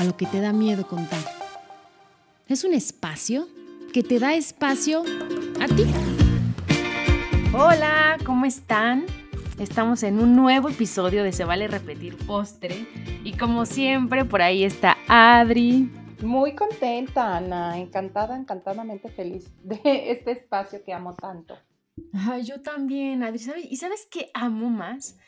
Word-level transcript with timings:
A 0.00 0.04
lo 0.04 0.16
que 0.16 0.24
te 0.24 0.40
da 0.40 0.54
miedo 0.54 0.86
contar. 0.86 1.20
Es 2.48 2.64
un 2.64 2.72
espacio 2.72 3.46
que 3.92 4.02
te 4.02 4.18
da 4.18 4.32
espacio 4.32 5.02
a 5.60 5.66
ti. 5.66 5.84
Hola, 7.52 8.16
¿cómo 8.24 8.46
están? 8.46 9.04
Estamos 9.58 10.02
en 10.02 10.18
un 10.18 10.36
nuevo 10.36 10.70
episodio 10.70 11.22
de 11.22 11.32
Se 11.32 11.44
vale 11.44 11.68
repetir 11.68 12.16
postre 12.26 12.86
y 13.24 13.36
como 13.36 13.66
siempre 13.66 14.24
por 14.24 14.40
ahí 14.40 14.64
está 14.64 14.96
Adri. 15.06 15.90
Muy 16.22 16.54
contenta, 16.54 17.36
Ana, 17.36 17.78
encantada, 17.78 18.38
encantadamente 18.38 19.10
feliz 19.10 19.50
de 19.62 19.82
este 20.12 20.30
espacio 20.30 20.82
que 20.82 20.94
amo 20.94 21.12
tanto. 21.12 21.58
Ay, 22.14 22.44
yo 22.44 22.62
también, 22.62 23.22
Adri, 23.22 23.38
¿sabes? 23.38 23.66
¿Y 23.70 23.76
sabes 23.76 24.08
qué 24.10 24.30
amo 24.32 24.70
más? 24.70 25.18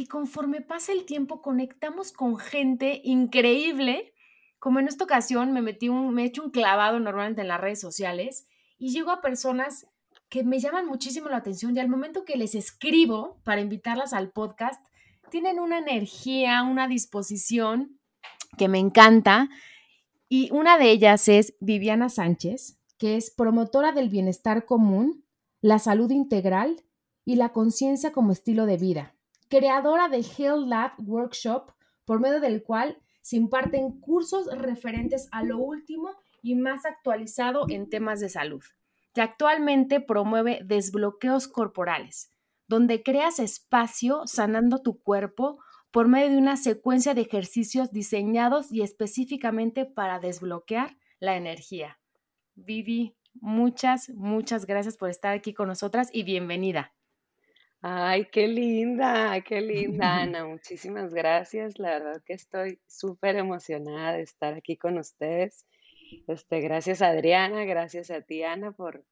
Que 0.00 0.06
conforme 0.06 0.62
pasa 0.62 0.92
el 0.92 1.04
tiempo 1.04 1.42
conectamos 1.42 2.10
con 2.10 2.38
gente 2.38 3.02
increíble. 3.04 4.14
Como 4.58 4.80
en 4.80 4.88
esta 4.88 5.04
ocasión 5.04 5.52
me 5.52 5.60
metí 5.60 5.90
un, 5.90 6.14
me 6.14 6.22
he 6.22 6.24
hecho 6.24 6.42
un 6.42 6.50
clavado 6.50 6.98
normalmente 6.98 7.42
en 7.42 7.48
las 7.48 7.60
redes 7.60 7.82
sociales 7.82 8.46
y 8.78 8.92
llego 8.92 9.10
a 9.10 9.20
personas 9.20 9.88
que 10.30 10.42
me 10.42 10.58
llaman 10.58 10.86
muchísimo 10.86 11.28
la 11.28 11.36
atención 11.36 11.76
y 11.76 11.80
al 11.80 11.90
momento 11.90 12.24
que 12.24 12.38
les 12.38 12.54
escribo 12.54 13.42
para 13.44 13.60
invitarlas 13.60 14.14
al 14.14 14.30
podcast, 14.30 14.82
tienen 15.28 15.60
una 15.60 15.76
energía, 15.76 16.62
una 16.62 16.88
disposición 16.88 18.00
que 18.56 18.68
me 18.68 18.78
encanta. 18.78 19.50
Y 20.30 20.50
una 20.50 20.78
de 20.78 20.92
ellas 20.92 21.28
es 21.28 21.56
Viviana 21.60 22.08
Sánchez, 22.08 22.78
que 22.96 23.18
es 23.18 23.30
promotora 23.30 23.92
del 23.92 24.08
bienestar 24.08 24.64
común, 24.64 25.26
la 25.60 25.78
salud 25.78 26.10
integral 26.10 26.86
y 27.26 27.34
la 27.34 27.50
conciencia 27.50 28.12
como 28.12 28.32
estilo 28.32 28.64
de 28.64 28.78
vida, 28.78 29.14
creadora 29.50 30.08
de 30.08 30.20
Health 30.20 30.66
Lab 30.66 30.92
Workshop, 30.96 31.72
por 32.06 32.20
medio 32.20 32.40
del 32.40 32.62
cual 32.62 32.96
se 33.20 33.36
imparten 33.36 34.00
cursos 34.00 34.46
referentes 34.56 35.28
a 35.32 35.42
lo 35.42 35.58
último 35.58 36.12
y 36.40 36.54
más 36.54 36.86
actualizado 36.86 37.66
en 37.68 37.90
temas 37.90 38.20
de 38.20 38.30
salud 38.30 38.64
que 39.14 39.22
actualmente 39.22 40.00
promueve 40.00 40.60
desbloqueos 40.64 41.48
corporales, 41.48 42.32
donde 42.68 43.02
creas 43.02 43.38
espacio 43.38 44.26
sanando 44.26 44.82
tu 44.82 45.00
cuerpo 45.00 45.58
por 45.90 46.06
medio 46.06 46.30
de 46.30 46.38
una 46.38 46.56
secuencia 46.56 47.14
de 47.14 47.22
ejercicios 47.22 47.90
diseñados 47.90 48.70
y 48.70 48.82
específicamente 48.82 49.84
para 49.84 50.20
desbloquear 50.20 50.96
la 51.18 51.36
energía. 51.36 51.98
Vivi, 52.54 53.16
muchas, 53.34 54.10
muchas 54.10 54.66
gracias 54.66 54.96
por 54.96 55.10
estar 55.10 55.34
aquí 55.34 55.52
con 55.52 55.66
nosotras 55.66 56.08
y 56.12 56.22
bienvenida. 56.22 56.92
Ay, 57.82 58.26
qué 58.30 58.46
linda, 58.46 59.40
qué 59.40 59.60
linda, 59.60 60.16
Ana. 60.22 60.46
Muchísimas 60.46 61.14
gracias. 61.14 61.78
La 61.78 61.90
verdad 61.98 62.22
que 62.24 62.34
estoy 62.34 62.78
súper 62.86 63.36
emocionada 63.36 64.12
de 64.12 64.22
estar 64.22 64.54
aquí 64.54 64.76
con 64.76 64.98
ustedes 64.98 65.66
este, 66.26 66.60
gracias 66.60 67.02
Adriana, 67.02 67.64
gracias 67.64 68.10
a 68.10 68.20
ti 68.20 68.42
Ana 68.42 68.72
por, 68.72 69.04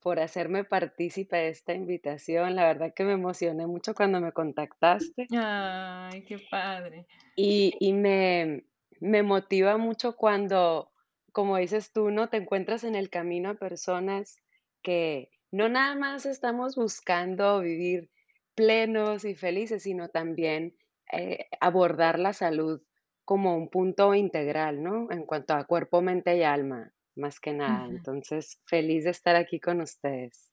por 0.00 0.20
hacerme 0.20 0.64
partícipe 0.64 1.36
de 1.36 1.48
esta 1.48 1.74
invitación. 1.74 2.54
La 2.54 2.66
verdad 2.66 2.92
que 2.94 3.04
me 3.04 3.12
emocioné 3.12 3.66
mucho 3.66 3.94
cuando 3.94 4.20
me 4.20 4.32
contactaste. 4.32 5.26
Ay, 5.36 6.24
qué 6.24 6.38
padre. 6.50 7.06
Y, 7.36 7.74
y 7.80 7.92
me, 7.92 8.64
me 9.00 9.22
motiva 9.22 9.76
mucho 9.76 10.16
cuando, 10.16 10.90
como 11.32 11.56
dices 11.56 11.92
tú, 11.92 12.10
¿no? 12.10 12.28
Te 12.28 12.38
encuentras 12.38 12.84
en 12.84 12.94
el 12.94 13.10
camino 13.10 13.50
a 13.50 13.54
personas 13.54 14.36
que 14.82 15.30
no 15.50 15.68
nada 15.68 15.94
más 15.94 16.26
estamos 16.26 16.76
buscando 16.76 17.60
vivir 17.60 18.10
plenos 18.54 19.24
y 19.24 19.34
felices, 19.34 19.82
sino 19.84 20.08
también 20.08 20.76
eh, 21.12 21.46
abordar 21.60 22.18
la 22.18 22.32
salud 22.32 22.82
como 23.24 23.56
un 23.56 23.68
punto 23.68 24.14
integral, 24.14 24.82
¿no? 24.82 25.10
En 25.10 25.24
cuanto 25.24 25.54
a 25.54 25.64
cuerpo, 25.64 26.00
mente 26.00 26.36
y 26.36 26.42
alma, 26.42 26.92
más 27.14 27.40
que 27.40 27.52
nada. 27.52 27.86
Entonces, 27.86 28.60
feliz 28.64 29.04
de 29.04 29.10
estar 29.10 29.36
aquí 29.36 29.60
con 29.60 29.80
ustedes. 29.80 30.50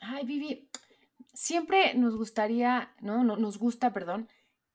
Ay, 0.00 0.24
Vivi, 0.24 0.68
siempre 1.34 1.94
nos 1.94 2.16
gustaría, 2.16 2.94
¿no? 3.00 3.22
Nos 3.22 3.58
gusta, 3.58 3.92
perdón, 3.92 4.28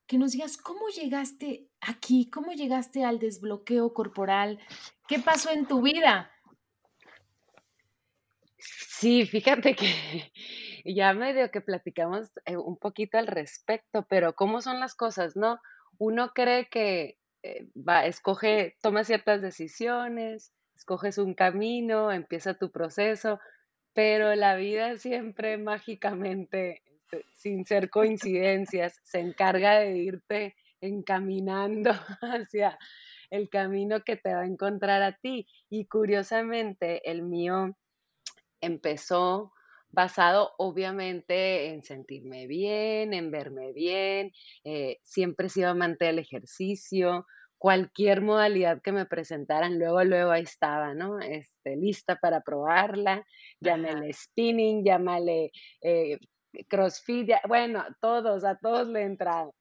que 0.07 0.17
nos 0.17 0.33
digas 0.33 0.57
cómo 0.57 0.87
llegaste 0.89 1.67
aquí, 1.79 2.29
cómo 2.29 2.51
llegaste 2.51 3.03
al 3.03 3.17
desbloqueo 3.17 3.93
corporal, 3.93 4.59
qué 5.07 5.19
pasó 5.19 5.51
en 5.51 5.65
tu 5.65 5.81
vida. 5.81 6.31
Sí, 8.63 9.25
fíjate 9.25 9.75
que 9.75 9.85
ya 10.85 11.13
medio 11.13 11.49
que 11.51 11.61
platicamos 11.61 12.31
eh, 12.45 12.57
un 12.57 12.77
poquito 12.77 13.17
al 13.17 13.27
respecto, 13.27 14.05
pero 14.09 14.33
¿cómo 14.35 14.61
son 14.61 14.79
las 14.79 14.95
cosas, 14.95 15.35
no? 15.35 15.59
Uno 15.97 16.31
cree 16.33 16.67
que 16.69 17.17
eh, 17.43 17.67
va, 17.75 18.05
escoge, 18.05 18.77
toma 18.81 19.03
ciertas 19.03 19.41
decisiones, 19.41 20.53
escoges 20.75 21.17
un 21.17 21.33
camino, 21.33 22.11
empieza 22.11 22.53
tu 22.53 22.71
proceso, 22.71 23.39
pero 23.93 24.35
la 24.35 24.55
vida 24.55 24.97
siempre 24.97 25.57
mágicamente, 25.57 26.81
este, 26.85 27.25
sin 27.33 27.65
ser 27.65 27.89
coincidencias, 27.89 28.99
se 29.03 29.19
encarga 29.19 29.79
de 29.79 29.97
irte 29.97 30.55
encaminando 30.81 31.91
hacia 32.21 32.77
el 33.31 33.49
camino 33.49 34.01
que 34.03 34.17
te 34.17 34.33
va 34.33 34.41
a 34.41 34.45
encontrar 34.45 35.01
a 35.01 35.17
ti. 35.17 35.47
Y 35.69 35.87
curiosamente, 35.87 37.09
el 37.09 37.23
mío 37.23 37.75
empezó 38.61 39.51
basado 39.91 40.53
obviamente 40.57 41.67
en 41.67 41.83
sentirme 41.83 42.47
bien, 42.47 43.13
en 43.13 43.31
verme 43.31 43.73
bien, 43.73 44.31
eh, 44.63 44.99
siempre 45.03 45.47
he 45.47 45.49
sido 45.49 45.69
amante 45.69 46.05
del 46.05 46.19
ejercicio, 46.19 47.25
cualquier 47.57 48.21
modalidad 48.21 48.81
que 48.81 48.91
me 48.91 49.05
presentaran, 49.05 49.77
luego, 49.77 50.03
luego 50.03 50.31
ahí 50.31 50.43
estaba, 50.43 50.93
¿no? 50.95 51.19
Este, 51.19 51.75
lista 51.75 52.15
para 52.15 52.41
probarla, 52.41 53.25
llámale 53.59 54.13
spinning, 54.13 54.83
llámale 54.83 55.51
eh, 55.81 56.17
crossfit, 56.67 57.29
bueno, 57.47 57.85
todos, 58.01 58.43
a 58.45 58.55
todos 58.55 58.87
le 58.87 59.01
he 59.01 59.05
entrado. 59.05 59.53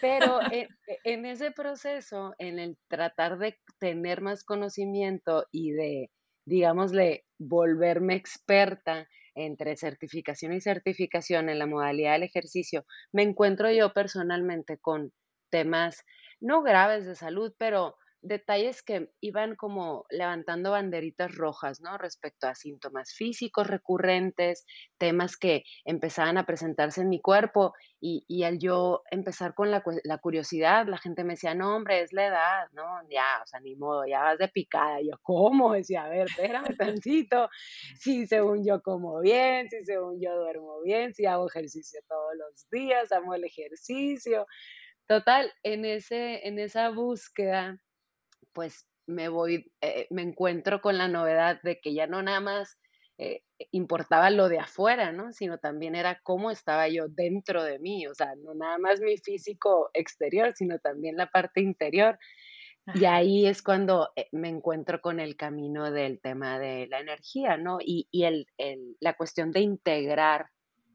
Pero 0.00 0.40
en, 0.52 0.68
en 1.04 1.26
ese 1.26 1.52
proceso, 1.52 2.34
en 2.38 2.58
el 2.58 2.76
tratar 2.88 3.38
de 3.38 3.58
tener 3.78 4.20
más 4.20 4.44
conocimiento 4.44 5.46
y 5.52 5.72
de, 5.72 6.10
digámosle, 6.44 7.24
volverme 7.38 8.14
experta 8.14 9.08
entre 9.34 9.76
certificación 9.76 10.52
y 10.52 10.60
certificación 10.60 11.48
en 11.48 11.58
la 11.58 11.66
modalidad 11.66 12.12
del 12.12 12.24
ejercicio, 12.24 12.84
me 13.12 13.22
encuentro 13.22 13.70
yo 13.70 13.92
personalmente 13.92 14.78
con 14.78 15.12
temas 15.50 16.04
no 16.40 16.62
graves 16.62 17.06
de 17.06 17.14
salud, 17.14 17.52
pero 17.58 17.96
detalles 18.24 18.82
que 18.82 19.10
iban 19.20 19.54
como 19.54 20.06
levantando 20.10 20.70
banderitas 20.70 21.34
rojas, 21.34 21.80
¿no? 21.80 21.98
Respecto 21.98 22.46
a 22.46 22.54
síntomas 22.54 23.12
físicos 23.12 23.66
recurrentes, 23.66 24.64
temas 24.98 25.36
que 25.36 25.62
empezaban 25.84 26.38
a 26.38 26.46
presentarse 26.46 27.02
en 27.02 27.10
mi 27.10 27.20
cuerpo 27.20 27.74
y, 28.00 28.24
y 28.26 28.44
al 28.44 28.58
yo 28.58 29.02
empezar 29.10 29.54
con 29.54 29.70
la, 29.70 29.84
la, 30.04 30.18
curiosidad, 30.18 30.86
la 30.88 30.98
gente 30.98 31.22
me 31.22 31.34
decía, 31.34 31.54
no, 31.54 31.76
hombre, 31.76 32.00
es 32.00 32.12
la 32.12 32.26
edad, 32.26 32.68
¿no? 32.72 32.84
Ya, 33.10 33.42
o 33.42 33.46
sea, 33.46 33.60
ni 33.60 33.76
modo, 33.76 34.06
ya 34.06 34.22
vas 34.22 34.38
de 34.38 34.48
picada. 34.48 35.02
Y 35.02 35.10
yo, 35.10 35.18
¿cómo? 35.22 35.74
Decía, 35.74 36.04
a 36.04 36.08
ver, 36.08 36.26
espérame 36.26 36.76
tantito, 36.78 37.50
si 37.98 38.26
según 38.26 38.64
yo 38.66 38.80
como 38.80 39.20
bien, 39.20 39.68
si 39.68 39.84
según 39.84 40.18
yo 40.20 40.34
duermo 40.34 40.80
bien, 40.82 41.12
si 41.14 41.26
hago 41.26 41.46
ejercicio 41.46 42.00
todos 42.08 42.32
los 42.38 42.68
días, 42.70 43.12
amo 43.12 43.34
el 43.34 43.44
ejercicio. 43.44 44.46
Total, 45.06 45.52
en, 45.62 45.84
ese, 45.84 46.48
en 46.48 46.58
esa 46.58 46.88
búsqueda 46.88 47.78
pues 48.54 48.86
me 49.06 49.28
voy, 49.28 49.70
eh, 49.80 50.06
me 50.10 50.22
encuentro 50.22 50.80
con 50.80 50.96
la 50.96 51.08
novedad 51.08 51.60
de 51.62 51.80
que 51.80 51.92
ya 51.92 52.06
no 52.06 52.22
nada 52.22 52.40
más 52.40 52.78
eh, 53.18 53.42
importaba 53.70 54.30
lo 54.30 54.48
de 54.48 54.58
afuera, 54.58 55.12
¿no? 55.12 55.32
Sino 55.32 55.58
también 55.58 55.94
era 55.94 56.20
cómo 56.22 56.50
estaba 56.50 56.88
yo 56.88 57.08
dentro 57.08 57.62
de 57.62 57.78
mí, 57.78 58.06
o 58.06 58.14
sea, 58.14 58.34
no 58.36 58.54
nada 58.54 58.78
más 58.78 59.00
mi 59.00 59.18
físico 59.18 59.90
exterior, 59.92 60.52
sino 60.56 60.78
también 60.78 61.16
la 61.16 61.26
parte 61.30 61.60
interior. 61.60 62.18
Y 62.94 63.06
ahí 63.06 63.46
es 63.46 63.62
cuando 63.62 64.10
eh, 64.14 64.28
me 64.32 64.48
encuentro 64.48 65.00
con 65.00 65.18
el 65.18 65.36
camino 65.36 65.90
del 65.90 66.20
tema 66.20 66.58
de 66.58 66.86
la 66.88 67.00
energía, 67.00 67.56
¿no? 67.56 67.78
Y, 67.80 68.08
y 68.10 68.24
el, 68.24 68.46
el, 68.58 68.96
la 69.00 69.14
cuestión 69.14 69.52
de 69.52 69.60
integrar, 69.60 70.46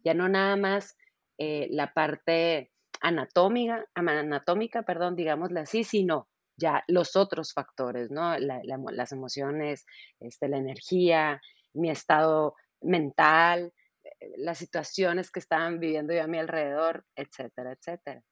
ya 0.04 0.14
no 0.14 0.30
nada 0.30 0.56
más 0.56 0.98
la 1.42 1.94
parte 1.94 2.70
anatómica, 3.00 3.86
anatómica, 3.94 4.84
perdón, 4.84 5.16
digámosle 5.16 5.62
así, 5.62 5.86
sino 5.86 6.28
ya 6.60 6.84
los 6.88 7.16
otros 7.16 7.54
factores, 7.54 8.12
¿no? 8.12 8.38
las 8.38 9.12
emociones, 9.12 9.86
este, 10.20 10.48
la 10.48 10.58
energía, 10.58 11.42
mi 11.74 11.90
estado 11.90 12.56
mental, 12.82 13.74
eh, 14.04 14.34
las 14.38 14.58
situaciones 14.58 15.32
que 15.32 15.40
estaban 15.40 15.80
viviendo 15.80 16.14
yo 16.14 16.24
a 16.24 16.28
mi 16.28 16.38
alrededor, 16.38 17.06
etcétera, 17.16 17.72
etcétera. 17.72 18.24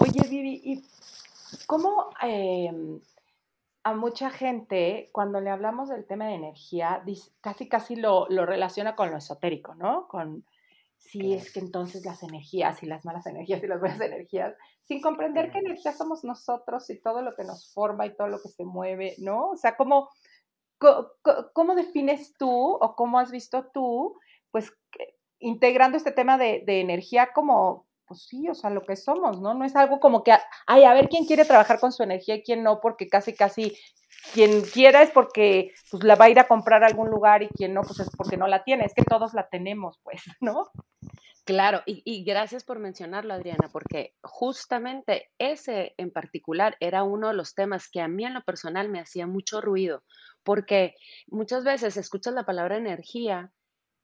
Oye, 0.00 0.28
Vivi, 0.28 0.60
¿y 0.64 0.84
cómo 1.66 2.10
em, 2.22 3.00
a 3.84 3.94
mucha 3.94 4.30
gente, 4.30 5.10
cuando 5.12 5.40
le 5.40 5.50
hablamos 5.50 5.88
del 5.88 6.06
tema 6.06 6.26
de 6.26 6.34
energía, 6.34 7.04
casi 7.40 7.68
casi 7.68 7.96
lo, 7.96 8.26
relaciona 8.28 8.96
con 8.96 9.10
lo 9.10 9.18
esotérico, 9.18 9.74
¿no? 9.74 10.08
Si 11.10 11.34
es 11.34 11.52
que 11.52 11.60
entonces 11.60 12.04
las 12.04 12.22
energías 12.22 12.82
y 12.82 12.86
las 12.86 13.04
malas 13.04 13.26
energías 13.26 13.62
y 13.62 13.66
las 13.66 13.80
buenas 13.80 14.00
energías, 14.00 14.54
sin 14.84 15.00
comprender 15.00 15.50
qué 15.50 15.58
energía 15.58 15.92
somos 15.92 16.24
nosotros 16.24 16.88
y 16.90 17.00
todo 17.00 17.22
lo 17.22 17.34
que 17.34 17.44
nos 17.44 17.72
forma 17.72 18.06
y 18.06 18.16
todo 18.16 18.28
lo 18.28 18.40
que 18.40 18.48
se 18.48 18.64
mueve, 18.64 19.14
¿no? 19.18 19.50
O 19.50 19.56
sea, 19.56 19.76
¿cómo, 19.76 20.10
cómo, 21.52 21.74
defines 21.74 22.34
tú 22.38 22.50
o 22.50 22.94
cómo 22.94 23.18
has 23.18 23.30
visto 23.30 23.66
tú, 23.72 24.18
pues, 24.50 24.72
integrando 25.38 25.96
este 25.96 26.12
tema 26.12 26.38
de, 26.38 26.62
de, 26.66 26.80
energía 26.80 27.30
como, 27.34 27.85
pues 28.06 28.26
sí, 28.26 28.48
o 28.48 28.54
sea, 28.54 28.70
lo 28.70 28.82
que 28.82 28.96
somos, 28.96 29.40
¿no? 29.40 29.54
No 29.54 29.64
es 29.64 29.76
algo 29.76 30.00
como 30.00 30.22
que, 30.22 30.32
ay, 30.66 30.84
a 30.84 30.94
ver 30.94 31.08
quién 31.08 31.26
quiere 31.26 31.44
trabajar 31.44 31.80
con 31.80 31.92
su 31.92 32.02
energía 32.02 32.36
y 32.36 32.42
quién 32.42 32.62
no, 32.62 32.80
porque 32.80 33.08
casi, 33.08 33.34
casi 33.34 33.76
quien 34.32 34.62
quiera 34.62 35.02
es 35.02 35.10
porque 35.10 35.72
pues, 35.90 36.04
la 36.04 36.14
va 36.14 36.26
a 36.26 36.30
ir 36.30 36.38
a 36.38 36.48
comprar 36.48 36.82
a 36.82 36.86
algún 36.86 37.10
lugar 37.10 37.42
y 37.42 37.48
quien 37.48 37.74
no, 37.74 37.82
pues 37.82 38.00
es 38.00 38.10
porque 38.16 38.36
no 38.36 38.46
la 38.46 38.64
tiene. 38.64 38.84
Es 38.84 38.94
que 38.94 39.02
todos 39.02 39.34
la 39.34 39.48
tenemos, 39.48 39.98
pues, 40.02 40.22
¿no? 40.40 40.70
Claro, 41.46 41.82
y, 41.86 42.24
gracias 42.24 42.64
por 42.64 42.80
mencionarlo, 42.80 43.32
Adriana, 43.32 43.68
porque 43.70 44.16
justamente 44.20 45.30
ese 45.38 45.94
en 45.96 46.10
particular 46.10 46.76
era 46.80 47.04
uno 47.04 47.28
de 47.28 47.34
los 47.34 47.54
temas 47.54 47.88
que 47.88 48.00
a 48.00 48.08
mí 48.08 48.24
en 48.24 48.34
lo 48.34 48.42
personal 48.42 48.88
me 48.88 48.98
hacía 48.98 49.28
mucho 49.28 49.60
ruido, 49.60 50.02
porque 50.42 50.96
muchas 51.28 51.62
veces 51.62 51.96
escuchas 51.96 52.34
la 52.34 52.44
palabra 52.44 52.76
energía 52.76 53.52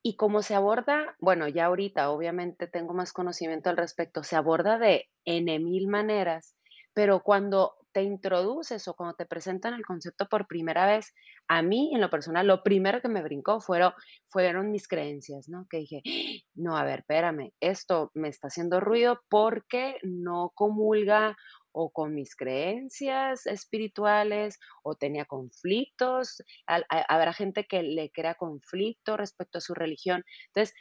y 0.02 0.16
como 0.16 0.42
se 0.42 0.54
aborda, 0.54 1.16
bueno, 1.20 1.48
ya 1.48 1.66
ahorita 1.66 2.10
obviamente 2.10 2.66
tengo 2.66 2.94
más 2.94 3.12
conocimiento 3.12 3.70
al 3.70 3.76
respecto, 3.76 4.24
se 4.24 4.36
aborda 4.36 4.78
de 4.78 5.08
N 5.24 5.58
mil 5.60 5.88
maneras, 5.88 6.56
pero 6.92 7.22
cuando 7.22 7.74
te 7.92 8.02
introduces 8.02 8.88
o 8.88 8.94
cuando 8.94 9.14
te 9.16 9.26
presentan 9.26 9.74
el 9.74 9.84
concepto 9.84 10.26
por 10.26 10.46
primera 10.46 10.86
vez, 10.86 11.12
a 11.46 11.62
mí 11.62 11.90
en 11.94 12.00
lo 12.00 12.10
personal, 12.10 12.46
lo 12.46 12.62
primero 12.62 13.00
que 13.00 13.08
me 13.08 13.22
brincó 13.22 13.60
fueron, 13.60 13.92
fueron 14.28 14.70
mis 14.70 14.88
creencias, 14.88 15.48
¿no? 15.48 15.66
Que 15.68 15.78
dije, 15.78 16.02
no, 16.54 16.76
a 16.76 16.84
ver, 16.84 17.00
espérame, 17.00 17.52
esto 17.60 18.10
me 18.14 18.28
está 18.28 18.48
haciendo 18.48 18.80
ruido 18.80 19.20
porque 19.28 19.96
no 20.02 20.52
comulga 20.54 21.36
o 21.72 21.90
con 21.90 22.14
mis 22.14 22.36
creencias 22.36 23.46
espirituales 23.46 24.58
o 24.82 24.94
tenía 24.94 25.24
conflictos, 25.24 26.42
habrá 26.66 27.32
gente 27.32 27.66
que 27.66 27.82
le 27.82 28.10
crea 28.10 28.34
conflicto 28.34 29.16
respecto 29.16 29.58
a 29.58 29.62
su 29.62 29.74
religión. 29.74 30.24
Entonces, 30.48 30.74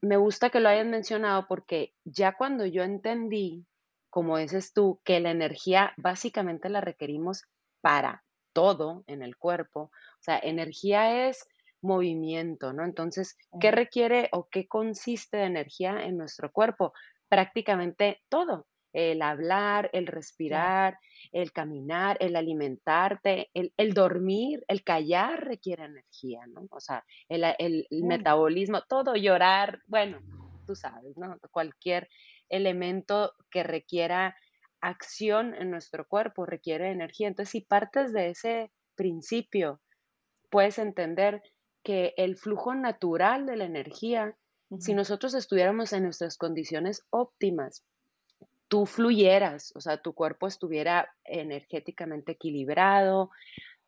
me 0.00 0.16
gusta 0.16 0.50
que 0.50 0.60
lo 0.60 0.68
hayan 0.68 0.90
mencionado 0.90 1.46
porque 1.48 1.94
ya 2.04 2.36
cuando 2.36 2.66
yo 2.66 2.82
entendí 2.82 3.66
como 4.12 4.36
dices 4.36 4.74
tú, 4.74 5.00
que 5.04 5.20
la 5.20 5.30
energía 5.30 5.94
básicamente 5.96 6.68
la 6.68 6.82
requerimos 6.82 7.44
para 7.80 8.22
todo 8.52 9.04
en 9.06 9.22
el 9.22 9.38
cuerpo. 9.38 9.84
O 9.84 10.20
sea, 10.20 10.38
energía 10.38 11.28
es 11.28 11.48
movimiento, 11.80 12.74
¿no? 12.74 12.84
Entonces, 12.84 13.38
¿qué 13.58 13.70
requiere 13.70 14.28
o 14.32 14.48
qué 14.50 14.68
consiste 14.68 15.38
de 15.38 15.44
energía 15.44 16.04
en 16.04 16.18
nuestro 16.18 16.52
cuerpo? 16.52 16.92
Prácticamente 17.30 18.20
todo. 18.28 18.66
El 18.92 19.22
hablar, 19.22 19.90
el 19.92 20.06
respirar, 20.06 20.98
el 21.32 21.52
caminar, 21.52 22.16
el 22.20 22.36
alimentarte, 22.36 23.50
el, 23.54 23.94
dormir, 23.94 24.64
el 24.68 24.84
callar 24.84 25.44
requiere 25.44 25.84
energía, 25.84 26.46
¿no? 26.46 26.66
O 26.70 26.80
sea, 26.80 27.04
el, 27.28 27.44
el 27.58 27.86
metabolismo, 28.04 28.82
todo, 28.88 29.14
llorar, 29.16 29.80
bueno, 29.86 30.20
tú 30.66 30.74
sabes, 30.74 31.16
¿no? 31.16 31.38
Cualquier 31.50 32.08
elemento 32.48 33.32
que 33.50 33.62
requiera 33.62 34.36
acción 34.80 35.54
en 35.54 35.70
nuestro 35.70 36.06
cuerpo, 36.06 36.44
requiere 36.44 36.90
energía. 36.90 37.28
Entonces, 37.28 37.50
si 37.50 37.60
partes 37.62 38.12
de 38.12 38.30
ese 38.30 38.72
principio, 38.94 39.80
puedes 40.50 40.78
entender 40.78 41.42
que 41.82 42.14
el 42.16 42.36
flujo 42.36 42.74
natural 42.74 43.46
de 43.46 43.56
la 43.56 43.64
energía, 43.64 44.36
si 44.78 44.94
nosotros 44.94 45.34
estuviéramos 45.34 45.92
en 45.92 46.04
nuestras 46.04 46.36
condiciones 46.36 47.04
óptimas, 47.10 47.84
tú 48.72 48.86
fluyeras, 48.86 49.70
o 49.76 49.82
sea, 49.82 49.98
tu 49.98 50.14
cuerpo 50.14 50.46
estuviera 50.46 51.06
energéticamente 51.24 52.32
equilibrado. 52.32 53.30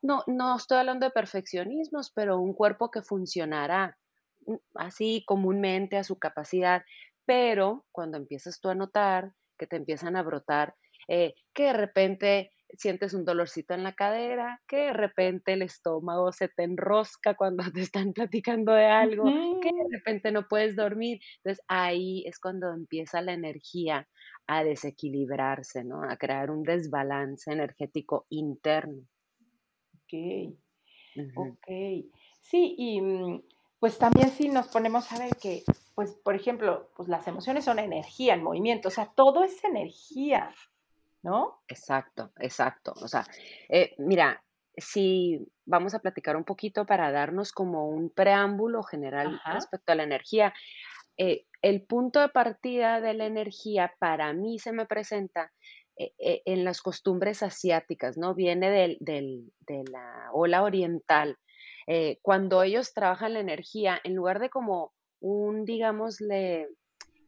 No, 0.03 0.23
no 0.27 0.57
estoy 0.57 0.77
hablando 0.77 1.07
de 1.07 1.11
perfeccionismos, 1.11 2.11
pero 2.11 2.39
un 2.39 2.53
cuerpo 2.53 2.91
que 2.91 3.01
funcionara 3.01 3.97
mm, 4.45 4.53
así 4.75 5.23
comúnmente 5.25 5.97
a 5.97 6.03
su 6.03 6.19
capacidad, 6.19 6.83
pero 7.25 7.87
cuando 7.91 8.19
empiezas 8.19 8.59
tú 8.61 8.69
a 8.69 8.75
notar 8.75 9.33
que 9.57 9.65
te 9.65 9.75
empiezan 9.75 10.15
a 10.17 10.21
brotar, 10.21 10.75
eh, 11.07 11.33
que 11.51 11.63
de 11.63 11.73
repente 11.73 12.51
sientes 12.77 13.13
un 13.13 13.25
dolorcito 13.25 13.73
en 13.73 13.83
la 13.83 13.93
cadera, 13.93 14.61
que 14.67 14.77
de 14.77 14.93
repente 14.93 15.53
el 15.53 15.61
estómago 15.61 16.31
se 16.31 16.47
te 16.47 16.63
enrosca 16.63 17.35
cuando 17.35 17.63
te 17.73 17.81
están 17.81 18.13
platicando 18.13 18.73
de 18.73 18.85
algo, 18.85 19.25
que 19.61 19.69
de 19.69 19.97
repente 19.97 20.31
no 20.31 20.47
puedes 20.47 20.75
dormir. 20.75 21.19
Entonces 21.37 21.63
ahí 21.67 22.23
es 22.25 22.39
cuando 22.39 22.73
empieza 22.73 23.21
la 23.21 23.33
energía 23.33 24.07
a 24.47 24.63
desequilibrarse, 24.63 25.83
¿no? 25.83 26.03
A 26.03 26.17
crear 26.17 26.51
un 26.51 26.63
desbalance 26.63 27.51
energético 27.51 28.25
interno. 28.29 29.01
Ok, 29.93 30.55
ok. 31.35 31.67
Sí, 32.41 32.75
y 32.77 33.01
mm, 33.01 33.41
pues 33.79 33.97
también 33.97 34.29
si 34.29 34.49
nos 34.49 34.67
ponemos 34.67 35.11
a 35.11 35.19
ver 35.19 35.35
que 35.35 35.63
pues, 35.95 36.13
por 36.13 36.35
ejemplo, 36.35 36.89
pues 36.95 37.07
las 37.07 37.25
emociones 37.27 37.63
son 37.63 37.79
energía, 37.79 38.33
el 38.33 38.41
movimiento, 38.41 38.89
o 38.89 38.91
sea, 38.91 39.11
todo 39.15 39.43
es 39.43 39.63
energía, 39.63 40.53
¿no? 41.25 41.59
Exacto, 41.67 42.31
exacto. 42.37 42.93
O 43.01 43.07
sea, 43.07 43.25
eh, 43.67 43.95
mira, 43.97 44.43
si 44.77 45.39
vamos 45.65 45.95
a 45.95 45.99
platicar 45.99 46.37
un 46.37 46.43
poquito 46.43 46.85
para 46.85 47.11
darnos 47.11 47.51
como 47.51 47.89
un 47.89 48.11
preámbulo 48.11 48.83
general 48.83 49.41
respecto 49.51 49.91
a 49.91 49.95
la 49.95 50.03
energía, 50.03 50.53
eh, 51.17 51.45
el 51.63 51.83
punto 51.83 52.19
de 52.19 52.29
partida 52.29 53.01
de 53.01 53.15
la 53.15 53.25
energía 53.25 53.91
para 53.97 54.33
mí 54.33 54.59
se 54.59 54.71
me 54.71 54.85
presenta 54.85 55.51
eh, 55.97 56.43
en 56.45 56.63
las 56.63 56.81
costumbres 56.81 57.41
asiáticas, 57.41 58.17
¿no? 58.17 58.35
Viene 58.35 58.69
del, 58.69 58.97
de 58.99 59.83
la 59.91 60.29
ola 60.31 60.61
oriental. 60.61 61.37
cuando 62.21 62.61
ellos 62.61 62.93
trabajan 62.93 63.33
la 63.33 63.39
energía, 63.39 63.99
en 64.03 64.13
lugar 64.13 64.39
de 64.39 64.49
como 64.49 64.93
un, 65.21 65.65
digámosle, 65.65 66.67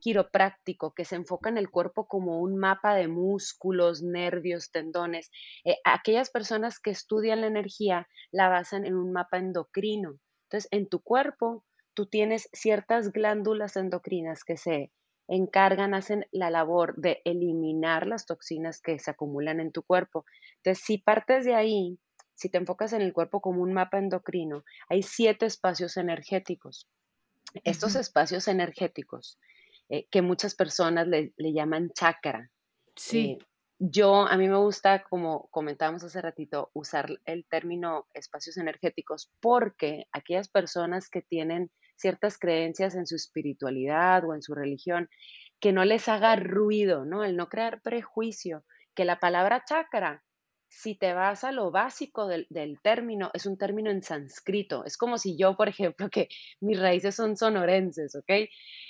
quiropráctico 0.08 0.94
que 0.94 1.04
se 1.04 1.18
enfoca 1.18 1.50
en 1.50 1.58
el 1.58 1.70
cuerpo 1.70 2.08
como 2.08 2.40
un 2.40 2.56
mapa 2.56 2.96
de 2.96 3.10
músculos, 3.10 4.02
nervios, 4.02 4.72
tendones. 4.72 5.30
Eh, 5.66 5.76
aquellas 5.84 6.30
personas 6.30 6.80
que 6.80 6.92
estudian 6.92 7.42
la 7.42 7.48
energía 7.48 8.08
la 8.32 8.48
basan 8.48 8.86
en 8.86 8.96
un 8.96 9.12
mapa 9.12 9.38
endocrino. 9.38 10.18
Entonces, 10.44 10.70
en 10.72 10.88
tu 10.88 11.02
cuerpo, 11.02 11.66
tú 11.94 12.06
tienes 12.06 12.48
ciertas 12.54 13.12
glándulas 13.12 13.76
endocrinas 13.76 14.46
que 14.46 14.56
se 14.56 14.94
encargan, 15.28 15.94
hacen 15.94 16.26
la 16.32 16.50
labor 16.50 16.96
de 16.96 17.22
eliminar 17.26 18.08
las 18.08 18.26
toxinas 18.26 18.80
que 18.80 19.00
se 19.00 19.12
acumulan 19.12 19.60
en 19.60 19.74
tu 19.74 19.84
cuerpo. 19.84 20.24
Entonces, 20.64 20.86
si 20.86 21.00
partes 21.00 21.44
de 21.44 21.54
ahí, 21.54 22.00
si 22.34 22.48
te 22.48 22.60
enfocas 22.60 22.94
en 22.94 23.02
el 23.02 23.12
cuerpo 23.12 23.42
como 23.42 23.62
un 23.62 23.74
mapa 23.74 23.98
endocrino, 23.98 24.64
hay 24.88 25.04
siete 25.04 25.46
espacios 25.46 25.98
energéticos 25.98 26.88
estos 27.64 27.96
espacios 27.96 28.48
energéticos 28.48 29.40
eh, 29.90 30.08
que 30.10 30.22
muchas 30.22 30.56
personas 30.56 31.08
le, 31.08 31.34
llaman 31.38 31.92
chakra. 31.94 32.50
Sí. 32.96 33.38
Eh, 33.40 33.46
yo, 33.80 34.28
a 34.28 34.38
mí 34.38 34.48
me 34.48 34.58
gusta, 34.58 35.04
como 35.04 35.50
comentábamos 35.52 36.04
hace 36.04 36.20
ratito, 36.20 36.72
usar 36.74 37.10
el 37.26 37.46
término 37.46 38.08
espacios 38.14 38.58
energéticos 38.58 39.32
porque 39.40 40.08
aquellas 40.12 40.50
personas 40.50 41.10
que 41.10 41.22
tienen 41.22 41.70
ciertas 41.96 42.40
creencias 42.40 42.96
en 42.96 43.06
su 43.06 43.16
espiritualidad 43.16 44.26
o 44.26 44.34
en 44.34 44.42
su 44.42 44.56
religión, 44.56 45.10
que 45.60 45.74
no 45.74 45.86
les 45.86 46.08
haga 46.08 46.36
ruido, 46.36 47.06
¿no? 47.06 47.24
El 47.24 47.38
no 47.38 47.50
crear 47.50 47.82
prejuicio, 47.82 48.64
que 48.96 49.06
la 49.06 49.20
palabra 49.20 49.64
chakra 49.64 50.24
si 50.70 50.96
te 50.96 51.14
vas 51.14 51.44
a 51.44 51.52
lo 51.52 51.72
básico 51.72 52.28
del, 52.28 52.48
término, 52.82 53.32
es 53.34 53.46
un 53.46 53.58
término 53.58 53.90
en 53.90 54.04
sánscrito. 54.04 54.86
Es 54.86 54.98
como 54.98 55.18
si 55.18 55.38
yo, 55.38 55.56
por 55.56 55.70
ejemplo, 55.70 56.10
que 56.12 56.30
mis 56.60 56.80
raíces 56.80 57.16
son 57.16 57.38
sonorenses, 57.38 58.16
¿ok? 58.16 58.50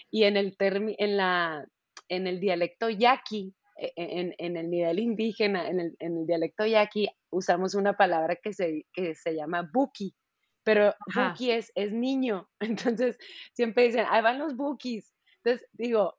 Y 0.10 0.24
en 0.24 0.38
el, 0.38 0.55
en 0.60 1.17
la, 1.17 1.65
en 2.10 2.27
el 2.27 2.39
dialecto 2.39 2.89
yaqui, 2.89 3.53
e, 3.79 3.93
e, 3.96 4.36
en, 4.38 4.57
el 4.57 4.69
nivel 4.69 5.00
indígena, 5.00 5.67
en 5.69 5.79
el, 5.79 6.25
dialecto 6.25 6.65
yaqui, 6.65 7.10
usamos 7.29 7.75
una 7.75 7.93
palabra 7.93 8.36
que 8.36 8.53
se, 8.53 8.86
que 8.91 9.13
se 9.13 9.36
llama 9.36 9.69
buki, 9.72 10.15
pero 10.63 10.93
buki 11.13 11.51
es, 11.51 11.72
es 11.75 11.91
niño. 11.91 12.50
Entonces, 12.60 13.17
siempre 13.53 13.84
dicen, 13.84 14.05
ahí 14.10 14.22
van 14.22 14.39
los 14.39 14.55
bukis. 14.55 15.13
Entonces, 15.43 15.67
digo, 15.74 16.17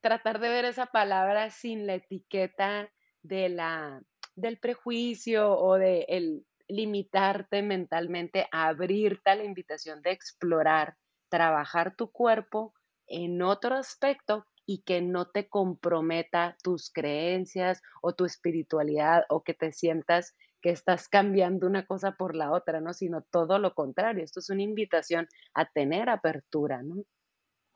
tratar 0.00 0.38
de 0.40 0.48
ver 0.48 0.64
esa 0.64 0.86
palabra 0.86 1.50
sin 1.50 1.86
la 1.86 1.94
etiqueta 1.94 2.90
de 3.22 3.48
la 3.48 4.00
del 4.34 4.58
prejuicio 4.58 5.56
o 5.58 5.76
de 5.76 6.06
el 6.08 6.46
limitarte 6.68 7.62
mentalmente 7.62 8.46
a 8.50 8.68
abrirte 8.68 9.30
a 9.30 9.34
la 9.34 9.44
invitación 9.44 10.00
de 10.02 10.12
explorar, 10.12 10.96
trabajar 11.28 11.94
tu 11.96 12.10
cuerpo 12.10 12.74
en 13.06 13.42
otro 13.42 13.74
aspecto 13.74 14.46
y 14.64 14.82
que 14.82 15.02
no 15.02 15.28
te 15.28 15.48
comprometa 15.48 16.56
tus 16.62 16.90
creencias 16.90 17.82
o 18.00 18.14
tu 18.14 18.24
espiritualidad 18.24 19.24
o 19.28 19.42
que 19.42 19.54
te 19.54 19.72
sientas 19.72 20.34
que 20.62 20.70
estás 20.70 21.08
cambiando 21.08 21.66
una 21.66 21.84
cosa 21.84 22.12
por 22.12 22.36
la 22.36 22.52
otra, 22.52 22.80
¿no? 22.80 22.94
Sino 22.94 23.22
todo 23.22 23.58
lo 23.58 23.74
contrario. 23.74 24.22
Esto 24.22 24.38
es 24.40 24.48
una 24.48 24.62
invitación 24.62 25.28
a 25.54 25.66
tener 25.66 26.08
apertura, 26.08 26.82
¿no? 26.82 27.02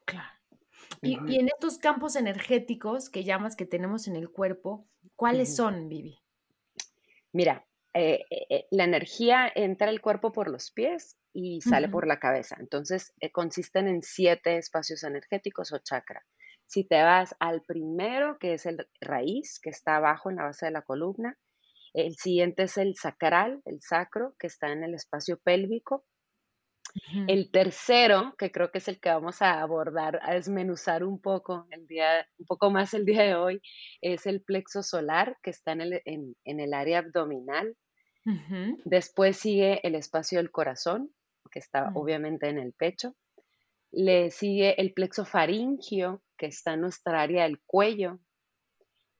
Claro. 0.04 0.30
Y, 1.02 1.18
y 1.26 1.40
en 1.40 1.48
estos 1.48 1.78
campos 1.78 2.14
energéticos 2.14 3.10
que 3.10 3.24
llamas 3.24 3.56
que 3.56 3.66
tenemos 3.66 4.06
en 4.06 4.14
el 4.14 4.30
cuerpo, 4.30 4.86
¿cuáles 5.16 5.56
son, 5.56 5.88
Vivi? 5.88 6.22
Mira, 7.36 7.66
eh, 7.92 8.24
eh, 8.30 8.66
la 8.70 8.84
energía 8.84 9.52
entra 9.54 9.90
al 9.90 10.00
cuerpo 10.00 10.32
por 10.32 10.50
los 10.50 10.70
pies 10.70 11.18
y 11.34 11.60
sale 11.60 11.90
por 11.90 12.06
la 12.06 12.18
cabeza. 12.18 12.56
Entonces, 12.58 13.12
eh, 13.20 13.30
consisten 13.30 13.88
en 13.88 14.02
siete 14.02 14.56
espacios 14.56 15.04
energéticos 15.04 15.70
o 15.74 15.78
chakra. 15.78 16.24
Si 16.64 16.84
te 16.84 17.02
vas 17.02 17.36
al 17.38 17.60
primero, 17.60 18.38
que 18.38 18.54
es 18.54 18.64
el 18.64 18.88
raíz, 19.02 19.60
que 19.60 19.68
está 19.68 19.96
abajo 19.96 20.30
en 20.30 20.36
la 20.36 20.44
base 20.44 20.64
de 20.64 20.72
la 20.72 20.80
columna, 20.80 21.36
el 21.92 22.16
siguiente 22.16 22.62
es 22.62 22.78
el 22.78 22.94
sacral, 22.94 23.60
el 23.66 23.82
sacro, 23.82 24.34
que 24.38 24.46
está 24.46 24.72
en 24.72 24.82
el 24.82 24.94
espacio 24.94 25.38
pélvico. 25.38 26.06
El 27.28 27.50
tercero, 27.50 28.34
que 28.38 28.50
creo 28.50 28.70
que 28.70 28.78
es 28.78 28.88
el 28.88 28.98
que 29.00 29.08
vamos 29.10 29.42
a 29.42 29.60
abordar, 29.60 30.18
a 30.22 30.34
desmenuzar 30.34 31.04
un 31.04 31.20
poco 31.20 31.66
el 31.70 31.86
día, 31.86 32.26
un 32.38 32.46
poco 32.46 32.70
más 32.70 32.94
el 32.94 33.04
día 33.04 33.22
de 33.22 33.34
hoy, 33.34 33.60
es 34.00 34.26
el 34.26 34.42
plexo 34.42 34.82
solar, 34.82 35.36
que 35.42 35.50
está 35.50 35.72
en 35.72 35.80
el, 35.82 36.02
en- 36.04 36.36
en 36.44 36.60
el 36.60 36.72
área 36.74 36.98
abdominal. 37.00 37.76
Después 38.84 39.36
sigue 39.36 39.80
el 39.86 39.94
espacio 39.94 40.38
del 40.38 40.50
corazón, 40.50 41.10
que 41.50 41.58
está 41.60 41.90
Mm. 41.90 41.96
obviamente 41.96 42.48
en 42.48 42.58
el 42.58 42.72
pecho. 42.72 43.14
Le 43.92 44.30
sigue 44.30 44.80
el 44.80 44.92
plexo 44.92 45.24
faringio, 45.24 46.22
que 46.36 46.46
está 46.46 46.74
en 46.74 46.80
nuestra 46.80 47.22
área 47.22 47.44
del 47.44 47.60
cuello. 47.66 48.18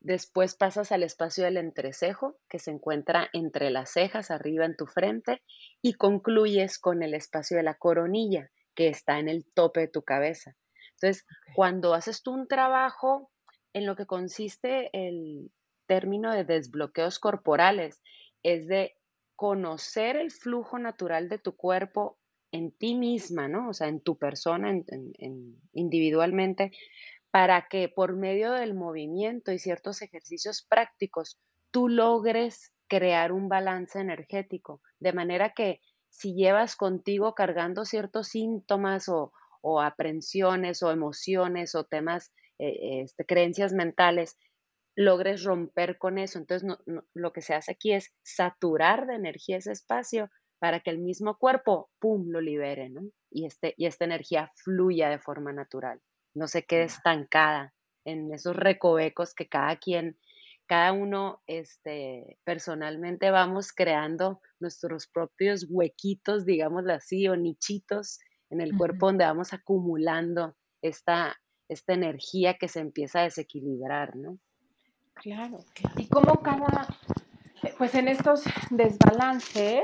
Después 0.06 0.54
pasas 0.54 0.92
al 0.92 1.02
espacio 1.02 1.42
del 1.42 1.56
entrecejo, 1.56 2.38
que 2.48 2.60
se 2.60 2.70
encuentra 2.70 3.28
entre 3.32 3.70
las 3.70 3.90
cejas, 3.90 4.30
arriba 4.30 4.64
en 4.64 4.76
tu 4.76 4.86
frente, 4.86 5.42
y 5.82 5.94
concluyes 5.94 6.78
con 6.78 7.02
el 7.02 7.12
espacio 7.12 7.56
de 7.56 7.64
la 7.64 7.74
coronilla, 7.74 8.48
que 8.76 8.86
está 8.86 9.18
en 9.18 9.28
el 9.28 9.44
tope 9.52 9.80
de 9.80 9.88
tu 9.88 10.02
cabeza. 10.04 10.54
Entonces, 10.92 11.26
cuando 11.56 11.92
haces 11.92 12.22
tú 12.22 12.32
un 12.34 12.46
trabajo 12.46 13.32
en 13.72 13.84
lo 13.84 13.96
que 13.96 14.06
consiste 14.06 14.90
el 14.92 15.50
término 15.88 16.30
de 16.32 16.44
desbloqueos 16.44 17.18
corporales, 17.18 18.00
es 18.44 18.68
de 18.68 18.94
conocer 19.34 20.14
el 20.16 20.30
flujo 20.30 20.78
natural 20.78 21.28
de 21.28 21.38
tu 21.40 21.56
cuerpo 21.56 22.16
en 22.52 22.70
ti 22.70 22.94
misma, 22.94 23.48
¿no? 23.48 23.70
O 23.70 23.74
sea, 23.74 23.88
en 23.88 24.00
tu 24.00 24.16
persona, 24.18 24.70
en- 24.70 24.84
en- 24.86 25.12
en- 25.18 25.60
individualmente, 25.72 26.70
para 27.36 27.66
que 27.68 27.90
por 27.90 28.16
medio 28.16 28.52
del 28.52 28.72
movimiento 28.72 29.52
y 29.52 29.58
ciertos 29.58 30.00
ejercicios 30.00 30.64
prácticos 30.66 31.38
tú 31.70 31.86
logres 31.86 32.72
crear 32.88 33.30
un 33.30 33.50
balance 33.50 34.00
energético, 34.00 34.80
de 35.00 35.12
manera 35.12 35.52
que 35.52 35.82
si 36.08 36.34
llevas 36.34 36.76
contigo 36.76 37.34
cargando 37.34 37.84
ciertos 37.84 38.28
síntomas 38.28 39.10
o, 39.10 39.32
aprensiones 39.82 40.82
o 40.82 40.90
emociones 40.90 41.74
o 41.74 41.84
temas, 41.84 42.32
eh, 42.58 43.02
este, 43.02 43.26
creencias 43.26 43.74
mentales, 43.74 44.38
logres 44.94 45.44
romper 45.44 45.98
con 45.98 46.16
eso. 46.16 46.38
Entonces, 46.38 46.66
lo 47.12 47.32
que 47.34 47.42
se 47.42 47.52
hace 47.52 47.72
aquí 47.72 47.92
es 47.92 48.14
saturar 48.22 49.06
de 49.06 49.16
energía 49.16 49.58
ese 49.58 49.72
espacio 49.72 50.30
para 50.58 50.80
que 50.80 50.88
el 50.88 51.00
mismo 51.00 51.36
cuerpo, 51.36 51.90
¡pum!, 51.98 52.30
lo 52.30 52.40
libere, 52.40 52.88
¿no? 52.88 53.02
Y, 53.30 53.44
este, 53.44 53.74
y 53.76 53.84
esta 53.84 54.06
energía 54.06 54.50
fluya 54.54 55.10
de 55.10 55.18
forma 55.18 55.52
natural, 55.52 56.00
no 56.36 56.48
se 56.48 56.64
quede 56.64 56.84
estancada 56.84 57.74
en 58.04 58.32
esos 58.32 58.54
recovecos 58.54 59.34
que 59.34 59.48
cada 59.48 59.76
quien, 59.76 60.18
cada 60.66 60.92
uno 60.92 61.42
este, 61.46 62.38
personalmente 62.44 63.30
vamos 63.30 63.72
creando 63.72 64.40
nuestros 64.60 65.06
propios 65.06 65.66
huequitos, 65.68 66.44
digámoslo 66.44 66.92
así, 66.92 67.26
o 67.26 67.36
nichitos 67.36 68.20
en 68.50 68.60
el 68.60 68.76
cuerpo 68.76 69.06
donde 69.06 69.24
vamos 69.24 69.52
acumulando 69.52 70.56
esta, 70.82 71.36
esta 71.68 71.94
energía 71.94 72.54
que 72.54 72.68
se 72.68 72.80
empieza 72.80 73.20
a 73.20 73.24
desequilibrar, 73.24 74.14
¿no? 74.14 74.38
Claro. 75.14 75.64
Claro. 75.74 75.94
Y 75.98 76.08
como 76.08 76.42
cada, 76.42 76.86
eh, 77.62 77.74
pues 77.78 77.94
en 77.94 78.08
estos 78.08 78.44
desbalances, 78.70 79.82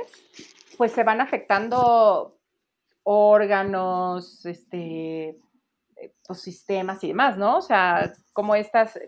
pues 0.77 0.93
se 0.93 1.03
van 1.03 1.21
afectando 1.21 2.39
órganos, 3.05 4.45
este, 4.45 5.39
pues 6.27 6.41
sistemas 6.41 7.03
y 7.05 7.09
demás, 7.09 7.37
¿no? 7.37 7.59
O 7.59 7.63
sea, 7.63 8.13
como 8.33 8.55
estas, 8.55 8.99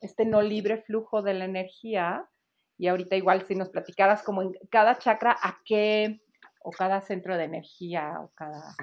este 0.00 0.24
no 0.24 0.42
libre 0.42 0.82
flujo 0.82 1.22
de 1.22 1.34
la 1.34 1.44
energía, 1.44 2.28
y 2.78 2.88
ahorita 2.88 3.16
igual 3.16 3.46
si 3.46 3.54
nos 3.54 3.68
platicaras 3.68 4.22
como 4.22 4.42
en 4.42 4.52
cada 4.70 4.98
chakra 4.98 5.36
a 5.40 5.58
qué, 5.64 6.22
o 6.62 6.70
cada 6.70 7.00
centro 7.00 7.36
de 7.36 7.44
energía, 7.44 8.18
o 8.20 8.32
cada, 8.34 8.74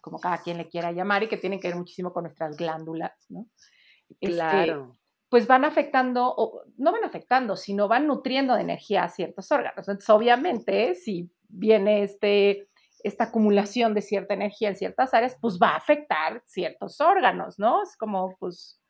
como 0.00 0.18
cada 0.20 0.38
quien 0.38 0.58
le 0.58 0.68
quiera 0.68 0.92
llamar, 0.92 1.22
y 1.22 1.28
que 1.28 1.36
tienen 1.36 1.60
que 1.60 1.68
ver 1.68 1.76
muchísimo 1.76 2.12
con 2.12 2.24
nuestras 2.24 2.56
glándulas, 2.56 3.12
¿no? 3.28 3.46
Este, 4.20 4.34
Claro, 4.34 4.96
pues 5.28 5.46
van 5.46 5.64
afectando, 5.64 6.34
o 6.36 6.62
no 6.76 6.92
van 6.92 7.04
afectando, 7.04 7.56
sino 7.56 7.86
van 7.88 8.06
nutriendo 8.06 8.54
de 8.54 8.62
energía 8.62 9.04
a 9.04 9.08
ciertos 9.08 9.52
órganos. 9.52 9.86
Entonces, 9.88 10.08
obviamente, 10.08 10.94
si 10.94 11.30
viene 11.48 12.02
este, 12.02 12.68
esta 13.04 13.24
acumulación 13.24 13.94
de 13.94 14.02
cierta 14.02 14.34
energía 14.34 14.68
en 14.70 14.76
ciertas 14.76 15.14
áreas, 15.14 15.36
pues 15.40 15.58
va 15.62 15.70
a 15.70 15.76
afectar 15.76 16.42
ciertos 16.46 17.00
órganos, 17.00 17.58
¿no? 17.58 17.82
Es 17.82 17.96
como, 17.96 18.36
pues, 18.38 18.80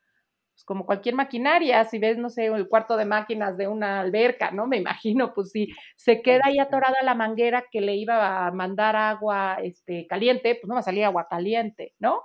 pues, 0.59 0.65
como 0.65 0.85
cualquier 0.85 1.15
maquinaria, 1.15 1.85
si 1.85 1.99
ves, 1.99 2.17
no 2.17 2.29
sé, 2.29 2.47
el 2.47 2.67
cuarto 2.67 2.97
de 2.97 3.05
máquinas 3.05 3.57
de 3.57 3.67
una 3.69 4.01
alberca, 4.01 4.51
¿no? 4.51 4.67
Me 4.67 4.77
imagino, 4.77 5.33
pues 5.33 5.51
si 5.51 5.69
se 5.95 6.21
queda 6.21 6.41
ahí 6.45 6.59
atorada 6.59 6.97
la 7.03 7.15
manguera 7.15 7.65
que 7.71 7.79
le 7.81 7.95
iba 7.95 8.47
a 8.47 8.51
mandar 8.51 8.95
agua 8.97 9.57
este, 9.63 10.05
caliente, 10.07 10.55
pues 10.55 10.67
no 10.67 10.75
va 10.75 10.81
a 10.81 10.83
salir 10.83 11.05
agua 11.05 11.27
caliente, 11.29 11.93
¿no? 11.99 12.23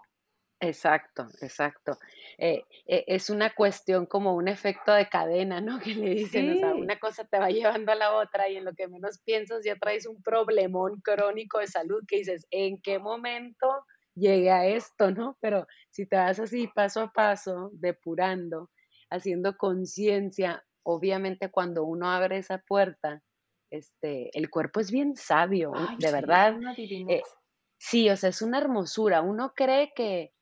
Exacto, 0.60 1.28
exacto. 1.42 1.98
Eh, 2.38 2.64
eh, 2.86 3.04
es 3.08 3.28
una 3.28 3.54
cuestión 3.54 4.06
como 4.06 4.34
un 4.34 4.48
efecto 4.48 4.92
de 4.92 5.08
cadena, 5.08 5.60
¿no? 5.60 5.78
Que 5.84 5.94
le 5.94 6.10
dicen, 6.14 6.50
o 6.50 6.56
sea, 6.56 6.74
Sí, 6.74 6.74
una 6.74 6.98
cosa 6.98 7.24
te 7.26 7.38
va 7.38 7.50
llevando 7.50 7.92
a 7.92 7.96
la 7.96 8.14
otra 8.14 8.48
y 8.48 8.56
en 8.56 8.64
lo 8.64 8.72
que 8.74 8.88
menos 8.88 9.20
piensas 9.24 9.62
ya 9.64 9.76
traes 9.76 10.06
un 10.06 10.22
problemón 10.22 11.00
crónico 11.02 11.58
de 11.58 11.66
salud 11.66 12.02
que 12.08 12.18
dices, 12.18 12.46
¿en 12.50 12.80
qué 12.80 12.98
momento 12.98 13.66
llegué 14.14 14.50
a 14.50 14.66
esto, 14.66 15.10
no? 15.10 15.36
Pero 15.40 15.66
si 15.90 16.06
te 16.06 16.16
vas 16.16 16.38
así 16.40 16.68
paso 16.68 17.00
a 17.02 17.12
paso, 17.12 17.70
depurando, 17.74 18.70
haciendo 19.10 19.56
conciencia, 19.58 20.64
obviamente 20.82 21.50
cuando 21.50 21.84
uno 21.84 22.10
abre 22.10 22.38
esa 22.38 22.58
puerta, 22.58 23.22
este, 23.70 24.30
el 24.38 24.48
cuerpo 24.50 24.80
es 24.80 24.90
bien 24.90 25.14
sabio, 25.16 25.72
ay, 25.74 25.96
de 25.98 26.10
sí, 26.10 26.26
es 26.30 26.40
verdad. 26.40 26.54
una 26.54 26.74
eh, 27.06 27.22
sí, 27.78 28.10
o 28.10 28.16
sea, 28.16 28.30
es 28.30 28.42
una 28.42 28.58
hermosura. 28.58 29.22
Uno 29.22 29.52
cree 29.56 29.92
que 29.94 30.33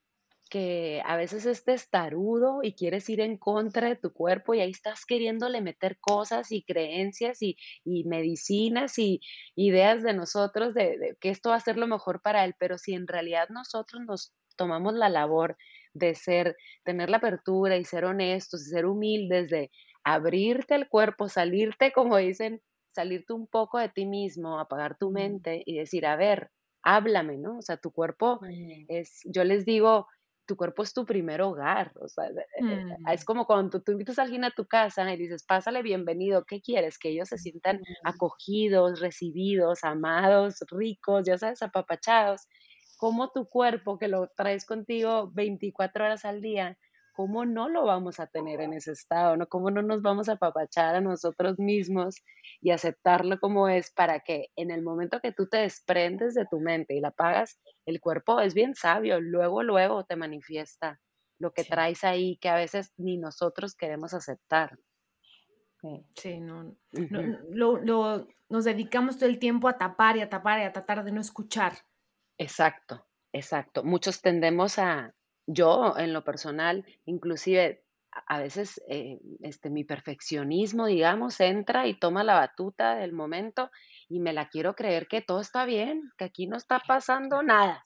que 0.52 1.00
a 1.06 1.16
veces 1.16 1.46
es 1.46 1.64
testarudo 1.64 2.58
y 2.62 2.74
quieres 2.74 3.08
ir 3.08 3.22
en 3.22 3.38
contra 3.38 3.88
de 3.88 3.96
tu 3.96 4.12
cuerpo 4.12 4.52
y 4.52 4.60
ahí 4.60 4.70
estás 4.70 5.06
queriéndole 5.06 5.62
meter 5.62 5.98
cosas 5.98 6.52
y 6.52 6.62
creencias 6.62 7.40
y, 7.40 7.56
y 7.86 8.04
medicinas 8.04 8.98
y 8.98 9.22
ideas 9.56 10.02
de 10.02 10.12
nosotros 10.12 10.74
de, 10.74 10.98
de 10.98 11.16
que 11.18 11.30
esto 11.30 11.48
va 11.48 11.56
a 11.56 11.60
ser 11.60 11.78
lo 11.78 11.86
mejor 11.86 12.20
para 12.20 12.44
él, 12.44 12.54
pero 12.58 12.76
si 12.76 12.92
en 12.92 13.06
realidad 13.06 13.48
nosotros 13.48 14.02
nos 14.06 14.34
tomamos 14.54 14.92
la 14.92 15.08
labor 15.08 15.56
de 15.94 16.14
ser, 16.14 16.54
tener 16.84 17.08
la 17.08 17.16
apertura 17.16 17.78
y 17.78 17.86
ser 17.86 18.04
honestos 18.04 18.66
y 18.66 18.70
ser 18.72 18.84
humildes, 18.84 19.48
de 19.48 19.70
abrirte 20.04 20.74
el 20.74 20.86
cuerpo, 20.86 21.30
salirte, 21.30 21.92
como 21.92 22.18
dicen, 22.18 22.60
salirte 22.94 23.32
un 23.32 23.46
poco 23.46 23.78
de 23.78 23.88
ti 23.88 24.04
mismo, 24.04 24.60
apagar 24.60 24.98
tu 24.98 25.12
mente 25.12 25.62
y 25.64 25.78
decir, 25.78 26.04
a 26.04 26.16
ver, 26.16 26.50
háblame, 26.82 27.38
¿no? 27.38 27.56
O 27.56 27.62
sea, 27.62 27.78
tu 27.78 27.90
cuerpo 27.90 28.40
es, 28.88 29.20
yo 29.24 29.44
les 29.44 29.64
digo, 29.64 30.08
tu 30.46 30.56
cuerpo 30.56 30.82
es 30.82 30.92
tu 30.94 31.04
primer 31.06 31.42
hogar, 31.42 31.92
o 32.00 32.08
sea, 32.08 32.24
de- 32.32 32.40
eh, 32.42 32.64
eh, 32.68 33.14
es 33.14 33.24
Mm, 33.24 33.24
como 33.24 33.46
cuando 33.46 33.70
tú, 33.70 33.82
tú 33.82 33.92
invitas 33.92 34.18
a 34.18 34.22
alguien 34.22 34.44
a 34.44 34.50
tu 34.50 34.66
casa 34.66 35.12
y 35.12 35.16
dices, 35.16 35.44
pásale 35.46 35.82
bienvenido, 35.82 36.44
¿qué 36.46 36.60
quieres? 36.60 36.98
Que 36.98 37.10
ellos 37.10 37.28
se 37.28 37.38
sientan 37.38 37.80
mm, 37.80 38.04
acogidos, 38.04 39.00
recibidos, 39.00 39.84
amados, 39.84 40.56
ricos, 40.70 41.24
ya 41.26 41.38
sabes, 41.38 41.62
apapachados. 41.62 42.42
Como 42.96 43.30
tu 43.32 43.46
cuerpo, 43.48 43.98
que 43.98 44.08
lo 44.08 44.28
traes 44.36 44.64
contigo 44.64 45.30
24 45.32 46.04
horas 46.04 46.24
al 46.24 46.40
día, 46.40 46.78
¿cómo 47.12 47.44
no 47.44 47.68
lo 47.68 47.84
vamos 47.84 48.20
a 48.20 48.26
tener 48.26 48.60
en 48.60 48.72
ese 48.72 48.92
estado? 48.92 49.36
¿no? 49.36 49.46
¿Cómo 49.46 49.70
no 49.70 49.82
nos 49.82 50.02
vamos 50.02 50.28
a 50.28 50.32
apapachar 50.32 50.96
a 50.96 51.00
nosotros 51.00 51.58
mismos 51.58 52.16
y 52.60 52.70
aceptarlo 52.70 53.38
como 53.38 53.68
es 53.68 53.90
para 53.92 54.20
que 54.20 54.48
en 54.56 54.70
el 54.70 54.82
momento 54.82 55.20
que 55.20 55.32
tú 55.32 55.46
te 55.48 55.58
desprendes 55.58 56.34
de 56.34 56.46
tu 56.46 56.60
mente 56.60 56.94
y 56.94 57.00
la 57.00 57.08
apagas, 57.08 57.60
el 57.86 58.00
cuerpo 58.00 58.40
es 58.40 58.54
bien 58.54 58.74
sabio, 58.74 59.20
luego, 59.20 59.62
luego 59.62 60.04
te 60.04 60.16
manifiesta 60.16 61.00
lo 61.38 61.52
que 61.52 61.64
sí. 61.64 61.70
traes 61.70 62.04
ahí 62.04 62.38
que 62.38 62.48
a 62.48 62.54
veces 62.54 62.92
ni 62.96 63.18
nosotros 63.18 63.74
queremos 63.74 64.14
aceptar. 64.14 64.78
Sí, 66.14 66.40
no, 66.40 66.76
lo, 66.92 68.28
nos 68.48 68.64
dedicamos 68.64 69.18
todo 69.18 69.28
el 69.28 69.40
tiempo 69.40 69.68
a 69.68 69.78
tapar 69.78 70.16
y 70.16 70.20
a 70.20 70.28
tapar 70.28 70.60
y 70.60 70.62
a 70.62 70.72
tratar 70.72 71.02
de 71.02 71.10
no 71.10 71.20
escuchar. 71.20 71.72
Exacto, 72.38 73.04
exacto. 73.32 73.82
Muchos 73.82 74.20
tendemos 74.20 74.78
a, 74.78 75.12
yo 75.46 75.94
en 75.96 76.12
lo 76.12 76.24
personal, 76.24 76.84
inclusive 77.04 77.84
a 78.26 78.40
veces 78.40 78.80
eh, 78.88 79.18
este, 79.40 79.70
mi 79.70 79.84
perfeccionismo, 79.84 80.86
digamos, 80.86 81.40
entra 81.40 81.86
y 81.86 81.98
toma 81.98 82.22
la 82.22 82.34
batuta 82.34 82.96
del 82.96 83.12
momento 83.12 83.70
y 84.08 84.20
me 84.20 84.34
la 84.34 84.48
quiero 84.48 84.74
creer 84.74 85.06
que 85.06 85.22
todo 85.22 85.40
está 85.40 85.64
bien, 85.64 86.10
que 86.18 86.24
aquí 86.24 86.46
no 86.46 86.56
está 86.56 86.82
pasando 86.86 87.42
nada. 87.42 87.82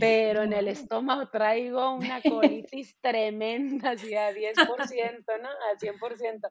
Pero 0.00 0.42
en 0.42 0.52
el 0.52 0.66
estómago 0.66 1.28
traigo 1.30 1.94
una 1.94 2.20
colitis 2.68 2.96
tremenda, 3.00 3.90
así 3.90 4.14
a 4.14 4.32
10%, 4.32 5.24
¿no? 5.40 5.48
Al 5.70 5.78
100%. 5.78 6.50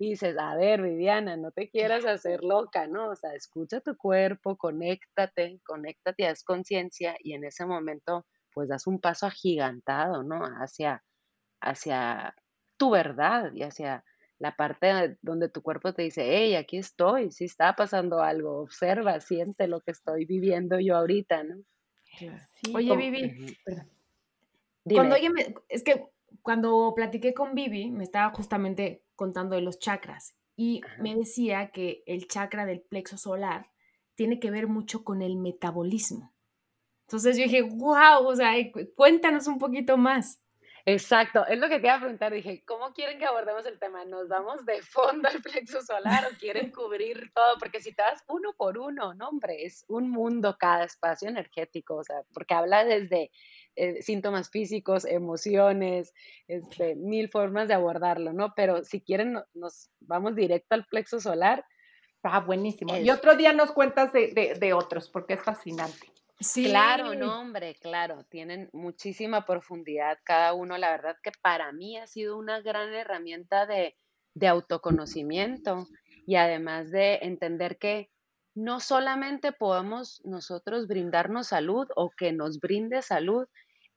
Y 0.00 0.10
dices, 0.10 0.36
a 0.38 0.56
ver, 0.56 0.82
Viviana, 0.82 1.36
no 1.36 1.52
te 1.52 1.68
quieras 1.68 2.04
hacer 2.04 2.42
loca, 2.42 2.88
¿no? 2.88 3.10
O 3.10 3.14
sea, 3.14 3.34
escucha 3.34 3.80
tu 3.80 3.96
cuerpo, 3.96 4.56
conéctate, 4.56 5.60
conéctate, 5.64 6.26
haz 6.26 6.42
conciencia 6.42 7.16
y 7.20 7.34
en 7.34 7.44
ese 7.44 7.64
momento, 7.64 8.26
pues 8.56 8.70
das 8.70 8.86
un 8.86 8.98
paso 8.98 9.26
agigantado, 9.26 10.22
¿no? 10.22 10.42
Hacia, 10.42 11.04
hacia 11.60 12.34
tu 12.78 12.88
verdad 12.88 13.52
y 13.52 13.64
hacia 13.64 14.02
la 14.38 14.56
parte 14.56 15.18
donde 15.20 15.50
tu 15.50 15.60
cuerpo 15.60 15.92
te 15.92 16.04
dice, 16.04 16.24
hey, 16.26 16.54
aquí 16.54 16.78
estoy, 16.78 17.30
si 17.32 17.44
está 17.44 17.76
pasando 17.76 18.22
algo, 18.22 18.62
observa, 18.62 19.20
siente 19.20 19.68
lo 19.68 19.82
que 19.82 19.90
estoy 19.90 20.24
viviendo 20.24 20.80
yo 20.80 20.96
ahorita, 20.96 21.42
¿no? 21.44 21.56
oye, 22.74 22.96
Vivi, 22.96 23.58
cuando 24.94 25.16
es 25.68 25.84
que 25.84 26.06
cuando 26.40 26.94
platiqué 26.96 27.34
con 27.34 27.54
Vivi, 27.54 27.90
me 27.90 28.04
estaba 28.04 28.34
justamente 28.34 29.04
contando 29.16 29.54
de 29.56 29.60
los 29.60 29.78
chakras 29.78 30.34
y 30.56 30.80
me 30.98 31.14
decía 31.14 31.72
que 31.72 32.02
el 32.06 32.26
chakra 32.26 32.64
del 32.64 32.80
plexo 32.80 33.18
solar 33.18 33.70
tiene 34.14 34.40
que 34.40 34.50
ver 34.50 34.66
mucho 34.66 35.04
con 35.04 35.20
el 35.20 35.36
metabolismo. 35.36 36.32
Entonces 37.06 37.36
yo 37.36 37.44
dije, 37.44 37.62
wow, 37.62 38.26
o 38.26 38.34
sea, 38.34 38.52
cuéntanos 38.96 39.46
un 39.46 39.58
poquito 39.58 39.96
más. 39.96 40.40
Exacto, 40.88 41.44
es 41.48 41.58
lo 41.58 41.68
que 41.68 41.80
te 41.80 41.86
iba 41.88 41.96
a 41.96 42.00
preguntar. 42.00 42.32
Dije, 42.32 42.62
¿cómo 42.64 42.92
quieren 42.92 43.18
que 43.18 43.26
abordemos 43.26 43.66
el 43.66 43.76
tema? 43.78 44.04
¿Nos 44.04 44.28
vamos 44.28 44.64
de 44.66 44.82
fondo 44.82 45.28
al 45.28 45.42
plexo 45.42 45.82
solar 45.82 46.24
o 46.26 46.36
quieren 46.38 46.70
cubrir 46.70 47.32
todo? 47.34 47.58
Porque 47.58 47.80
si 47.80 47.92
te 47.92 48.02
das 48.02 48.22
uno 48.28 48.54
por 48.56 48.78
uno, 48.78 49.12
no, 49.14 49.28
hombre, 49.28 49.64
es 49.64 49.84
un 49.88 50.10
mundo 50.10 50.56
cada 50.58 50.84
espacio 50.84 51.28
energético, 51.28 51.96
o 51.96 52.04
sea, 52.04 52.22
porque 52.32 52.54
habla 52.54 52.84
desde 52.84 53.32
eh, 53.74 54.00
síntomas 54.02 54.48
físicos, 54.50 55.04
emociones, 55.04 56.12
este, 56.46 56.94
mil 56.94 57.30
formas 57.30 57.66
de 57.66 57.74
abordarlo, 57.74 58.32
¿no? 58.32 58.52
Pero 58.54 58.84
si 58.84 59.00
quieren, 59.00 59.40
nos 59.54 59.90
vamos 60.00 60.36
directo 60.36 60.76
al 60.76 60.86
plexo 60.86 61.18
solar. 61.18 61.64
Ah, 62.22 62.40
buenísimo. 62.40 62.96
Y 62.96 63.10
otro 63.10 63.36
día 63.36 63.52
nos 63.52 63.72
cuentas 63.72 64.12
de, 64.12 64.56
de 64.58 64.72
otros, 64.72 65.08
porque 65.08 65.34
es 65.34 65.42
fascinante. 65.42 66.15
Claro, 66.62 67.14
no, 67.14 67.40
hombre, 67.40 67.76
claro, 67.76 68.24
tienen 68.28 68.68
muchísima 68.72 69.46
profundidad 69.46 70.18
cada 70.22 70.52
uno. 70.52 70.76
La 70.76 70.90
verdad 70.90 71.16
que 71.22 71.32
para 71.42 71.72
mí 71.72 71.96
ha 71.96 72.06
sido 72.06 72.36
una 72.36 72.60
gran 72.60 72.92
herramienta 72.92 73.66
de, 73.66 73.96
de 74.34 74.46
autoconocimiento 74.46 75.86
y 76.26 76.36
además 76.36 76.90
de 76.90 77.20
entender 77.22 77.78
que 77.78 78.10
no 78.54 78.80
solamente 78.80 79.52
podemos 79.52 80.20
nosotros 80.24 80.88
brindarnos 80.88 81.48
salud 81.48 81.88
o 81.96 82.10
que 82.10 82.32
nos 82.32 82.60
brinde 82.60 83.00
salud 83.02 83.46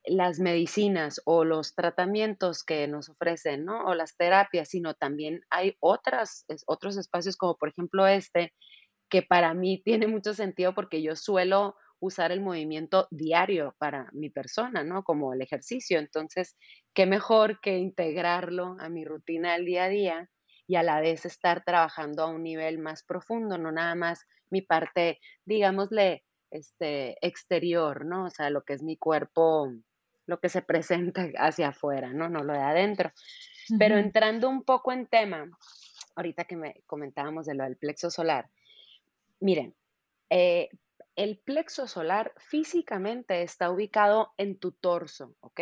las 0.06 0.40
medicinas 0.40 1.22
o 1.26 1.44
los 1.44 1.76
tratamientos 1.76 2.64
que 2.64 2.88
nos 2.88 3.10
ofrecen, 3.10 3.66
¿no? 3.66 3.86
O 3.86 3.96
las 3.96 4.16
terapias, 4.16 4.70
sino 4.70 4.94
también 4.94 5.42
hay 5.50 5.76
otras, 5.80 6.46
otros 6.68 6.98
espacios 6.98 7.36
como 7.36 7.58
por 7.58 7.70
ejemplo 7.70 8.08
este, 8.08 8.54
que 9.10 9.24
para 9.24 9.54
mí 9.54 9.82
tiene 9.84 10.08
mucho 10.08 10.34
sentido 10.34 10.74
porque 10.74 11.02
yo 11.02 11.16
suelo 11.16 11.76
usar 12.00 12.32
el 12.32 12.42
movimiento 12.42 13.08
diario 13.12 13.76
para 13.78 14.10
mi 14.14 14.30
persona, 14.30 14.84
¿no? 14.84 15.04
Como 15.04 15.34
el 15.34 15.42
ejercicio. 15.42 16.00
Entonces, 16.00 16.56
qué 16.94 17.06
mejor 17.06 17.60
que 17.62 17.78
integrarlo 17.78 18.78
a 18.80 18.90
mi 18.90 19.06
rutina 19.06 19.54
del 19.54 19.66
día 19.66 19.84
a 19.86 19.90
día 19.90 20.30
y 20.68 20.76
a 20.76 20.84
la 20.84 21.02
vez 21.02 21.26
estar 21.26 21.64
trabajando 21.64 22.24
a 22.24 22.28
un 22.28 22.44
nivel 22.44 22.78
más 22.80 23.04
profundo, 23.04 23.58
no 23.58 23.72
nada 23.72 23.96
más 23.96 24.26
mi 24.50 24.62
parte, 24.62 25.20
digámosle, 25.46 26.24
este, 26.52 27.18
exterior, 27.26 28.06
¿no? 28.06 28.26
O 28.26 28.30
sea, 28.30 28.50
lo 28.50 28.64
que 28.64 28.74
es 28.74 28.84
mi 28.84 28.98
cuerpo, 28.98 29.72
lo 30.26 30.40
que 30.40 30.50
se 30.50 30.62
presenta 30.62 31.28
hacia 31.38 31.70
afuera, 31.70 32.14
¿no? 32.14 32.30
No 32.30 32.44
lo 32.44 32.54
de 32.54 32.60
adentro. 32.60 33.12
Pero 33.78 33.98
entrando 33.98 34.50
un 34.50 34.64
poco 34.64 34.92
en 34.92 35.08
tema, 35.08 35.50
ahorita 36.16 36.46
que 36.46 36.56
me 36.56 36.82
comentábamos 36.88 37.46
de 37.46 37.56
lo 37.56 37.64
del 37.64 37.78
plexo 37.78 38.10
solar, 38.10 38.50
miren, 39.40 39.76
eh, 40.30 40.70
el 41.16 41.38
plexo 41.40 41.88
solar 41.88 42.34
físicamente 42.38 43.42
está 43.42 43.70
ubicado 43.70 44.34
en 44.38 44.58
tu 44.58 44.72
torso, 44.72 45.36
¿ok? 45.42 45.62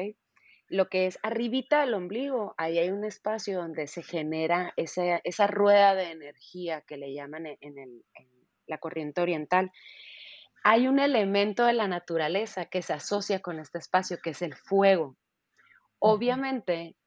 Lo 0.69 0.89
que 0.89 1.07
es 1.07 1.17
arribita 1.23 1.81
del 1.81 1.93
ombligo, 1.93 2.53
ahí 2.57 2.77
hay 2.77 2.89
un 2.89 3.05
espacio 3.05 3.57
donde 3.57 3.87
se 3.87 4.03
genera 4.03 4.73
esa, 4.75 5.47
rueda 5.47 5.95
de 5.95 6.11
energía 6.11 6.81
que 6.81 6.97
le 6.97 7.13
llaman 7.13 7.45
e, 7.45 7.57
en, 7.61 8.03
la 8.67 8.77
corriente 8.77 9.21
oriental. 9.21 9.71
Hay 10.63 10.87
un 10.87 10.99
elemento 10.99 11.65
de 11.65 11.73
la 11.73 11.87
naturaleza 11.87 12.65
que 12.65 12.81
se 12.81 12.93
asocia 12.93 13.41
con 13.41 13.59
este 13.59 13.77
espacio, 13.77 14.17
que 14.21 14.31
es 14.31 14.41
el 14.41 14.55
fuego. 14.55 15.15
Obviamente, 15.99 16.97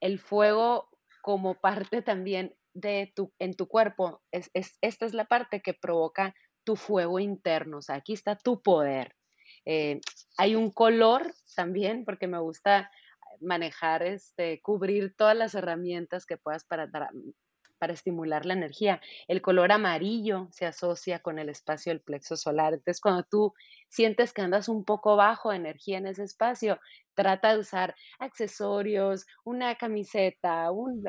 el 0.00 0.18
fuego 0.18 0.88
como 1.20 1.60
parte 1.60 2.00
también 2.00 2.56
de 2.72 3.12
tu, 3.14 3.34
en 3.38 3.54
tu 3.54 3.68
cuerpo, 3.68 4.22
es, 4.32 4.50
esta 4.54 5.04
es 5.04 5.12
la 5.12 5.26
parte 5.26 5.60
que 5.60 5.74
provoca 5.74 6.34
tu 6.70 6.76
fuego 6.76 7.18
interno, 7.18 7.78
o 7.78 7.82
sea, 7.82 7.96
aquí 7.96 8.12
está 8.12 8.36
tu 8.36 8.62
poder. 8.62 9.16
Eh, 9.64 10.00
hay 10.36 10.54
un 10.54 10.70
color 10.70 11.34
también, 11.56 12.04
porque 12.04 12.28
me 12.28 12.38
gusta 12.38 12.92
manejar, 13.40 14.04
este, 14.04 14.60
cubrir 14.62 15.16
todas 15.16 15.36
las 15.36 15.56
herramientas 15.56 16.26
que 16.26 16.36
puedas 16.36 16.62
para, 16.64 16.88
para 17.78 17.92
estimular 17.92 18.46
la 18.46 18.52
energía. 18.52 19.00
El 19.26 19.42
color 19.42 19.72
amarillo 19.72 20.46
se 20.52 20.64
asocia 20.64 21.18
con 21.18 21.40
el 21.40 21.48
espacio 21.48 21.90
del 21.90 22.02
plexo 22.02 22.36
solar. 22.36 22.74
Entonces, 22.74 23.00
cuando 23.00 23.24
tú 23.24 23.52
sientes 23.88 24.32
que 24.32 24.42
andas 24.42 24.68
un 24.68 24.84
poco 24.84 25.16
bajo 25.16 25.50
de 25.50 25.56
energía 25.56 25.98
en 25.98 26.06
ese 26.06 26.22
espacio, 26.22 26.78
trata 27.14 27.52
de 27.52 27.58
usar 27.58 27.96
accesorios, 28.20 29.26
una 29.42 29.74
camiseta, 29.74 30.70
un, 30.70 31.02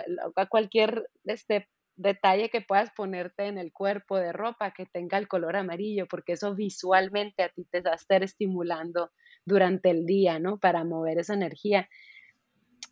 cualquier 0.49 1.07
este, 1.25 1.69
detalle 2.01 2.49
que 2.49 2.61
puedas 2.61 2.91
ponerte 2.95 3.47
en 3.47 3.57
el 3.57 3.71
cuerpo 3.71 4.17
de 4.17 4.33
ropa 4.33 4.71
que 4.71 4.85
tenga 4.85 5.17
el 5.17 5.27
color 5.27 5.55
amarillo, 5.55 6.07
porque 6.07 6.33
eso 6.33 6.55
visualmente 6.55 7.43
a 7.43 7.49
ti 7.49 7.65
te 7.65 7.81
va 7.81 7.91
a 7.91 7.95
estar 7.95 8.23
estimulando 8.23 9.11
durante 9.45 9.89
el 9.89 10.05
día, 10.05 10.39
¿no? 10.39 10.59
Para 10.59 10.83
mover 10.83 11.19
esa 11.19 11.33
energía. 11.33 11.87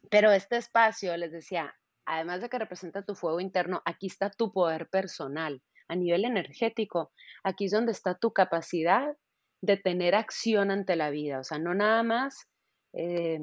Pero 0.09 0.31
este 0.31 0.57
espacio, 0.57 1.15
les 1.17 1.31
decía, 1.31 1.75
además 2.05 2.41
de 2.41 2.49
que 2.49 2.59
representa 2.59 3.03
tu 3.03 3.15
fuego 3.15 3.39
interno, 3.39 3.81
aquí 3.85 4.07
está 4.07 4.29
tu 4.29 4.51
poder 4.51 4.87
personal 4.89 5.61
a 5.87 5.95
nivel 5.95 6.25
energético. 6.25 7.11
Aquí 7.43 7.65
es 7.65 7.71
donde 7.71 7.91
está 7.91 8.15
tu 8.15 8.31
capacidad 8.31 9.15
de 9.61 9.77
tener 9.77 10.15
acción 10.15 10.71
ante 10.71 10.95
la 10.95 11.09
vida. 11.09 11.39
O 11.39 11.43
sea, 11.43 11.59
no 11.59 11.73
nada 11.73 12.03
más 12.03 12.47
eh, 12.93 13.39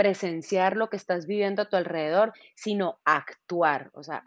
presenciar 0.00 0.76
lo 0.76 0.88
que 0.88 0.96
estás 0.96 1.26
viviendo 1.26 1.60
a 1.60 1.68
tu 1.68 1.76
alrededor, 1.76 2.32
sino 2.56 3.00
actuar, 3.04 3.90
o 3.92 4.02
sea, 4.02 4.22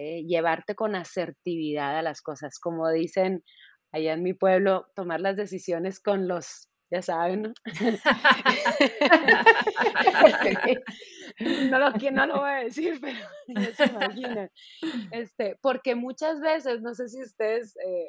eh, 0.00 0.22
llevarte 0.28 0.76
con 0.76 0.94
asertividad 0.94 1.98
a 1.98 2.02
las 2.02 2.22
cosas. 2.22 2.60
Como 2.60 2.88
dicen 2.88 3.42
allá 3.90 4.12
en 4.12 4.22
mi 4.22 4.32
pueblo, 4.32 4.86
tomar 4.94 5.20
las 5.20 5.36
decisiones 5.36 5.98
con 5.98 6.28
los, 6.28 6.68
ya 6.88 7.02
saben, 7.02 7.42
¿no? 7.42 7.52
no, 11.70 11.78
lo, 11.80 11.90
no 12.12 12.26
lo 12.26 12.38
voy 12.38 12.48
a 12.48 12.62
decir, 12.62 13.00
pero 13.00 13.18
ya 13.48 13.74
se 13.74 13.86
imaginan. 13.86 14.48
Este, 15.10 15.58
porque 15.62 15.96
muchas 15.96 16.40
veces, 16.40 16.80
no 16.80 16.94
sé 16.94 17.08
si 17.08 17.20
ustedes, 17.20 17.76
eh, 17.78 18.06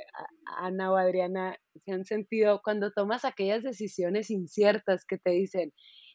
Ana 0.60 0.92
o 0.92 0.96
Adriana, 0.96 1.58
se 1.86 1.92
han 1.92 2.06
sentido 2.06 2.62
cuando 2.64 2.92
tomas 2.92 3.26
aquellas 3.26 3.64
decisiones 3.64 4.30
inciertas 4.30 5.06
que 5.06 5.18
te 5.18 5.32
dicen, 5.32 5.74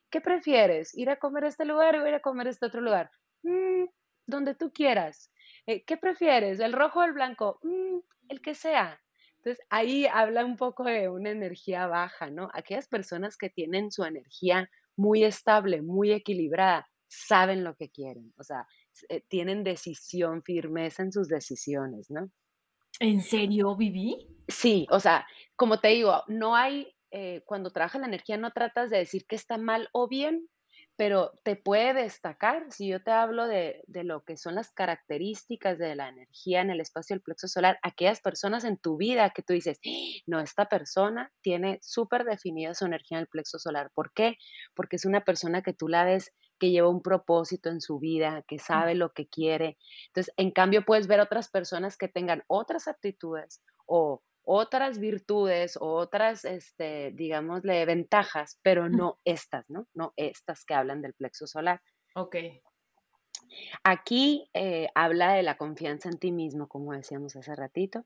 ¿qué 0.08 0.20
prefieres? 0.20 0.96
¿Ir 0.96 1.10
a 1.10 1.18
comer 1.18 1.46
a 1.46 1.48
este 1.48 1.64
lugar 1.64 1.96
o 1.96 2.06
ir 2.06 2.14
a 2.14 2.20
comer 2.20 2.46
a 2.46 2.50
este 2.50 2.66
otro 2.66 2.80
lugar? 2.80 3.10
Mm, 3.42 3.86
donde 4.28 4.54
tú 4.54 4.72
quieras. 4.72 5.32
Eh, 5.66 5.84
¿Qué 5.84 5.96
prefieres? 5.96 6.60
¿El 6.60 6.72
rojo 6.72 7.00
o 7.00 7.04
el 7.04 7.12
blanco? 7.12 7.58
Mm, 7.62 7.98
el 8.28 8.40
que 8.40 8.54
sea. 8.54 9.00
Entonces 9.36 9.64
ahí 9.68 10.06
habla 10.06 10.44
un 10.44 10.56
poco 10.56 10.84
de 10.84 11.08
una 11.08 11.30
energía 11.30 11.86
baja, 11.86 12.30
¿no? 12.30 12.48
Aquellas 12.54 12.88
personas 12.88 13.36
que 13.36 13.50
tienen 13.50 13.90
su 13.90 14.04
energía 14.04 14.70
muy 14.96 15.24
estable, 15.24 15.82
muy 15.82 16.12
equilibrada, 16.12 16.88
saben 17.08 17.62
lo 17.62 17.76
que 17.76 17.90
quieren, 17.90 18.32
o 18.38 18.42
sea, 18.42 18.66
eh, 19.08 19.22
tienen 19.28 19.62
decisión, 19.64 20.42
firmeza 20.42 21.02
en 21.02 21.12
sus 21.12 21.28
decisiones, 21.28 22.10
¿no? 22.10 22.30
¿En 23.00 23.20
serio, 23.22 23.76
Vivi? 23.76 24.28
Sí, 24.48 24.86
o 24.90 25.00
sea, 25.00 25.26
como 25.56 25.80
te 25.80 25.88
digo, 25.88 26.22
no 26.28 26.54
hay 26.54 26.94
eh, 27.10 27.42
cuando 27.44 27.70
trabajas 27.70 28.00
la 28.00 28.08
energía 28.08 28.36
no 28.36 28.52
tratas 28.52 28.90
de 28.90 28.98
decir 28.98 29.26
que 29.26 29.36
está 29.36 29.58
mal 29.58 29.88
o 29.92 30.08
bien, 30.08 30.48
pero 30.96 31.32
te 31.42 31.56
puede 31.56 31.94
destacar, 31.94 32.66
si 32.70 32.88
yo 32.88 33.02
te 33.02 33.10
hablo 33.10 33.46
de, 33.46 33.82
lo 33.88 34.22
que 34.22 34.36
son 34.36 34.54
las 34.54 34.70
características 34.70 35.78
de 35.78 35.96
la 35.96 36.08
energía 36.08 36.60
en 36.60 36.70
el 36.70 36.80
espacio 36.80 37.14
del 37.14 37.22
plexo 37.22 37.48
solar, 37.48 37.78
aquellas 37.82 38.20
personas 38.20 38.64
en 38.64 38.76
tu 38.76 38.96
vida 38.96 39.30
que 39.30 39.42
tú 39.42 39.52
dices, 39.52 39.80
no, 40.26 40.40
esta 40.40 40.66
persona 40.66 41.32
tiene 41.40 41.78
súper 41.82 42.24
definida 42.24 42.74
su 42.74 42.84
energía 42.84 43.18
en 43.18 43.22
el 43.22 43.28
plexo 43.28 43.58
solar. 43.58 43.90
¿Por 43.94 44.12
qué? 44.12 44.36
Porque 44.74 44.96
es 44.96 45.04
una 45.04 45.24
persona 45.24 45.62
que 45.62 45.72
tú 45.72 45.88
la 45.88 46.04
ves 46.04 46.32
que 46.58 46.70
lleva 46.70 46.88
un 46.88 47.02
propósito 47.02 47.70
en 47.70 47.80
su 47.80 47.98
vida, 47.98 48.44
que 48.46 48.58
sabe 48.60 48.94
lo 48.94 49.12
que 49.12 49.26
quiere. 49.26 49.76
Entonces, 50.06 50.32
en 50.36 50.52
cambio, 50.52 50.84
puedes 50.84 51.08
ver 51.08 51.20
otras 51.20 51.48
personas 51.48 51.96
que 51.96 52.08
tengan 52.08 52.44
otras 52.46 52.86
aptitudes 52.86 53.62
o 53.86 54.22
otras 54.44 54.98
virtudes 54.98 55.76
o 55.76 55.94
otras, 55.94 56.44
este, 56.44 57.12
digámosle, 57.12 57.84
ventajas, 57.86 58.58
pero 58.62 58.88
no 58.88 59.18
estas, 59.24 59.68
¿no? 59.68 59.88
No 59.94 60.12
estas 60.16 60.64
que 60.64 60.74
hablan 60.74 61.02
del 61.02 61.14
plexo 61.14 61.46
solar. 61.46 61.80
Ok. 62.14 62.36
Aquí 63.82 64.48
eh, 64.54 64.88
habla 64.94 65.34
de 65.34 65.42
la 65.42 65.56
confianza 65.56 66.08
en 66.08 66.18
ti 66.18 66.32
mismo, 66.32 66.68
como 66.68 66.92
decíamos 66.92 67.36
hace 67.36 67.54
ratito, 67.54 68.04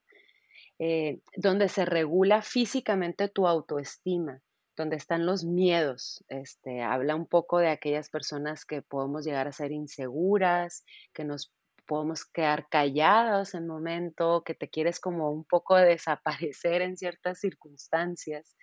eh, 0.78 1.20
donde 1.36 1.68
se 1.68 1.84
regula 1.84 2.42
físicamente 2.42 3.28
tu 3.28 3.46
autoestima, 3.46 4.40
donde 4.76 4.96
están 4.96 5.26
los 5.26 5.44
miedos. 5.44 6.24
Este, 6.28 6.82
habla 6.82 7.16
un 7.16 7.26
poco 7.26 7.58
de 7.58 7.68
aquellas 7.68 8.10
personas 8.10 8.64
que 8.64 8.82
podemos 8.82 9.24
llegar 9.24 9.48
a 9.48 9.52
ser 9.52 9.72
inseguras, 9.72 10.84
que 11.12 11.24
nos 11.24 11.52
podemos 11.88 12.24
quedar 12.26 12.68
callados 12.68 13.54
en 13.54 13.66
momento, 13.66 14.42
que 14.44 14.54
te 14.54 14.68
quieres 14.68 15.00
como 15.00 15.32
un 15.32 15.44
poco 15.44 15.74
desaparecer 15.76 16.82
en 16.82 16.96
ciertas 16.96 17.40
circunstancias. 17.40 18.54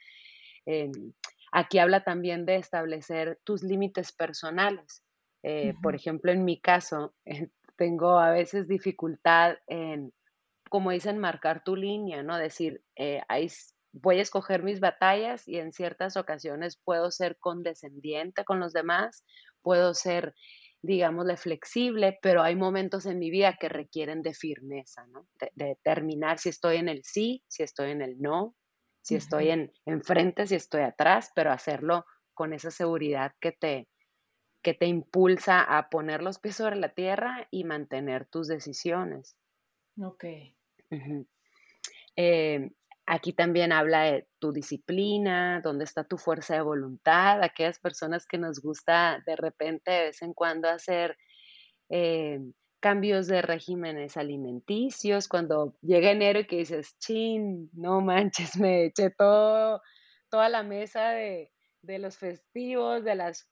Em, 0.66 0.92
aquí 1.52 1.80
habla 1.80 2.04
también 2.04 2.46
de 2.46 2.56
establecer 2.58 3.40
tus 3.44 3.64
límites 3.64 4.14
personales. 4.14 5.04
Eh, 5.44 5.74
por 5.82 5.96
ejemplo, 5.96 6.32
en 6.32 6.46
mi 6.46 6.62
caso, 6.62 7.16
eh, 7.26 7.50
tengo 7.78 8.20
a 8.20 8.32
veces 8.32 8.68
dificultad 8.68 9.58
en, 9.68 10.14
como 10.70 10.92
dicen, 10.92 11.18
marcar 11.18 11.64
tu 11.64 11.76
línea, 11.76 12.24
¿no? 12.24 12.38
Decir, 12.38 12.84
eh, 12.96 13.22
voy 13.92 14.20
a 14.20 14.22
escoger 14.22 14.64
mis 14.64 14.80
batallas 14.80 15.48
y 15.48 15.58
en 15.58 15.72
ciertas 15.72 16.18
ocasiones 16.18 16.80
puedo 16.84 17.12
ser 17.12 17.38
condescendiente 17.40 18.44
con 18.44 18.60
los 18.60 18.74
demás, 18.74 19.24
puedo 19.62 19.94
ser 19.94 20.36
digámosle, 20.86 21.38
flexible, 21.38 22.20
pero 22.22 22.42
hay 22.42 22.56
momentos 22.56 23.06
en 23.06 23.20
mi 23.20 23.30
vida 23.30 23.58
que 23.60 23.70
requieren 23.70 24.22
de 24.22 24.34
firmeza, 24.34 25.06
¿no? 25.08 25.28
De, 25.40 25.52
determinar 25.56 26.40
si 26.40 26.50
estoy 26.50 26.78
en 26.78 26.90
el 26.90 27.04
sí, 27.04 27.44
si 27.48 27.64
estoy 27.64 27.92
en 27.92 28.02
el 28.02 28.20
no, 28.22 28.56
si 29.02 29.16
estoy 29.16 29.50
en 29.50 29.72
enfrente, 29.86 30.48
si 30.48 30.56
estoy 30.56 30.82
atrás, 30.82 31.32
pero 31.36 31.52
hacerlo 31.52 32.06
con 32.34 32.54
esa 32.54 32.72
seguridad 32.72 33.34
que 33.40 33.52
te, 33.52 33.88
que 34.64 34.74
te 34.74 34.88
impulsa 34.88 35.62
a 35.62 35.90
poner 35.90 36.24
los 36.24 36.40
pies 36.40 36.56
sobre 36.56 36.76
la 36.76 36.90
tierra 36.90 37.48
y 37.52 37.64
mantener 37.66 38.26
tus 38.26 38.48
decisiones. 38.48 39.38
Ok. 40.02 40.26
Aquí 43.08 43.34
también 43.34 43.72
habla 43.72 44.04
de 44.04 44.28
tu 44.40 44.52
disciplina, 44.52 45.62
dónde 45.64 45.84
está 45.84 46.04
tu 46.04 46.18
fuerza 46.18 46.56
de 46.56 46.62
voluntad, 46.62 47.44
aquellas 47.44 47.80
personas 47.80 48.26
que 48.26 48.40
nos 48.40 48.60
gusta 48.62 49.22
de 49.28 49.36
repente, 49.36 49.92
de 49.92 50.02
vez 50.06 50.22
en 50.24 50.34
cuando, 50.34 50.68
hacer 50.70 51.16
eh, 51.90 52.40
cambios 52.80 53.28
de 53.28 53.42
regímenes 53.42 54.18
alimenticios, 54.18 55.28
cuando 55.28 55.76
llega 55.82 56.12
enero 56.12 56.40
y 56.40 56.48
que 56.48 56.58
dices, 56.58 56.98
chin, 57.00 57.70
no 57.74 58.02
manches, 58.02 58.58
me 58.60 58.86
eché 58.86 59.12
todo, 59.12 59.82
toda 60.30 60.50
la 60.50 60.64
mesa 60.64 61.10
de, 61.10 61.52
de 61.86 62.00
los 62.00 62.18
festivos, 62.18 63.04
de 63.04 63.16
las 63.16 63.50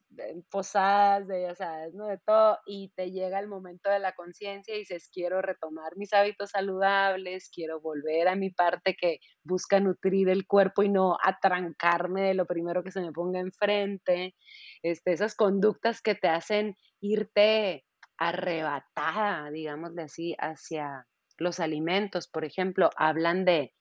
posadas, 0.49 1.27
de 1.27 1.43
ya 1.43 1.55
sabes, 1.55 1.93
¿no? 1.93 2.07
De 2.07 2.17
todo, 2.19 2.59
y 2.65 2.91
te 2.95 3.11
llega 3.11 3.39
el 3.39 3.47
momento 3.47 3.89
de 3.89 3.99
la 3.99 4.13
conciencia 4.13 4.75
y 4.75 4.79
dices, 4.79 5.09
quiero 5.11 5.41
retomar 5.41 5.95
mis 5.97 6.13
hábitos 6.13 6.51
saludables, 6.51 7.49
quiero 7.53 7.81
volver 7.81 8.27
a 8.27 8.35
mi 8.35 8.49
parte 8.49 8.95
que 8.95 9.19
busca 9.43 9.79
nutrir 9.79 10.29
el 10.29 10.45
cuerpo 10.47 10.83
y 10.83 10.89
no 10.89 11.17
atrancarme 11.23 12.21
de 12.21 12.33
lo 12.33 12.45
primero 12.45 12.83
que 12.83 12.91
se 12.91 13.01
me 13.01 13.11
ponga 13.11 13.39
enfrente, 13.39 14.35
este, 14.81 15.13
esas 15.13 15.35
conductas 15.35 16.01
que 16.01 16.15
te 16.15 16.27
hacen 16.27 16.75
irte 17.01 17.85
arrebatada, 18.17 19.49
digámosle 19.51 20.03
así, 20.03 20.35
hacia 20.39 21.07
los 21.37 21.59
alimentos, 21.59 22.27
por 22.27 22.45
ejemplo, 22.45 22.89
hablan 22.95 23.45
de 23.45 23.73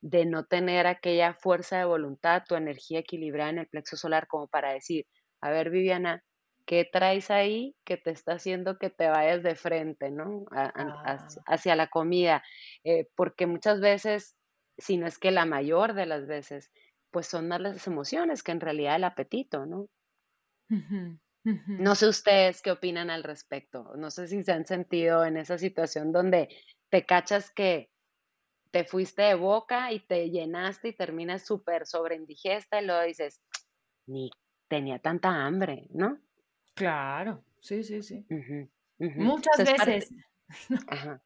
de 0.00 0.26
no 0.26 0.44
tener 0.44 0.86
aquella 0.86 1.34
fuerza 1.34 1.78
de 1.78 1.84
voluntad, 1.84 2.44
tu 2.46 2.54
energía 2.54 3.00
equilibrada 3.00 3.50
en 3.50 3.58
el 3.58 3.68
plexo 3.68 3.96
solar 3.96 4.26
como 4.26 4.48
para 4.48 4.72
decir, 4.72 5.06
a 5.40 5.50
ver 5.50 5.70
Viviana, 5.70 6.22
¿qué 6.66 6.88
traes 6.90 7.30
ahí 7.30 7.74
que 7.84 7.96
te 7.96 8.10
está 8.10 8.34
haciendo 8.34 8.78
que 8.78 8.90
te 8.90 9.08
vayas 9.08 9.42
de 9.42 9.54
frente, 9.54 10.10
¿no? 10.10 10.44
Ah. 10.50 11.28
hacia 11.46 11.76
la 11.76 11.86
comida. 11.88 12.42
Eh, 12.84 13.08
porque 13.14 13.46
muchas 13.46 13.80
veces, 13.80 14.36
si 14.76 14.96
no 14.96 15.06
es 15.06 15.18
que 15.18 15.30
la 15.30 15.46
mayor 15.46 15.94
de 15.94 16.06
las 16.06 16.26
veces, 16.26 16.70
pues 17.10 17.26
son 17.26 17.48
más 17.48 17.60
las 17.60 17.86
emociones 17.86 18.42
que 18.42 18.52
en 18.52 18.60
realidad 18.60 18.96
el 18.96 19.04
apetito, 19.04 19.64
¿no? 19.64 19.88
No 21.44 21.94
sé 21.94 22.08
ustedes 22.08 22.60
qué 22.60 22.72
opinan 22.72 23.08
al 23.08 23.22
respecto. 23.22 23.92
No 23.96 24.10
sé 24.10 24.26
si 24.26 24.42
se 24.42 24.52
han 24.52 24.66
sentido 24.66 25.24
en 25.24 25.36
esa 25.36 25.58
situación 25.58 26.10
donde 26.10 26.48
te 26.90 27.06
cachas 27.06 27.52
que 27.52 27.88
te 28.76 28.84
fuiste 28.84 29.22
de 29.22 29.34
boca 29.34 29.90
y 29.90 30.00
te 30.00 30.28
llenaste 30.28 30.88
y 30.88 30.92
terminas 30.92 31.46
súper 31.46 31.86
sobreindigesta 31.86 32.78
y 32.78 32.84
luego 32.84 33.04
dices, 33.04 33.40
ni 34.04 34.28
tenía 34.68 34.98
tanta 34.98 35.30
hambre, 35.30 35.86
¿no? 35.94 36.20
Claro, 36.74 37.42
sí, 37.58 37.82
sí, 37.82 38.02
sí. 38.02 38.26
Muchas 38.98 39.56
veces. 39.56 40.10
Ajá. 40.88 41.22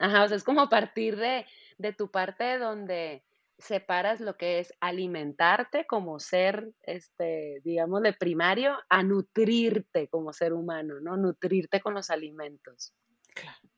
Ajá, 0.00 0.24
o 0.24 0.28
sea, 0.28 0.36
es 0.36 0.42
como 0.42 0.68
partir 0.68 1.16
de, 1.16 1.46
de 1.78 1.92
tu 1.92 2.10
parte 2.10 2.58
donde 2.58 3.24
separas 3.56 4.20
lo 4.20 4.36
que 4.36 4.58
es 4.58 4.74
alimentarte 4.80 5.86
como 5.86 6.18
ser, 6.18 6.72
este, 6.82 7.60
digamos, 7.62 8.02
de 8.02 8.12
primario, 8.12 8.76
a 8.88 9.04
nutrirte 9.04 10.08
como 10.08 10.32
ser 10.32 10.52
humano, 10.52 10.94
¿no? 11.00 11.16
Nutrirte 11.16 11.80
con 11.80 11.94
los 11.94 12.10
alimentos. 12.10 12.92
Claro. 13.36 13.69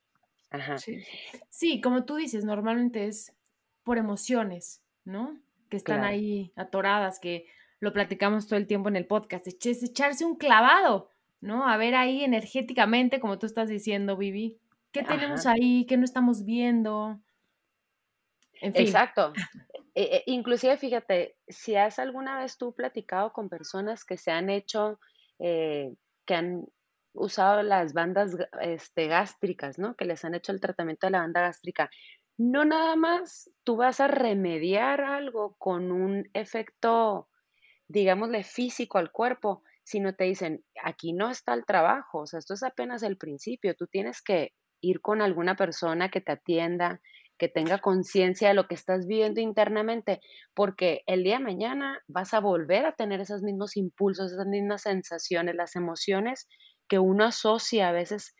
Sí. 1.50 1.80
como 1.80 2.04
tú 2.04 2.16
dices, 2.16 2.44
normalmente 2.44 3.06
es 3.06 3.34
por 3.82 3.98
emociones, 3.98 4.82
¿no? 5.04 5.38
Que 5.68 5.76
están 5.76 6.04
ahí 6.04 6.52
atoradas, 6.56 7.18
que 7.18 7.46
lo 7.80 7.92
platicamos 7.92 8.46
todo 8.46 8.58
el 8.58 8.66
tiempo 8.66 8.88
en 8.88 8.96
el 8.96 9.06
podcast, 9.06 9.46
es 9.46 9.82
echarse 9.82 10.24
un 10.24 10.36
clavado, 10.36 11.08
¿no? 11.40 11.68
A 11.68 11.76
ver 11.76 11.94
ahí 11.94 12.22
energéticamente, 12.22 13.20
como 13.20 13.38
tú 13.38 13.46
estás 13.46 13.68
diciendo, 13.68 14.16
Vivi, 14.16 14.58
¿qué 14.92 15.02
tenemos 15.02 15.46
ahí? 15.46 15.86
¿Qué 15.86 15.96
no 15.96 16.04
estamos 16.04 16.44
viendo? 16.44 17.20
Exacto. 18.60 19.32
E, 19.94 20.04
e, 20.04 20.22
inclusive, 20.24 20.78
fíjate, 20.78 21.36
si 21.48 21.76
has 21.76 21.98
alguna 21.98 22.38
vez 22.38 22.56
tú 22.56 22.72
platicado 22.72 23.30
con 23.34 23.50
personas 23.50 24.06
que 24.06 24.16
se 24.16 24.30
han 24.30 24.48
hecho, 24.48 24.98
eh, 25.38 25.92
que 26.24 26.34
han 26.34 26.64
usado 27.14 27.62
las 27.62 27.92
bandas 27.92 28.36
este, 28.60 29.06
gástricas, 29.06 29.78
¿no? 29.78 29.94
Que 29.94 30.04
les 30.04 30.24
han 30.24 30.34
hecho 30.34 30.52
el 30.52 30.60
tratamiento 30.60 31.06
de 31.06 31.12
la 31.12 31.20
banda 31.20 31.42
gástrica. 31.42 31.90
No 32.38 32.64
nada 32.64 32.96
más 32.96 33.50
tú 33.64 33.76
vas 33.76 34.00
a 34.00 34.08
remediar 34.08 35.02
algo 35.02 35.54
con 35.58 35.92
un 35.92 36.28
efecto, 36.32 37.28
digámosle, 37.88 38.42
físico 38.42 38.98
al 38.98 39.12
cuerpo, 39.12 39.62
sino 39.84 40.14
te 40.14 40.24
dicen, 40.24 40.64
aquí 40.82 41.12
no 41.12 41.30
está 41.30 41.54
el 41.54 41.64
trabajo, 41.66 42.20
o 42.20 42.26
sea, 42.26 42.38
esto 42.38 42.54
es 42.54 42.62
apenas 42.62 43.02
el 43.02 43.18
principio, 43.18 43.74
tú 43.74 43.86
tienes 43.86 44.22
que 44.22 44.52
ir 44.80 45.00
con 45.00 45.22
alguna 45.22 45.56
persona 45.56 46.08
que 46.08 46.20
te 46.20 46.32
atienda, 46.32 47.00
que 47.38 47.48
tenga 47.48 47.78
conciencia 47.78 48.48
de 48.48 48.54
lo 48.54 48.68
que 48.68 48.74
estás 48.74 49.06
viviendo 49.06 49.40
internamente, 49.40 50.20
porque 50.54 51.02
el 51.06 51.24
día 51.24 51.38
de 51.38 51.44
mañana 51.44 52.00
vas 52.06 52.34
a 52.34 52.40
volver 52.40 52.86
a 52.86 52.92
tener 52.92 53.20
esos 53.20 53.42
mismos 53.42 53.76
impulsos, 53.76 54.32
esas 54.32 54.46
mismas 54.46 54.82
sensaciones, 54.82 55.54
las 55.56 55.74
emociones 55.74 56.46
que 56.92 56.98
uno 56.98 57.24
asocia 57.24 57.88
a 57.88 57.92
veces 57.92 58.34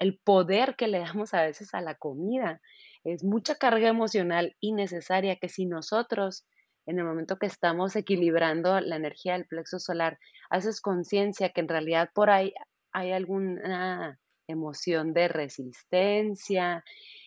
el 0.00 0.18
poder 0.18 0.74
que 0.74 0.88
le 0.88 0.98
damos 0.98 1.34
a 1.34 1.42
veces 1.42 1.72
a 1.72 1.80
la 1.80 1.94
comida. 1.94 2.60
Es 3.04 3.22
mucha 3.22 3.54
carga 3.54 3.86
emocional 3.86 4.56
innecesaria 4.58 5.36
que 5.36 5.48
si 5.48 5.66
nosotros, 5.66 6.48
en 6.86 6.98
el 6.98 7.04
momento 7.04 7.38
que 7.38 7.46
estamos 7.46 7.94
equilibrando 7.94 8.80
la 8.80 8.96
energía 8.96 9.34
del 9.34 9.46
plexo 9.46 9.78
solar, 9.78 10.18
haces 10.50 10.80
conciencia 10.80 11.50
que 11.50 11.60
en 11.60 11.68
realidad 11.68 12.10
por 12.12 12.28
ahí 12.28 12.52
hay 12.90 13.12
alguna 13.12 14.18
emoción 14.48 15.12
de 15.12 15.28
resistencia, 15.28 16.82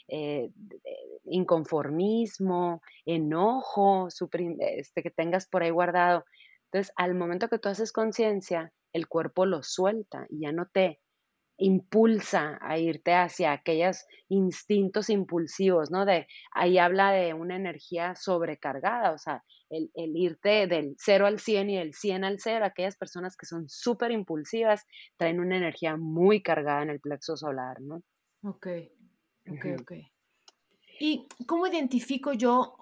eh, 0.10 0.50
inconformismo, 1.24 2.82
enojo, 3.06 4.10
este, 4.10 5.04
que 5.04 5.10
tengas 5.10 5.48
por 5.48 5.64
ahí 5.64 5.70
guardado. 5.70 6.26
Entonces, 6.72 6.94
al 6.96 7.16
momento 7.16 7.50
que 7.50 7.60
tú 7.60 7.70
haces 7.70 7.92
conciencia, 7.92 8.72
el 8.94 9.08
cuerpo 9.08 9.46
lo 9.46 9.64
suelta 9.64 10.26
y 10.30 10.42
ya 10.42 10.52
no 10.52 10.68
te, 10.68 11.00
impulsa 11.60 12.58
a 12.62 12.80
irte 12.80 13.14
hacia 13.14 13.52
aquellos 13.52 14.06
instintos 14.30 15.10
impulsivos, 15.10 15.92
¿no? 15.92 16.06
De, 16.06 16.26
ahí 16.52 16.78
habla 16.78 17.12
de 17.12 17.34
una 17.34 17.58
energía 17.58 18.16
sobrecargada, 18.16 19.12
o 19.12 19.18
sea, 19.18 19.44
el, 19.70 19.92
el 19.94 20.16
irte 20.16 20.68
del 20.68 20.96
0 20.98 21.28
al 21.28 21.40
100 21.40 21.70
y 21.70 21.78
del 21.78 21.94
100 21.94 22.24
al 22.24 22.40
0, 22.40 22.66
aquellas 22.66 22.96
personas 22.96 23.36
que 23.36 23.46
son 23.46 23.68
súper 23.68 24.12
impulsivas 24.12 24.86
traen 25.18 25.40
una 25.40 25.58
energía 25.58 25.98
muy 25.98 26.42
cargada 26.42 26.82
en 26.82 26.90
el 26.90 27.02
plexo 27.02 27.36
solar, 27.36 27.82
¿no? 27.82 28.02
Ok, 28.44 28.68
ok, 29.52 29.66
ok. 29.82 29.92
¿Y 31.02 31.28
cómo 31.46 31.68
identifico 31.68 32.34
yo 32.34 32.76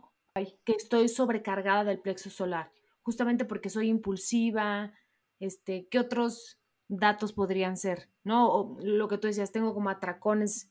que 0.64 0.74
estoy 0.74 1.10
sobrecargada 1.10 1.84
del 1.84 2.00
plexo 2.00 2.30
solar? 2.30 2.72
Justamente 3.08 3.46
porque 3.46 3.70
soy 3.70 3.88
impulsiva, 3.88 4.92
este, 5.40 5.88
¿qué 5.90 5.98
otros 5.98 6.60
datos 6.90 7.32
podrían 7.32 7.78
ser? 7.78 8.10
¿No? 8.26 8.50
O 8.52 8.78
lo 8.82 9.08
que 9.08 9.18
tú 9.18 9.28
decías, 9.28 9.54
tengo 9.54 9.74
como 9.74 9.90
atracones, 9.90 10.70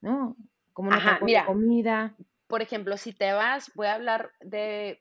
¿no? 0.00 0.36
Como 0.72 0.88
una 0.88 0.96
Ajá, 0.98 1.20
de 1.20 1.24
mira, 1.26 1.46
comida. 1.46 2.16
por 2.48 2.60
ejemplo, 2.60 2.96
si 2.96 3.12
te 3.12 3.32
vas, 3.32 3.70
voy 3.76 3.86
a 3.86 3.94
hablar 3.94 4.32
de 4.40 5.00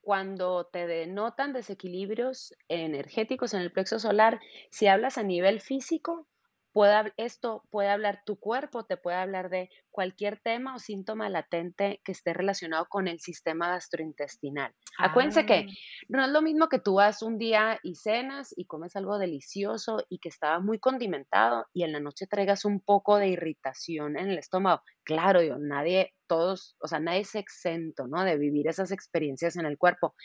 cuando 0.00 0.66
te 0.66 0.88
denotan 0.88 1.52
desequilibrios 1.52 2.52
energéticos 2.66 3.54
en 3.54 3.60
el 3.60 3.70
plexo 3.70 4.00
solar, 4.00 4.40
si 4.72 4.88
hablas 4.88 5.18
a 5.18 5.22
nivel 5.22 5.60
físico, 5.60 6.26
Puede, 6.74 7.12
esto 7.16 7.62
puede 7.70 7.88
hablar 7.88 8.22
tu 8.26 8.36
cuerpo, 8.36 8.84
te 8.84 8.96
puede 8.96 9.16
hablar 9.16 9.48
de 9.48 9.70
cualquier 9.92 10.40
tema 10.40 10.74
o 10.74 10.80
síntoma 10.80 11.28
latente 11.30 12.00
que 12.04 12.10
esté 12.10 12.34
relacionado 12.34 12.86
con 12.88 13.06
el 13.06 13.20
sistema 13.20 13.68
gastrointestinal. 13.68 14.74
Acuérdense 14.98 15.46
que 15.46 15.66
Ah, 15.68 15.72
no 16.08 16.24
es 16.24 16.30
lo 16.30 16.42
mismo 16.42 16.68
que 16.68 16.80
tú 16.80 16.94
vas 16.94 17.22
un 17.22 17.38
día 17.38 17.78
y 17.84 17.94
cenas 17.94 18.52
y 18.56 18.66
comes 18.66 18.96
algo 18.96 19.18
delicioso 19.18 20.04
y 20.08 20.18
que 20.18 20.28
estaba 20.28 20.58
muy 20.58 20.80
condimentado 20.80 21.66
y 21.72 21.84
en 21.84 21.92
la 21.92 22.00
noche 22.00 22.26
traigas 22.26 22.64
un 22.64 22.80
poco 22.80 23.18
de 23.18 23.28
irritación 23.28 24.18
en 24.18 24.30
el 24.30 24.38
estómago. 24.38 24.82
Claro, 25.04 25.42
yo, 25.44 25.58
nadie, 25.58 26.12
todos, 26.26 26.76
o 26.80 26.88
sea, 26.88 26.98
nadie 26.98 27.20
es 27.20 27.36
exento, 27.36 28.08
¿no? 28.08 28.24
De 28.24 28.36
vivir 28.36 28.66
esas 28.66 28.90
experiencias 28.90 29.56
en 29.56 29.66
el 29.66 29.78
cuerpo. 29.78 30.16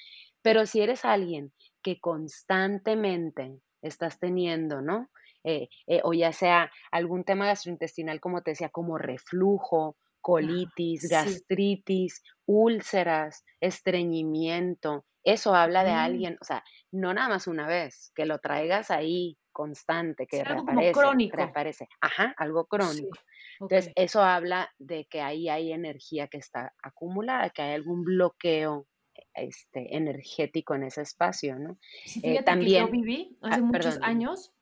Pero 0.41 0.65
si 0.65 0.81
eres 0.81 1.05
alguien 1.05 1.53
que 1.83 1.99
constantemente 1.99 3.59
estás 3.81 4.19
teniendo, 4.19 4.81
¿no? 4.81 5.09
Eh, 5.43 5.69
eh, 5.87 6.01
o 6.03 6.13
ya 6.13 6.31
sea 6.33 6.71
algún 6.91 7.23
tema 7.23 7.47
gastrointestinal, 7.47 8.19
como 8.19 8.41
te 8.41 8.51
decía, 8.51 8.69
como 8.69 8.97
reflujo, 8.97 9.97
ah, 9.99 10.11
colitis, 10.21 11.01
sí. 11.01 11.07
gastritis, 11.07 12.21
úlceras, 12.45 13.43
estreñimiento. 13.61 15.05
Eso 15.23 15.53
habla 15.55 15.83
de 15.83 15.91
Mm, 15.91 15.93
alguien, 15.93 16.37
o 16.41 16.45
sea, 16.45 16.63
no 16.91 17.13
nada 17.13 17.29
más 17.29 17.47
una 17.47 17.67
vez, 17.67 18.11
que 18.15 18.25
lo 18.25 18.39
traigas 18.39 18.91
ahí 18.91 19.37
constante, 19.51 20.27
que 20.27 20.41
algo 20.41 20.65
como 20.65 20.81
reaparece, 20.81 20.93
crónico. 20.93 21.35
reaparece. 21.37 21.87
Ajá, 22.01 22.33
algo 22.37 22.65
crónico. 22.67 23.17
Sí. 23.17 23.23
Entonces, 23.59 23.91
eso 23.95 24.21
habla 24.23 24.69
de 24.77 25.05
que 25.09 25.21
ahí 25.21 25.49
hay 25.49 25.71
energía 25.73 26.27
que 26.27 26.37
está 26.37 26.73
acumulada, 26.81 27.49
que 27.49 27.61
hay 27.61 27.73
algún 27.75 28.03
bloqueo 28.03 28.87
este, 29.33 29.95
energético 29.97 30.75
en 30.75 30.83
ese 30.83 31.01
espacio, 31.01 31.59
¿no? 31.59 31.77
Sí, 32.05 32.21
Eh, 32.23 32.39
fíjate 32.39 32.57
que 32.57 32.71
yo 32.73 32.87
también, 32.87 32.91
viví 32.91 33.37
hace 33.41 33.59
ah, 33.59 33.63
muchos 33.63 33.97
perdón, 33.97 34.01
dime. 34.05 34.27
años. 34.27 34.53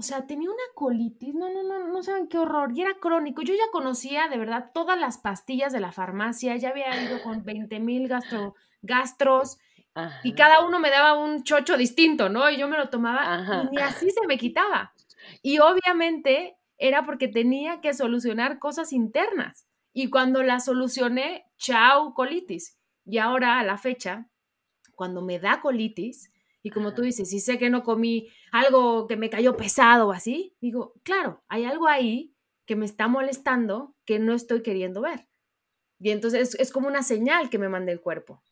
O 0.00 0.02
sea, 0.02 0.26
tenía 0.26 0.48
una 0.48 0.62
colitis, 0.74 1.34
no, 1.34 1.50
no, 1.50 1.62
no, 1.62 1.86
no 1.86 2.02
saben 2.02 2.26
qué 2.26 2.38
horror, 2.38 2.72
y 2.74 2.80
era 2.80 2.94
crónico. 2.94 3.42
Yo 3.42 3.52
ya 3.52 3.70
conocía 3.70 4.28
de 4.28 4.38
verdad 4.38 4.70
todas 4.72 4.98
las 4.98 5.18
pastillas 5.18 5.74
de 5.74 5.80
la 5.80 5.92
farmacia, 5.92 6.56
ya 6.56 6.70
había 6.70 7.04
ido 7.04 7.22
con 7.22 7.44
20,000 7.44 8.08
gastro 8.08 8.54
gastros, 8.80 9.58
y 10.24 10.32
cada 10.32 10.64
uno 10.64 10.78
me 10.80 10.88
daba 10.88 11.18
un 11.18 11.42
chocho 11.42 11.76
distinto, 11.76 12.30
¿no? 12.30 12.48
Y 12.48 12.56
yo 12.56 12.66
me 12.66 12.78
lo 12.78 12.88
tomaba 12.88 13.66
y 13.70 13.76
ni 13.76 13.82
así 13.82 14.08
se 14.08 14.26
me 14.26 14.38
quitaba. 14.38 14.94
Y 15.42 15.58
obviamente 15.58 16.56
era 16.78 17.04
porque 17.04 17.28
tenía 17.28 17.82
que 17.82 17.92
solucionar 17.92 18.58
cosas 18.58 18.94
internas. 18.94 19.66
Y 19.92 20.08
cuando 20.08 20.42
las 20.42 20.64
solucioné, 20.64 21.44
chao, 21.58 22.14
colitis. 22.14 22.78
Y 23.04 23.18
ahora, 23.18 23.58
a 23.58 23.64
la 23.64 23.76
fecha, 23.76 24.30
cuando 24.94 25.20
me 25.20 25.38
da 25.38 25.60
colitis, 25.60 26.32
y 26.62 26.70
como 26.70 26.94
tú 26.94 27.02
dices, 27.02 27.30
si 27.30 27.40
sé 27.40 27.58
que 27.58 27.70
no 27.70 27.82
comí 27.82 28.28
algo 28.52 29.06
que 29.06 29.16
me 29.16 29.30
cayó 29.30 29.56
pesado 29.56 30.08
o 30.08 30.12
así, 30.12 30.56
digo, 30.60 30.94
claro, 31.02 31.42
hay 31.48 31.64
algo 31.64 31.88
ahí 31.88 32.34
que 32.66 32.76
me 32.76 32.86
está 32.86 33.08
molestando 33.08 33.96
que 34.04 34.18
no 34.18 34.34
estoy 34.34 34.62
queriendo 34.62 35.00
ver. 35.00 35.28
Y 35.98 36.10
entonces 36.10 36.54
es, 36.54 36.60
es 36.60 36.72
como 36.72 36.88
una 36.88 37.02
señal 37.02 37.50
que 37.50 37.58
me 37.58 37.68
manda 37.68 37.92
el 37.92 38.00
cuerpo. 38.00 38.42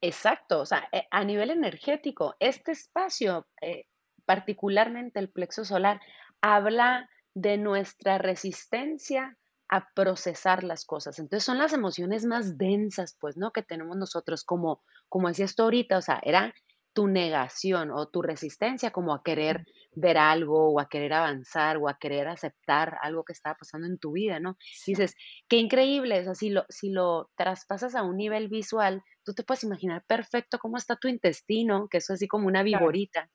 Exacto, 0.00 0.60
o 0.60 0.66
sea, 0.66 0.88
eh, 0.92 1.06
a 1.10 1.24
nivel 1.24 1.50
energético, 1.50 2.34
este 2.38 2.72
espacio, 2.72 3.46
eh, 3.62 3.86
particularmente 4.26 5.18
el 5.18 5.30
plexo 5.30 5.64
solar, 5.64 6.00
habla 6.42 7.08
de 7.34 7.56
nuestra 7.56 8.18
resistencia 8.18 9.38
a 9.68 9.88
procesar 9.94 10.62
las 10.62 10.84
cosas. 10.84 11.18
Entonces 11.18 11.44
son 11.44 11.58
las 11.58 11.72
emociones 11.72 12.26
más 12.26 12.58
densas, 12.58 13.16
pues, 13.18 13.36
¿no? 13.36 13.50
Que 13.50 13.62
tenemos 13.62 13.96
nosotros, 13.96 14.44
como, 14.44 14.82
como 15.08 15.28
decías 15.28 15.54
tú 15.54 15.62
ahorita, 15.62 15.96
o 15.96 16.02
sea, 16.02 16.20
era 16.22 16.52
tu 16.94 17.08
negación 17.08 17.90
o 17.92 18.08
tu 18.08 18.22
resistencia 18.22 18.90
como 18.92 19.14
a 19.14 19.22
querer 19.24 19.64
ver 19.94 20.18
algo 20.18 20.72
o 20.72 20.80
a 20.80 20.88
querer 20.88 21.12
avanzar 21.12 21.76
o 21.78 21.88
a 21.88 21.98
querer 21.98 22.28
aceptar 22.28 22.96
algo 23.02 23.24
que 23.24 23.32
estaba 23.34 23.56
pasando 23.56 23.86
en 23.86 23.98
tu 23.98 24.12
vida, 24.12 24.40
¿no? 24.40 24.56
Sí, 24.70 24.92
Dices, 24.92 25.14
qué 25.48 25.56
increíble, 25.58 26.20
o 26.20 26.24
sea, 26.24 26.34
si 26.34 26.50
lo, 26.50 26.64
si 26.68 26.90
lo 26.90 27.30
traspasas 27.36 27.94
a 27.94 28.02
un 28.02 28.16
nivel 28.16 28.48
visual, 28.48 29.02
tú 29.24 29.34
te 29.34 29.44
puedes 29.44 29.64
imaginar 29.64 30.04
perfecto 30.06 30.58
cómo 30.58 30.76
está 30.76 30.96
tu 30.96 31.08
intestino, 31.08 31.88
que 31.90 31.98
eso 31.98 32.12
es 32.14 32.18
así 32.18 32.28
como 32.28 32.46
una 32.48 32.62
Claro. 32.68 32.98
viborita, 33.02 33.30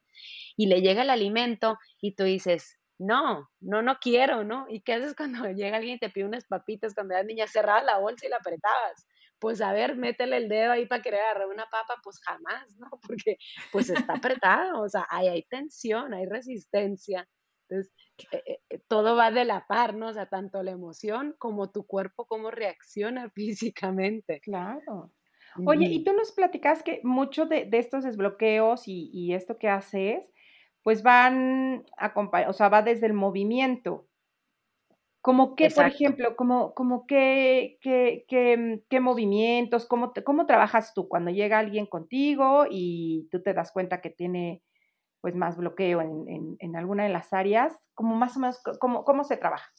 y 0.57 0.67
le 0.67 0.81
llega 0.81 1.03
el 1.03 1.09
alimento 1.09 1.77
y 2.01 2.15
tú 2.15 2.23
dices, 2.23 2.77
no, 2.97 3.49
no, 3.61 3.81
no 3.81 3.97
quiero, 4.01 4.43
¿no? 4.43 4.65
¿Y 4.69 4.81
qué 4.81 4.93
haces 4.93 5.15
cuando 5.15 5.43
llega 5.51 5.77
alguien 5.77 5.95
y 5.95 5.99
te 5.99 6.09
pide 6.09 6.25
unas 6.25 6.45
papitas 6.45 6.93
cuando 6.93 7.13
eras 7.15 7.25
niña? 7.25 7.47
Cerrabas 7.47 7.85
la 7.85 7.97
bolsa 7.99 8.25
y 8.25 8.29
la 8.29 8.37
apretabas. 8.37 9.07
Pues 9.39 9.61
a 9.61 9.73
ver, 9.73 9.95
métele 9.95 10.37
el 10.37 10.49
dedo 10.49 10.71
ahí 10.73 10.85
para 10.85 11.01
querer 11.01 11.21
agarrar 11.21 11.47
una 11.47 11.65
papa, 11.69 11.95
pues 12.03 12.19
jamás, 12.21 12.75
¿no? 12.77 12.89
Porque 13.01 13.37
pues 13.71 13.89
está 13.89 14.13
apretado, 14.15 14.81
o 14.81 14.89
sea, 14.89 15.05
ahí 15.09 15.27
hay 15.27 15.43
tensión, 15.43 16.13
hay 16.13 16.25
resistencia. 16.25 17.27
Entonces, 17.69 17.93
eh, 18.31 18.59
eh, 18.69 18.79
todo 18.87 19.15
va 19.15 19.31
de 19.31 19.45
la 19.45 19.65
par, 19.67 19.95
¿no? 19.95 20.07
O 20.09 20.13
sea, 20.13 20.27
tanto 20.27 20.63
la 20.63 20.71
emoción 20.71 21.35
como 21.39 21.71
tu 21.71 21.85
cuerpo, 21.85 22.25
cómo 22.25 22.51
reacciona 22.51 23.29
físicamente. 23.35 24.41
Claro. 24.41 25.13
Oye, 25.65 25.87
y 25.87 26.03
tú 26.03 26.13
nos 26.13 26.31
platicas 26.31 26.83
que 26.83 27.01
mucho 27.03 27.45
de 27.45 27.65
de 27.65 27.79
estos 27.79 28.03
desbloqueos 28.03 28.87
y 28.87 29.09
y 29.13 29.33
esto 29.33 29.57
que 29.57 29.69
haces, 29.69 30.31
pues 30.83 31.03
van 31.03 31.85
acompa 31.97 32.49
o 32.49 32.53
sea, 32.53 32.69
va 32.69 32.81
desde 32.83 33.07
el 33.07 33.13
movimiento. 33.13 34.08
¿Cómo 35.29 35.55
qué, 35.55 35.69
por 35.69 35.85
ejemplo, 35.85 36.35
como 36.35 36.73
como 36.73 37.05
qué 37.05 37.77
qué 37.81 38.25
qué, 38.27 38.57
mm, 38.57 38.81
qué 38.89 38.99
movimientos, 38.99 39.85
cómo 39.85 40.11
cómo 40.25 40.47
trabajas 40.47 40.93
tú 40.95 41.07
cuando 41.07 41.29
llega 41.29 41.59
alguien 41.59 41.85
contigo 41.85 42.65
y 42.69 43.27
tú 43.31 43.43
te 43.43 43.53
das 43.53 43.71
cuenta 43.71 44.01
que 44.01 44.09
tiene, 44.09 44.63
pues, 45.21 45.35
más 45.35 45.57
bloqueo 45.57 46.01
en 46.01 46.27
en 46.29 46.55
en 46.59 46.75
alguna 46.75 47.03
de 47.03 47.09
las 47.09 47.33
áreas? 47.33 47.75
¿Cómo 47.95 48.15
más 48.15 48.37
o 48.37 48.39
menos 48.41 48.61
cómo 48.79 49.03
cómo 49.05 49.23
se 49.23 49.37
trabaja? 49.37 49.69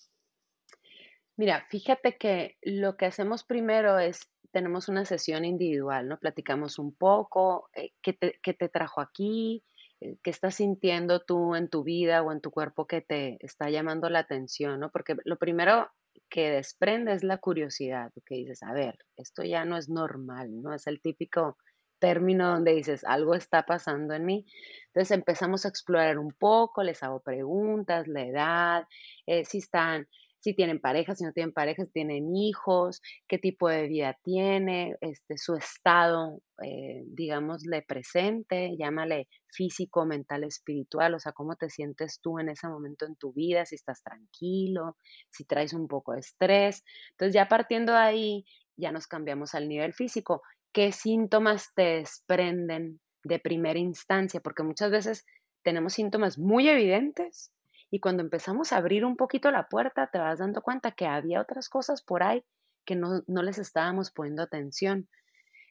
Mira, 1.36 1.64
fíjate 1.70 2.16
que 2.18 2.56
lo 2.62 2.96
que 2.96 3.06
hacemos 3.06 3.44
primero 3.44 3.98
es, 3.98 4.30
tenemos 4.52 4.88
una 4.88 5.04
sesión 5.04 5.44
individual, 5.44 6.08
¿no? 6.08 6.18
Platicamos 6.18 6.78
un 6.78 6.94
poco, 6.94 7.70
eh, 7.74 7.92
qué 8.02 8.12
te, 8.12 8.38
qué 8.42 8.52
te 8.54 8.68
trajo 8.68 9.00
aquí, 9.00 9.64
qué 10.00 10.30
estás 10.30 10.56
sintiendo 10.56 11.20
tú 11.20 11.54
en 11.54 11.68
tu 11.68 11.84
vida 11.84 12.22
o 12.22 12.32
en 12.32 12.40
tu 12.40 12.50
cuerpo 12.50 12.86
que 12.86 13.00
te 13.00 13.36
está 13.40 13.70
llamando 13.70 14.08
la 14.08 14.20
atención, 14.20 14.80
¿no? 14.80 14.90
Porque 14.90 15.16
lo 15.24 15.36
primero 15.36 15.88
que 16.28 16.50
desprende 16.50 17.12
es 17.12 17.24
la 17.24 17.38
curiosidad, 17.38 18.12
que 18.24 18.36
dices, 18.36 18.62
a 18.62 18.72
ver, 18.72 18.98
esto 19.16 19.42
ya 19.42 19.64
no 19.64 19.76
es 19.76 19.88
normal, 19.88 20.62
¿no? 20.62 20.74
Es 20.74 20.86
el 20.86 21.00
típico 21.00 21.58
término 21.98 22.48
donde 22.48 22.72
dices, 22.72 23.04
algo 23.04 23.34
está 23.34 23.64
pasando 23.66 24.14
en 24.14 24.24
mí. 24.24 24.46
Entonces 24.86 25.10
empezamos 25.10 25.64
a 25.64 25.68
explorar 25.68 26.18
un 26.18 26.32
poco, 26.32 26.82
les 26.82 27.02
hago 27.02 27.20
preguntas, 27.20 28.08
la 28.08 28.24
edad, 28.24 28.84
eh, 29.26 29.44
si 29.44 29.58
están 29.58 30.08
si 30.40 30.54
tienen 30.54 30.80
pareja, 30.80 31.14
si 31.14 31.24
no 31.24 31.32
tienen 31.32 31.52
pareja, 31.52 31.84
tienen 31.92 32.34
hijos, 32.34 33.00
qué 33.28 33.38
tipo 33.38 33.68
de 33.68 33.86
vida 33.88 34.16
tiene, 34.22 34.96
este, 35.00 35.36
su 35.36 35.54
estado, 35.54 36.40
eh, 36.62 37.02
digámosle, 37.06 37.82
presente, 37.82 38.74
llámale 38.78 39.28
físico, 39.48 40.06
mental, 40.06 40.44
espiritual, 40.44 41.14
o 41.14 41.20
sea, 41.20 41.32
cómo 41.32 41.56
te 41.56 41.68
sientes 41.68 42.20
tú 42.22 42.38
en 42.38 42.48
ese 42.48 42.68
momento 42.68 43.06
en 43.06 43.16
tu 43.16 43.32
vida, 43.32 43.66
si 43.66 43.74
estás 43.74 44.02
tranquilo, 44.02 44.96
si 45.30 45.44
traes 45.44 45.72
un 45.74 45.88
poco 45.88 46.12
de 46.12 46.20
estrés. 46.20 46.84
Entonces, 47.10 47.34
ya 47.34 47.48
partiendo 47.48 47.92
de 47.92 47.98
ahí, 47.98 48.44
ya 48.76 48.92
nos 48.92 49.06
cambiamos 49.06 49.54
al 49.54 49.68
nivel 49.68 49.92
físico. 49.92 50.42
¿Qué 50.72 50.92
síntomas 50.92 51.68
te 51.74 51.82
desprenden 51.82 53.00
de 53.24 53.38
primera 53.38 53.78
instancia? 53.78 54.40
Porque 54.40 54.62
muchas 54.62 54.90
veces 54.90 55.26
tenemos 55.62 55.92
síntomas 55.92 56.38
muy 56.38 56.68
evidentes 56.68 57.52
y 57.90 58.00
cuando 58.00 58.22
empezamos 58.22 58.72
a 58.72 58.76
abrir 58.76 59.04
un 59.04 59.16
poquito 59.16 59.50
la 59.50 59.68
puerta, 59.68 60.08
te 60.08 60.18
vas 60.18 60.38
dando 60.38 60.62
cuenta 60.62 60.92
que 60.92 61.06
había 61.06 61.40
otras 61.40 61.68
cosas 61.68 62.02
por 62.02 62.22
ahí 62.22 62.44
que 62.84 62.96
no, 62.96 63.22
no 63.26 63.42
les 63.42 63.58
estábamos 63.58 64.10
poniendo 64.10 64.42
atención. 64.42 65.08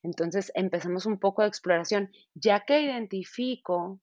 Entonces 0.03 0.51
empezamos 0.55 1.05
un 1.05 1.19
poco 1.19 1.41
de 1.41 1.47
exploración. 1.47 2.11
Ya 2.33 2.61
que 2.61 2.81
identifico 2.81 3.99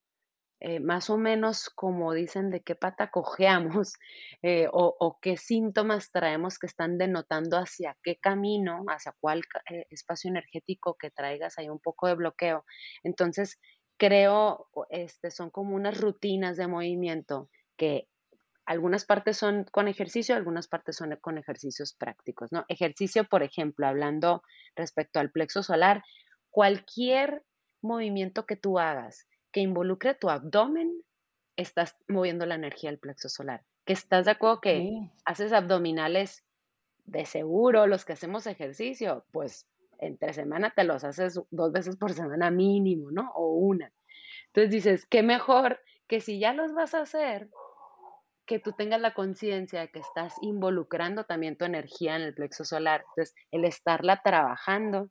eh, 0.58 0.80
más 0.80 1.10
o 1.10 1.18
menos 1.18 1.68
como 1.68 2.14
dicen 2.14 2.50
de 2.50 2.62
qué 2.62 2.74
pata 2.74 3.10
cojeamos 3.10 3.92
eh, 4.42 4.68
o, 4.72 5.18
qué 5.20 5.36
síntomas 5.36 6.10
traemos 6.10 6.58
que 6.58 6.66
están 6.66 6.96
denotando 6.96 7.58
hacia 7.58 7.96
qué 8.02 8.16
camino, 8.16 8.84
hacia 8.88 9.14
cuál 9.20 9.42
eh, 9.70 9.86
espacio 9.90 10.30
energético 10.30 10.96
que 10.98 11.10
traigas 11.10 11.58
hay 11.58 11.68
un 11.68 11.78
poco 11.78 12.06
de 12.06 12.14
bloqueo. 12.14 12.64
Entonces, 13.02 13.58
creo, 13.98 14.68
este, 14.90 15.30
son 15.30 15.50
como 15.50 15.74
unas 15.74 16.00
rutinas 16.00 16.56
de 16.56 16.66
movimiento 16.66 17.50
que 17.76 18.08
algunas 18.64 19.04
partes 19.04 19.36
son 19.36 19.64
con 19.70 19.86
ejercicio, 19.86 20.34
algunas 20.34 20.66
partes 20.66 20.96
son 20.96 21.16
con 21.20 21.38
ejercicios 21.38 21.94
prácticos, 21.94 22.50
¿no? 22.50 22.64
Ejercicio, 22.68 23.24
por 23.24 23.42
ejemplo, 23.42 23.86
hablando 23.86 24.42
respecto 24.74 25.20
al 25.20 25.30
plexo 25.30 25.62
solar, 25.62 26.02
cualquier 26.50 27.44
movimiento 27.80 28.44
que 28.44 28.56
tú 28.56 28.78
hagas 28.78 29.28
que 29.52 29.60
involucre 29.60 30.14
tu 30.14 30.28
abdomen, 30.28 31.02
estás 31.56 31.96
moviendo 32.08 32.44
la 32.44 32.56
energía 32.56 32.90
del 32.90 32.98
plexo 32.98 33.28
solar. 33.28 33.62
Que 33.86 33.94
estás 33.94 34.26
de 34.26 34.32
acuerdo 34.32 34.60
que 34.60 34.90
haces 35.24 35.52
abdominales 35.52 36.44
de 37.06 37.24
seguro, 37.24 37.86
los 37.86 38.04
que 38.04 38.12
hacemos 38.12 38.46
ejercicio, 38.46 39.24
pues 39.32 39.66
entre 39.98 40.34
semana 40.34 40.74
te 40.76 40.84
los 40.84 41.04
haces 41.04 41.40
dos 41.50 41.72
veces 41.72 41.96
por 41.96 42.12
semana 42.12 42.50
mínimo, 42.50 43.10
¿no? 43.10 43.30
O 43.34 43.54
una. 43.54 43.92
Entonces 44.48 44.70
dices, 44.70 45.06
qué 45.06 45.22
mejor 45.22 45.80
que 46.06 46.20
si 46.20 46.38
ya 46.38 46.52
los 46.52 46.74
vas 46.74 46.94
a 46.94 47.00
hacer, 47.00 47.48
que 48.46 48.58
tú 48.58 48.72
tengas 48.72 49.00
la 49.00 49.14
conciencia 49.14 49.80
de 49.80 49.90
que 49.90 49.98
estás 49.98 50.34
involucrando 50.40 51.24
también 51.24 51.56
tu 51.56 51.64
energía 51.64 52.16
en 52.16 52.22
el 52.22 52.34
plexo 52.34 52.64
solar. 52.64 53.04
Entonces, 53.10 53.34
el 53.50 53.64
estarla 53.64 54.22
trabajando 54.22 55.10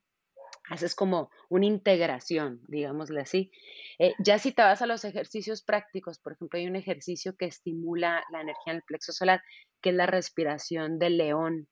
haces 0.69 0.95
como 0.95 1.29
una 1.49 1.65
integración, 1.65 2.61
digámosle 2.67 3.21
así. 3.21 3.51
Eh, 3.99 4.13
ya 4.19 4.39
si 4.39 4.51
te 4.51 4.61
vas 4.61 4.81
a 4.81 4.87
los 4.87 5.05
ejercicios 5.05 5.63
prácticos, 5.63 6.19
por 6.19 6.33
ejemplo, 6.33 6.59
hay 6.59 6.67
un 6.67 6.75
ejercicio 6.75 7.35
que 7.37 7.45
estimula 7.45 8.23
la 8.31 8.41
energía 8.41 8.73
en 8.73 8.77
el 8.77 8.83
plexo 8.83 9.11
solar, 9.11 9.41
que 9.81 9.89
es 9.89 9.95
la 9.95 10.07
respiración 10.07 10.97
del 10.97 11.17
león. 11.17 11.67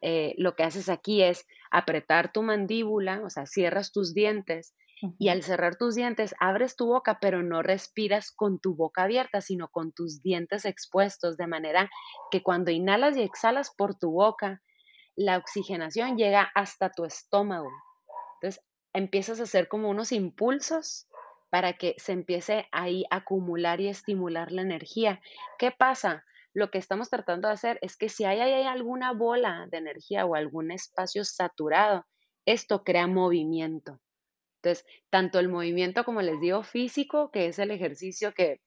Eh, 0.00 0.34
lo 0.36 0.56
que 0.56 0.64
haces 0.64 0.88
aquí 0.88 1.22
es 1.22 1.46
apretar 1.70 2.32
tu 2.32 2.42
mandíbula, 2.42 3.22
o 3.24 3.30
sea, 3.30 3.46
cierras 3.46 3.92
tus 3.92 4.14
dientes 4.14 4.74
y 5.18 5.28
al 5.28 5.42
cerrar 5.42 5.76
tus 5.76 5.94
dientes 5.94 6.34
abres 6.38 6.76
tu 6.76 6.86
boca, 6.86 7.18
pero 7.20 7.42
no 7.42 7.62
respiras 7.62 8.30
con 8.30 8.60
tu 8.60 8.74
boca 8.74 9.04
abierta, 9.04 9.40
sino 9.40 9.68
con 9.68 9.92
tus 9.92 10.22
dientes 10.22 10.64
expuestos, 10.64 11.36
de 11.36 11.46
manera 11.46 11.90
que 12.30 12.42
cuando 12.42 12.70
inhalas 12.70 13.16
y 13.16 13.22
exhalas 13.22 13.72
por 13.76 13.96
tu 13.96 14.12
boca, 14.12 14.62
la 15.16 15.38
oxigenación 15.38 16.16
llega 16.16 16.50
hasta 16.54 16.90
tu 16.90 17.04
estómago. 17.04 17.68
Entonces, 18.40 18.64
empiezas 18.92 19.40
a 19.40 19.44
hacer 19.44 19.68
como 19.68 19.90
unos 19.90 20.12
impulsos 20.12 21.08
para 21.50 21.74
que 21.74 21.94
se 21.98 22.12
empiece 22.12 22.66
ahí 22.72 23.04
a 23.10 23.16
acumular 23.16 23.80
y 23.80 23.88
estimular 23.88 24.52
la 24.52 24.62
energía. 24.62 25.20
¿Qué 25.58 25.70
pasa? 25.70 26.24
Lo 26.54 26.70
que 26.70 26.78
estamos 26.78 27.10
tratando 27.10 27.48
de 27.48 27.54
hacer 27.54 27.78
es 27.82 27.96
que 27.96 28.08
si 28.08 28.24
hay, 28.24 28.40
hay 28.40 28.64
alguna 28.64 29.12
bola 29.12 29.66
de 29.70 29.78
energía 29.78 30.24
o 30.26 30.34
algún 30.34 30.70
espacio 30.70 31.24
saturado, 31.24 32.06
esto 32.46 32.84
crea 32.84 33.06
movimiento. 33.06 34.00
Entonces, 34.62 34.86
tanto 35.10 35.40
el 35.40 35.48
movimiento, 35.48 36.04
como 36.04 36.22
les 36.22 36.40
digo, 36.40 36.62
físico, 36.62 37.30
que 37.32 37.46
es 37.46 37.58
el 37.58 37.72
ejercicio 37.72 38.32
que 38.32 38.60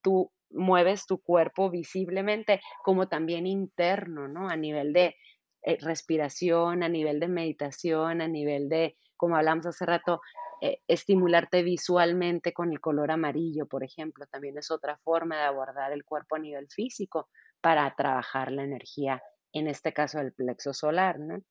tú 0.00 0.30
mueves 0.50 1.06
tu 1.06 1.20
cuerpo 1.20 1.70
visiblemente, 1.70 2.60
como 2.84 3.08
también 3.08 3.46
interno, 3.46 4.28
¿no? 4.28 4.48
A 4.48 4.56
nivel 4.56 4.92
de 4.92 5.16
eh, 5.62 5.76
respiración, 5.80 6.82
a 6.82 6.88
nivel 6.88 7.18
de 7.20 7.28
meditación, 7.28 8.20
a 8.20 8.28
nivel 8.28 8.68
de 8.68 8.96
como 9.16 9.36
hablamos 9.36 9.66
hace 9.66 9.84
rato, 9.84 10.22
eh, 10.62 10.78
estimularte 10.88 11.62
visualmente 11.62 12.54
con 12.54 12.72
el 12.72 12.80
color 12.80 13.10
amarillo, 13.10 13.66
por 13.66 13.84
ejemplo, 13.84 14.26
también 14.30 14.56
es 14.56 14.70
otra 14.70 14.96
forma 15.04 15.36
de 15.36 15.42
abordar 15.42 15.92
el 15.92 16.04
cuerpo 16.04 16.36
a 16.36 16.38
nivel 16.38 16.68
físico 16.70 17.28
para 17.60 17.94
trabajar 17.96 18.50
la 18.50 18.64
energía, 18.64 19.22
en 19.52 19.66
este 19.66 19.92
caso 19.92 20.18
del 20.18 20.32
plexo 20.32 20.72
solar, 20.72 21.18
¿no? 21.18 21.42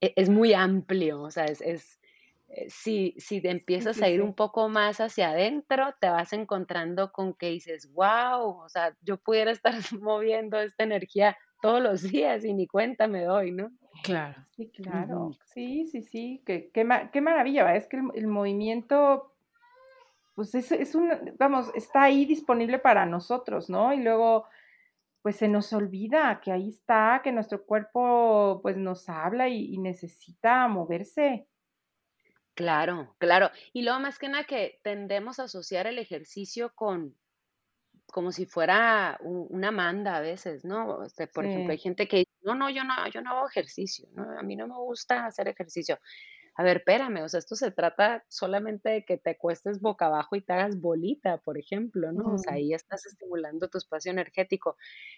E, 0.00 0.12
es, 0.16 0.28
muy 0.28 0.54
amplio, 0.54 1.22
o 1.22 1.30
sea, 1.30 1.44
es, 1.44 1.60
eh, 2.48 2.66
si, 2.68 3.14
si 3.18 3.40
te 3.40 3.50
empiezas 3.50 4.00
a 4.02 4.08
ir 4.08 4.22
un 4.22 4.34
poco 4.34 4.68
más 4.68 5.00
hacia 5.00 5.30
adentro, 5.30 5.94
te 6.00 6.08
vas 6.08 6.32
encontrando 6.32 7.12
con 7.12 7.34
que 7.34 7.50
dices, 7.50 7.92
wow, 7.92 8.62
o 8.62 8.68
sea, 8.68 8.96
yo 9.02 9.18
pudiera 9.18 9.52
estar 9.52 9.74
moviendo 10.00 10.58
esta 10.58 10.84
energía 10.84 11.36
todos 11.62 11.80
los 11.80 12.02
días 12.02 12.44
y 12.44 12.52
ni 12.54 12.66
cuenta 12.66 13.06
me 13.06 13.22
doy, 13.22 13.52
¿no? 13.52 13.70
Claro. 14.02 14.44
Sí, 14.56 14.70
claro. 14.70 15.30
Sí, 15.44 15.86
sí, 15.86 16.02
sí. 16.02 16.42
Qué, 16.44 16.70
qué, 16.72 16.88
qué 17.12 17.20
maravilla, 17.20 17.74
Es 17.76 17.86
que 17.86 17.98
el, 18.14 18.26
movimiento, 18.26 19.32
pues 20.34 20.54
es, 20.54 20.72
es 20.72 20.94
un, 20.94 21.10
vamos, 21.38 21.70
está 21.74 22.04
ahí 22.04 22.24
disponible 22.24 22.78
para 22.78 23.06
nosotros, 23.06 23.68
¿no? 23.68 23.92
Y 23.92 24.02
luego, 24.02 24.46
pues 25.22 25.36
se 25.36 25.48
nos 25.48 25.72
olvida 25.72 26.40
que 26.42 26.52
ahí 26.52 26.68
está, 26.70 27.20
que 27.22 27.32
nuestro 27.32 27.64
cuerpo, 27.64 28.60
pues 28.62 28.76
nos 28.76 29.08
habla 29.08 29.48
y, 29.48 29.74
y 29.74 29.78
necesita 29.78 30.66
moverse. 30.68 31.48
Claro, 32.54 33.14
claro. 33.18 33.50
Y 33.72 33.82
luego 33.82 34.00
más 34.00 34.18
que 34.18 34.28
nada 34.28 34.44
que 34.44 34.80
tendemos 34.82 35.38
a 35.38 35.44
asociar 35.44 35.86
el 35.86 35.98
ejercicio 35.98 36.72
con, 36.74 37.16
como 38.12 38.32
si 38.32 38.46
fuera 38.46 39.18
una 39.22 39.70
manda 39.70 40.16
a 40.16 40.20
veces, 40.20 40.64
¿no? 40.64 41.04
Este, 41.04 41.26
por 41.26 41.46
ejemplo, 41.46 41.72
hay 41.72 41.78
gente 41.78 42.06
que 42.08 42.18
dice, 42.18 42.30
no, 42.42 42.54
no, 42.54 42.68
yo 42.70 42.84
no, 42.84 42.94
yo 43.08 43.22
no 43.22 43.30
hago 43.30 43.48
ejercicio, 43.48 44.08
¿no? 44.12 44.38
A 44.38 44.42
mí 44.42 44.56
no 44.56 44.66
me 44.66 44.76
gusta 44.76 45.26
hacer 45.26 45.48
ejercicio. 45.48 45.98
A 46.56 46.62
ver, 46.62 46.78
espérame, 46.78 47.22
o 47.22 47.28
sea, 47.28 47.38
esto 47.38 47.54
se 47.56 47.70
trata 47.70 48.24
solamente 48.28 48.90
de 48.90 49.04
que 49.04 49.16
te 49.16 49.36
cuestes 49.38 49.80
boca 49.80 50.06
abajo 50.06 50.36
y 50.36 50.42
te 50.42 50.52
hagas 50.52 50.78
bolita, 50.80 51.38
por 51.38 51.58
ejemplo, 51.58 52.12
¿no? 52.12 52.34
O 52.34 52.38
sea, 52.38 52.54
ahí 52.54 52.74
estás 52.74 53.06
estimulando 53.06 53.68
tu 53.68 53.78
espacio 53.78 54.10
energético. 54.12 54.76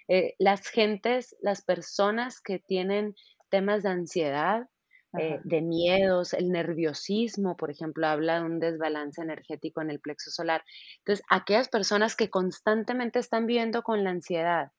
Eh, 0.08 0.34
las 0.38 0.68
gentes, 0.68 1.36
las 1.40 1.62
personas 1.62 2.40
que 2.40 2.58
tienen 2.60 3.14
temas 3.48 3.82
de 3.82 3.88
ansiedad, 3.90 4.68
eh, 5.16 5.40
de 5.44 5.60
miedos, 5.62 6.32
el 6.32 6.50
nerviosismo, 6.50 7.56
por 7.56 7.70
ejemplo, 7.70 8.06
habla 8.06 8.38
de 8.40 8.46
un 8.46 8.60
desbalance 8.60 9.20
energético 9.20 9.82
en 9.82 9.90
el 9.90 10.00
plexo 10.00 10.30
solar. 10.30 10.62
Entonces, 10.98 11.24
aquellas 11.28 11.68
personas 11.68 12.16
que 12.16 12.30
constantemente 12.30 13.18
están 13.18 13.46
viviendo 13.46 13.82
con 13.82 14.04
la 14.04 14.10
ansiedad, 14.10 14.72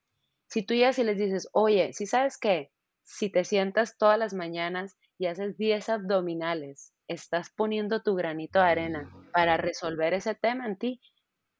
si 0.48 0.62
tú 0.62 0.74
ya 0.74 0.90
y 0.96 1.04
les 1.04 1.18
dices, 1.18 1.48
oye, 1.52 1.92
si 1.92 2.06
sabes 2.06 2.38
que 2.38 2.70
si 3.02 3.30
te 3.30 3.44
sientas 3.44 3.98
todas 3.98 4.18
las 4.18 4.34
mañanas 4.34 4.96
y 5.18 5.26
haces 5.26 5.56
10 5.56 5.88
abdominales, 5.88 6.92
estás 7.08 7.50
poniendo 7.50 8.02
tu 8.02 8.14
granito 8.14 8.58
de 8.58 8.66
arena 8.66 9.10
para 9.32 9.56
resolver 9.56 10.14
ese 10.14 10.34
tema 10.34 10.66
en 10.66 10.76
ti, 10.76 11.00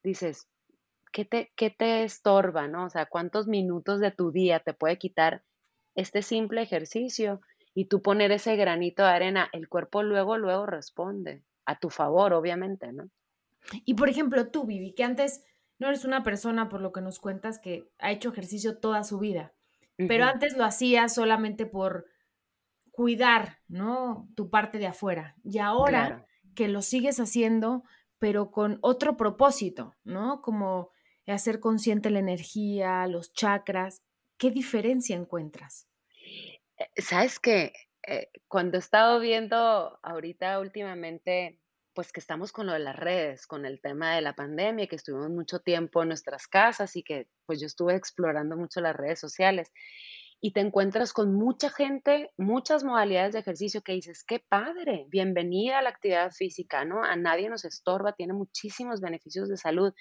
dices, 0.02 0.48
¿qué 1.12 1.24
te, 1.24 1.52
qué 1.56 1.70
te 1.70 2.04
estorba, 2.04 2.68
no? 2.68 2.86
O 2.86 2.90
sea, 2.90 3.06
¿cuántos 3.06 3.46
minutos 3.46 4.00
de 4.00 4.10
tu 4.10 4.32
día 4.32 4.60
te 4.60 4.74
puede 4.74 4.98
quitar 4.98 5.42
este 5.94 6.22
simple 6.22 6.62
ejercicio? 6.62 7.40
y 7.74 7.86
tú 7.86 8.00
poner 8.00 8.30
ese 8.30 8.56
granito 8.56 9.02
de 9.02 9.08
arena, 9.08 9.48
el 9.52 9.68
cuerpo 9.68 10.02
luego, 10.02 10.38
luego 10.38 10.64
responde, 10.64 11.42
a 11.66 11.78
tu 11.78 11.90
favor, 11.90 12.32
obviamente, 12.32 12.92
¿no? 12.92 13.10
Y 13.84 13.94
por 13.94 14.08
ejemplo, 14.08 14.48
tú, 14.50 14.64
Vivi, 14.64 14.92
que 14.92 15.02
antes 15.02 15.44
no 15.78 15.88
eres 15.88 16.04
una 16.04 16.22
persona, 16.22 16.68
por 16.68 16.80
lo 16.80 16.92
que 16.92 17.00
nos 17.00 17.18
cuentas, 17.18 17.58
que 17.58 17.90
ha 17.98 18.12
hecho 18.12 18.30
ejercicio 18.30 18.78
toda 18.78 19.02
su 19.02 19.18
vida, 19.18 19.52
pero 19.96 20.24
antes 20.24 20.56
lo 20.56 20.64
hacías 20.64 21.14
solamente 21.14 21.66
por 21.66 22.06
cuidar, 22.94 23.58
¿no? 23.66 24.28
Tu 24.36 24.50
parte 24.50 24.78
de 24.78 24.86
afuera. 24.86 25.34
Y 25.42 25.58
ahora 25.58 26.26
que 26.54 26.68
lo 26.68 26.80
sigues 26.80 27.18
haciendo, 27.18 27.82
pero 28.18 28.52
con 28.52 28.78
otro 28.82 29.16
propósito, 29.16 29.94
¿no? 30.04 30.40
Como 30.42 30.90
hacer 31.26 31.58
consciente 31.58 32.10
la 32.10 32.20
energía, 32.20 33.06
los 33.08 33.32
chakras, 33.32 34.02
¿qué 34.38 34.50
diferencia 34.50 35.16
encuentras? 35.16 35.88
Eh, 36.76 37.02
Sabes 37.02 37.40
que 37.40 37.72
eh, 38.06 38.28
cuando 38.46 38.76
he 38.76 38.80
estado 38.80 39.18
viendo 39.18 39.98
ahorita 40.02 40.60
últimamente, 40.60 41.58
pues 41.94 42.12
que 42.12 42.20
estamos 42.20 42.52
con 42.52 42.66
lo 42.66 42.74
de 42.74 42.78
las 42.78 42.96
redes, 42.96 43.46
con 43.46 43.66
el 43.66 43.80
tema 43.80 44.14
de 44.14 44.20
la 44.20 44.36
pandemia, 44.36 44.86
que 44.86 44.96
estuvimos 44.96 45.30
mucho 45.30 45.60
tiempo 45.60 46.02
en 46.02 46.08
nuestras 46.08 46.46
casas 46.46 46.94
y 46.94 47.02
que 47.02 47.28
pues 47.46 47.60
yo 47.60 47.66
estuve 47.66 47.96
explorando 47.96 48.56
mucho 48.56 48.80
las 48.80 48.94
redes 48.94 49.18
sociales 49.18 49.72
y 50.40 50.52
te 50.52 50.60
encuentras 50.60 51.12
con 51.12 51.34
mucha 51.34 51.70
gente, 51.70 52.30
muchas 52.36 52.84
modalidades 52.84 53.32
de 53.32 53.40
ejercicio 53.40 53.82
que 53.82 53.92
dices, 53.92 54.24
qué 54.24 54.42
padre, 54.48 55.06
bienvenida 55.08 55.78
a 55.78 55.82
la 55.82 55.90
actividad 55.90 56.30
física, 56.32 56.84
¿no? 56.84 57.02
A 57.02 57.16
nadie 57.16 57.48
nos 57.48 57.64
estorba, 57.64 58.12
tiene 58.12 58.34
muchísimos 58.34 59.00
beneficios 59.00 59.48
de 59.48 59.56
salud 59.56 59.92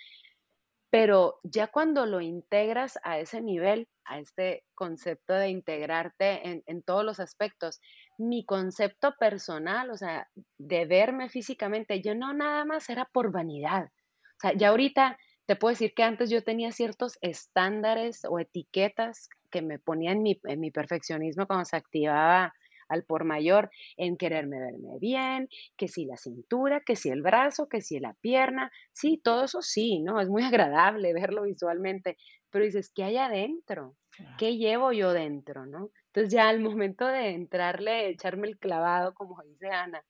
pero 0.93 1.39
ya 1.41 1.69
cuando 1.69 2.05
lo 2.05 2.21
integras 2.21 2.99
a 3.01 3.17
ese 3.17 3.41
nivel, 3.41 3.87
a 4.05 4.19
este 4.19 4.63
concepto 4.75 5.33
de 5.33 5.49
integrarte 5.49 6.61
en, 6.67 6.83
todos 6.83 7.03
los 7.03 7.19
aspectos, 7.19 7.81
mi 8.19 8.45
concepto 8.45 9.15
personal, 9.19 9.89
o 9.89 9.97
sea, 9.97 10.27
de 10.59 10.85
verme 10.85 11.29
físicamente, 11.29 11.99
yo 12.03 12.13
no 12.13 12.31
nada 12.35 12.63
más 12.63 12.91
era 12.91 13.09
por 13.11 13.31
vanidad. 13.31 13.85
O 13.85 14.39
sea, 14.39 14.53
ya 14.53 14.69
ahorita 14.69 15.17
te 15.45 15.55
puedo 15.55 15.71
decir 15.71 15.93
que 15.93 16.03
antes 16.03 16.29
yo 16.29 16.43
tenía 16.43 16.71
ciertos 16.71 17.17
estándares 17.21 18.25
o 18.29 18.39
etiquetas 18.39 19.29
que 19.51 19.61
me 19.61 19.79
ponían 19.79 20.17
en 20.17 20.23
mi, 20.23 20.41
en 20.45 20.59
mi 20.59 20.71
perfeccionismo 20.71 21.47
cuando 21.47 21.65
se 21.65 21.75
activaba 21.75 22.53
al 22.89 23.03
por 23.03 23.23
mayor 23.23 23.69
en 23.97 24.17
quererme 24.17 24.59
verme 24.59 24.99
bien, 24.99 25.49
que 25.77 25.87
si 25.87 26.05
la 26.05 26.17
cintura, 26.17 26.81
que 26.81 26.95
si 26.95 27.09
el 27.09 27.21
brazo, 27.21 27.67
que 27.67 27.81
si 27.81 27.99
la 27.99 28.13
pierna, 28.15 28.71
sí, 28.91 29.19
todo 29.23 29.45
eso 29.45 29.61
sí, 29.61 29.99
¿no? 29.99 30.21
Es 30.21 30.29
muy 30.29 30.43
agradable 30.53 31.13
verlo 31.13 31.43
visualmente, 31.43 32.17
pero 32.49 32.65
dices, 32.65 32.91
¿qué 32.93 33.03
hay 33.03 33.17
adentro? 33.17 33.95
¿Qué 34.37 34.57
llevo 34.57 34.91
yo 34.91 35.11
dentro, 35.11 35.65
no? 35.65 35.89
Entonces 36.07 36.31
ya 36.31 36.47
al 36.47 36.59
momento 36.59 37.07
de 37.07 37.29
entrarle, 37.29 38.09
echarme 38.09 38.47
el 38.47 38.59
clavado, 38.59 39.15
como 39.15 39.41
dice 39.41 39.69
Ana, 39.69 40.03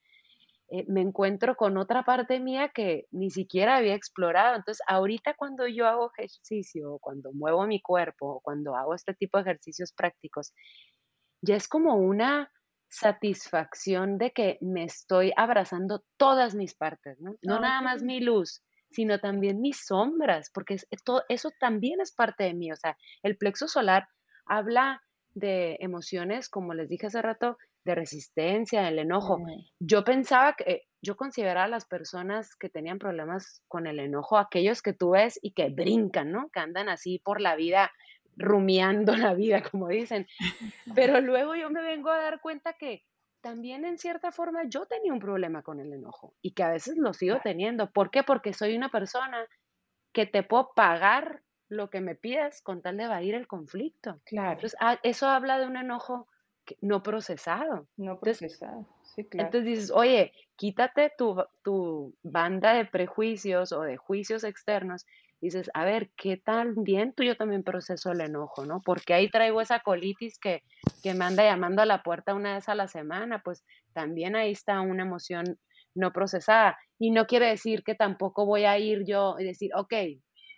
eh, 0.69 0.85
me 0.87 1.01
encuentro 1.01 1.55
con 1.55 1.77
otra 1.77 2.03
parte 2.03 2.39
mía 2.39 2.71
que 2.73 3.05
ni 3.11 3.29
siquiera 3.29 3.77
había 3.77 3.95
explorado. 3.95 4.55
Entonces, 4.55 4.83
ahorita 4.87 5.35
cuando 5.35 5.67
yo 5.67 5.87
hago 5.87 6.11
ejercicio, 6.17 6.97
cuando 7.01 7.31
muevo 7.33 7.67
mi 7.67 7.81
cuerpo, 7.81 8.41
cuando 8.43 8.75
hago 8.75 8.95
este 8.95 9.13
tipo 9.13 9.37
de 9.37 9.43
ejercicios 9.43 9.93
prácticos, 9.93 10.53
ya 11.41 11.55
es 11.55 11.67
como 11.67 11.95
una 11.95 12.51
satisfacción 12.89 14.17
de 14.17 14.31
que 14.31 14.57
me 14.61 14.83
estoy 14.83 15.33
abrazando 15.35 16.03
todas 16.17 16.53
mis 16.55 16.75
partes, 16.75 17.19
¿no? 17.19 17.35
No 17.41 17.59
nada 17.59 17.81
más 17.81 18.03
mi 18.03 18.19
luz, 18.19 18.61
sino 18.91 19.19
también 19.19 19.61
mis 19.61 19.83
sombras, 19.85 20.51
porque 20.53 20.77
eso 21.29 21.51
también 21.59 22.01
es 22.01 22.13
parte 22.13 22.43
de 22.43 22.53
mí. 22.53 22.71
O 22.71 22.75
sea, 22.75 22.95
el 23.23 23.37
plexo 23.37 23.67
solar 23.67 24.07
habla 24.45 25.01
de 25.33 25.77
emociones, 25.79 26.49
como 26.49 26.73
les 26.73 26.87
dije 26.87 27.07
hace 27.07 27.21
rato, 27.21 27.57
de 27.85 27.95
resistencia, 27.95 28.87
el 28.87 28.99
enojo. 28.99 29.39
Yo 29.79 30.03
pensaba 30.03 30.53
que, 30.53 30.83
yo 31.01 31.17
consideraba 31.17 31.65
a 31.65 31.69
las 31.69 31.85
personas 31.85 32.55
que 32.55 32.69
tenían 32.69 32.97
problemas 32.97 33.61
con 33.67 33.87
el 33.87 33.99
enojo, 33.99 34.37
aquellos 34.37 34.81
que 34.81 34.93
tú 34.93 35.11
ves 35.11 35.37
y 35.41 35.51
que 35.51 35.69
brincan, 35.69 36.31
¿no? 36.31 36.49
Que 36.49 36.61
andan 36.61 36.87
así 36.87 37.19
por 37.19 37.41
la 37.41 37.55
vida, 37.55 37.91
rumiando 38.37 39.15
la 39.31 39.33
vida, 39.33 39.61
como 39.61 39.89
dicen. 39.89 40.27
Pero 40.95 41.19
luego 41.21 41.55
yo 41.55 41.69
me 41.69 41.81
vengo 41.81 42.09
a 42.09 42.21
dar 42.21 42.39
cuenta 42.41 42.73
que 42.73 43.03
también 43.41 43.83
en 43.83 43.97
cierta 43.97 44.31
forma 44.31 44.63
yo 44.69 44.85
tenía 44.85 45.11
un 45.11 45.19
problema 45.19 45.61
con 45.63 45.81
el 45.81 45.91
enojo 45.91 46.33
y 46.41 46.53
que 46.53 46.63
a 46.63 46.69
veces 46.69 46.97
lo 46.97 47.13
sigo 47.13 47.39
teniendo. 47.43 47.91
¿Por 47.91 48.09
qué? 48.09 48.23
Porque 48.23 48.53
soy 48.53 48.75
una 48.75 48.89
persona 48.89 49.45
que 50.13 50.25
te 50.25 50.43
puedo 50.43 50.71
pagar 50.73 51.41
lo 51.67 51.89
que 51.89 51.99
me 51.99 52.15
pidas 52.15 52.61
con 52.61 52.81
tal 52.81 52.95
de 52.95 53.03
evadir 53.03 53.35
el 53.35 53.47
conflicto. 53.47 54.21
Claro. 54.25 54.53
Entonces, 54.53 54.77
ah, 54.79 54.99
eso 55.03 55.27
habla 55.27 55.59
de 55.59 55.67
un 55.67 55.75
enojo 55.75 56.27
no 56.81 57.03
procesado. 57.03 57.87
No 57.97 58.19
procesado, 58.19 58.87
sí, 59.03 59.25
claro. 59.25 59.47
Entonces 59.47 59.69
dices, 59.69 59.91
oye, 59.91 60.31
quítate 60.55 61.11
tu, 61.17 61.43
tu 61.63 62.13
banda 62.23 62.73
de 62.73 62.85
prejuicios 62.85 63.71
o 63.71 63.81
de 63.81 63.97
juicios 63.97 64.43
externos 64.43 65.05
dices, 65.43 65.69
a 65.73 65.83
ver, 65.83 66.09
¿qué 66.15 66.37
tan 66.37 66.83
bien 66.83 67.11
tú 67.11 67.23
yo 67.23 67.35
también 67.35 67.63
proceso 67.63 68.13
el 68.13 68.21
enojo, 68.21 68.65
¿no? 68.65 68.81
Porque 68.81 69.13
ahí 69.13 69.29
traigo 69.29 69.59
esa 69.59 69.81
colitis 69.81 70.39
que, 70.39 70.63
que 71.03 71.13
me 71.13 71.25
anda 71.25 71.43
llamando 71.43 71.81
a 71.81 71.85
la 71.85 72.01
puerta 72.01 72.33
una 72.33 72.55
vez 72.55 72.69
a 72.69 72.75
la 72.75 72.87
semana, 72.87 73.41
pues 73.43 73.65
también 73.91 74.37
ahí 74.37 74.51
está 74.53 74.79
una 74.79 75.03
emoción 75.03 75.59
no 75.95 76.13
procesada. 76.13 76.77
Y 76.97 77.11
no 77.11 77.25
quiere 77.25 77.47
decir 77.47 77.83
que 77.83 77.93
tampoco 77.93 78.45
voy 78.45 78.63
a 78.63 78.79
ir 78.79 79.03
yo 79.05 79.35
y 79.37 79.43
decir, 79.43 79.71
ok, 79.75 79.93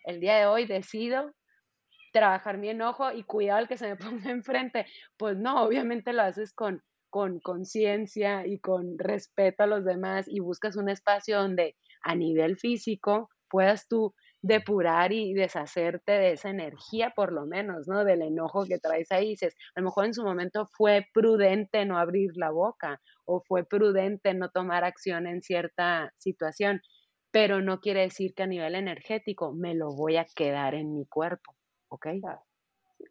el 0.04 0.20
día 0.20 0.38
de 0.38 0.46
hoy 0.46 0.68
decido 0.68 1.34
trabajar 2.20 2.58
mi 2.58 2.70
enojo 2.70 3.12
y 3.12 3.24
cuidar 3.24 3.60
al 3.60 3.68
que 3.68 3.78
se 3.78 3.88
me 3.88 3.96
ponga 4.24 4.32
enfrente. 4.32 4.86
Pues 5.18 5.38
no, 5.38 5.64
obviamente 5.64 6.14
lo 6.14 6.24
haces 6.24 6.54
con 6.54 6.82
con 7.10 7.40
conciencia 7.40 8.46
y 8.46 8.60
con 8.60 8.98
respeto 9.00 9.64
a 9.64 9.68
los 9.68 9.86
demás 9.86 10.26
y 10.28 10.42
buscas 10.42 10.76
un 10.76 10.90
espacio 10.90 11.38
donde 11.38 11.78
a 12.04 12.14
nivel 12.14 12.58
físico 12.58 13.30
puedas 13.50 13.88
tú 13.88 14.14
depurar 14.42 15.14
y 15.14 15.34
deshacerte 15.34 16.12
de 16.12 16.34
esa 16.34 16.50
energía, 16.50 17.14
por 17.16 17.32
lo 17.32 17.46
menos, 17.46 17.88
¿no? 17.88 18.04
Del 18.04 18.22
enojo 18.22 18.66
que 18.66 18.80
traes 18.80 19.14
ahí. 19.14 19.30
Dices, 19.30 19.56
a 19.76 19.80
lo 19.80 19.86
mejor 19.86 20.06
en 20.08 20.14
su 20.14 20.24
momento 20.24 20.68
fue 20.78 21.06
prudente 21.14 21.86
no 21.86 21.98
abrir 21.98 22.32
la 22.36 22.52
boca 22.52 23.00
o 23.24 23.42
fue 23.48 23.64
prudente 23.64 24.34
no 24.34 24.50
tomar 24.50 24.84
acción 24.84 25.26
en 25.26 25.42
cierta 25.42 26.12
situación, 26.18 26.82
pero 27.32 27.62
no 27.62 27.80
quiere 27.80 28.02
decir 28.02 28.34
que 28.36 28.44
a 28.44 28.48
nivel 28.48 28.76
energético 28.76 29.54
me 29.54 29.74
lo 29.74 29.96
voy 29.96 30.18
a 30.18 30.26
quedar 30.36 30.76
en 30.76 30.94
mi 30.94 31.06
cuerpo, 31.06 31.56
¿ok? 31.96 32.08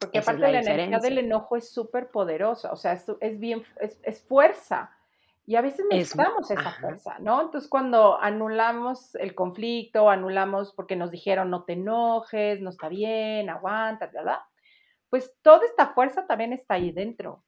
Porque 0.01 0.18
aparte 0.18 0.41
la, 0.41 0.61
energía 0.61 0.99
del 0.99 1.18
enojo 1.18 1.57
es 1.57 1.70
súper 1.70 2.11
poderosa, 2.11 2.72
o 2.72 2.76
sea, 2.76 2.93
es, 2.93 3.07
es 3.20 3.39
bien, 3.39 3.64
es, 3.80 4.01
es 4.03 4.22
fuerza. 4.22 4.91
Y 5.47 5.57
a 5.57 5.61
veces 5.61 5.85
necesitamos 5.91 6.51
esa 6.51 6.72
fuerza, 6.72 7.18
¿no? 7.18 7.43
Entonces, 7.43 7.68
cuando 7.68 8.18
anulamos 8.18 9.14
el 9.16 9.35
conflicto, 9.35 10.09
anulamos 10.09 10.72
porque 10.72 10.97
nos 10.97 11.11
dijeron 11.11 11.51
no 11.51 11.64
te 11.64 11.74
enojes, 11.74 12.61
no 12.62 12.70
está 12.70 12.89
bien, 12.89 13.51
aguanta, 13.51 14.07
¿verdad? 14.07 14.39
Pues 15.11 15.35
toda 15.43 15.64
esta 15.66 15.89
fuerza 15.89 16.26
también 16.26 16.55
está 16.55 16.74
ahí 16.74 16.93
dentro, 16.93 17.45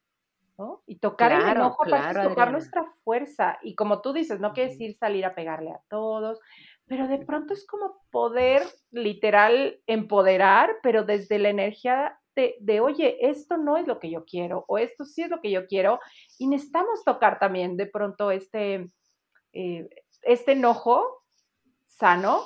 ¿no? 0.59 0.83
Y 0.87 0.97
tocar 0.97 1.33
el 1.33 1.49
enojo, 1.49 1.85
claro, 1.85 2.29
tocar 2.29 2.53
nuestra 2.53 2.85
fuerza. 3.03 3.59
Y 3.63 3.75
como 3.75 4.03
tú 4.03 4.13
dices, 4.13 4.41
no 4.41 4.53
quiere 4.53 4.71
decir 4.71 4.95
salir 4.99 5.25
a 5.25 5.35
pegarle 5.35 5.71
a 5.71 5.81
todos, 5.89 6.39
pero 6.87 7.09
de 7.09 7.19
pronto 7.19 7.53
es 7.55 7.67
como 7.67 8.03
poder 8.11 8.63
literal 8.91 9.81
empoderar, 9.87 10.77
pero 10.83 11.05
desde 11.05 11.39
la 11.39 11.49
energía 11.49 12.19
de, 12.35 12.81
oye, 12.81 13.17
esto 13.31 13.57
no 13.57 13.79
es 13.79 13.87
lo 13.87 13.99
que 13.99 14.11
yo 14.11 14.25
quiero 14.27 14.67
o 14.69 14.77
esto 14.77 15.07
sí 15.07 15.23
es 15.23 15.31
lo 15.31 15.41
que 15.41 15.51
yo 15.51 15.67
quiero 15.67 16.01
y 16.39 16.49
necesitamos 16.49 17.03
tocar 17.03 17.39
también 17.39 17.79
de 17.79 17.87
pronto 17.87 18.31
este, 18.31 18.91
eh, 19.55 19.89
este 20.23 20.53
enojo 20.53 21.23
sano, 21.87 22.43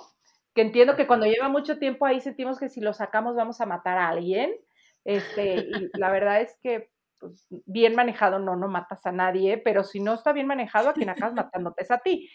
que 0.55 0.63
entiendo 0.63 0.95
que 0.95 1.09
cuando 1.09 1.27
lleva 1.27 1.49
mucho 1.49 1.79
tiempo 1.79 2.07
ahí 2.07 2.21
sentimos 2.21 2.59
que 2.61 2.69
si 2.69 2.81
lo 2.81 2.93
sacamos 2.93 3.35
vamos 3.35 3.61
a 3.61 3.67
matar 3.67 3.99
a 3.99 4.09
alguien, 4.09 4.55
este, 5.05 5.57
y 5.57 5.99
la 5.99 6.11
verdad 6.13 6.41
es 6.41 6.57
que 6.63 6.91
pues, 7.19 7.47
bien 7.51 7.95
manejado 7.95 8.39
no, 8.39 8.57
no 8.57 8.69
matas 8.69 9.05
a 9.07 9.13
nadie, 9.13 9.59
pero 9.59 9.83
si 9.85 10.01
no 10.01 10.15
está 10.15 10.33
bien 10.33 10.47
manejado, 10.47 10.89
a 10.89 10.95
quien 10.95 11.11
acabas 11.11 11.35
matándote 11.35 11.83
es 11.83 11.91
a 11.91 11.99
ti. 11.99 12.31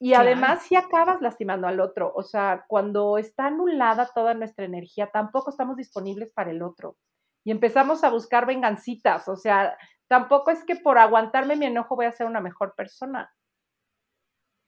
Y 0.00 0.14
además 0.14 0.62
si 0.62 0.76
acabas 0.76 1.20
lastimando 1.20 1.66
al 1.66 1.80
otro, 1.80 2.12
o 2.14 2.22
sea, 2.22 2.64
cuando 2.68 3.18
está 3.18 3.46
anulada 3.46 4.10
toda 4.14 4.34
nuestra 4.34 4.64
energía, 4.64 5.10
tampoco 5.12 5.50
estamos 5.50 5.76
disponibles 5.76 6.30
para 6.32 6.52
el 6.52 6.62
otro. 6.62 6.96
Y 7.44 7.50
empezamos 7.50 8.04
a 8.04 8.10
buscar 8.10 8.46
vengancitas, 8.46 9.28
o 9.28 9.36
sea, 9.36 9.76
tampoco 10.06 10.50
es 10.50 10.64
que 10.64 10.76
por 10.76 10.98
aguantarme 10.98 11.56
mi 11.56 11.66
enojo 11.66 11.96
voy 11.96 12.06
a 12.06 12.12
ser 12.12 12.26
una 12.26 12.40
mejor 12.40 12.74
persona. 12.76 13.32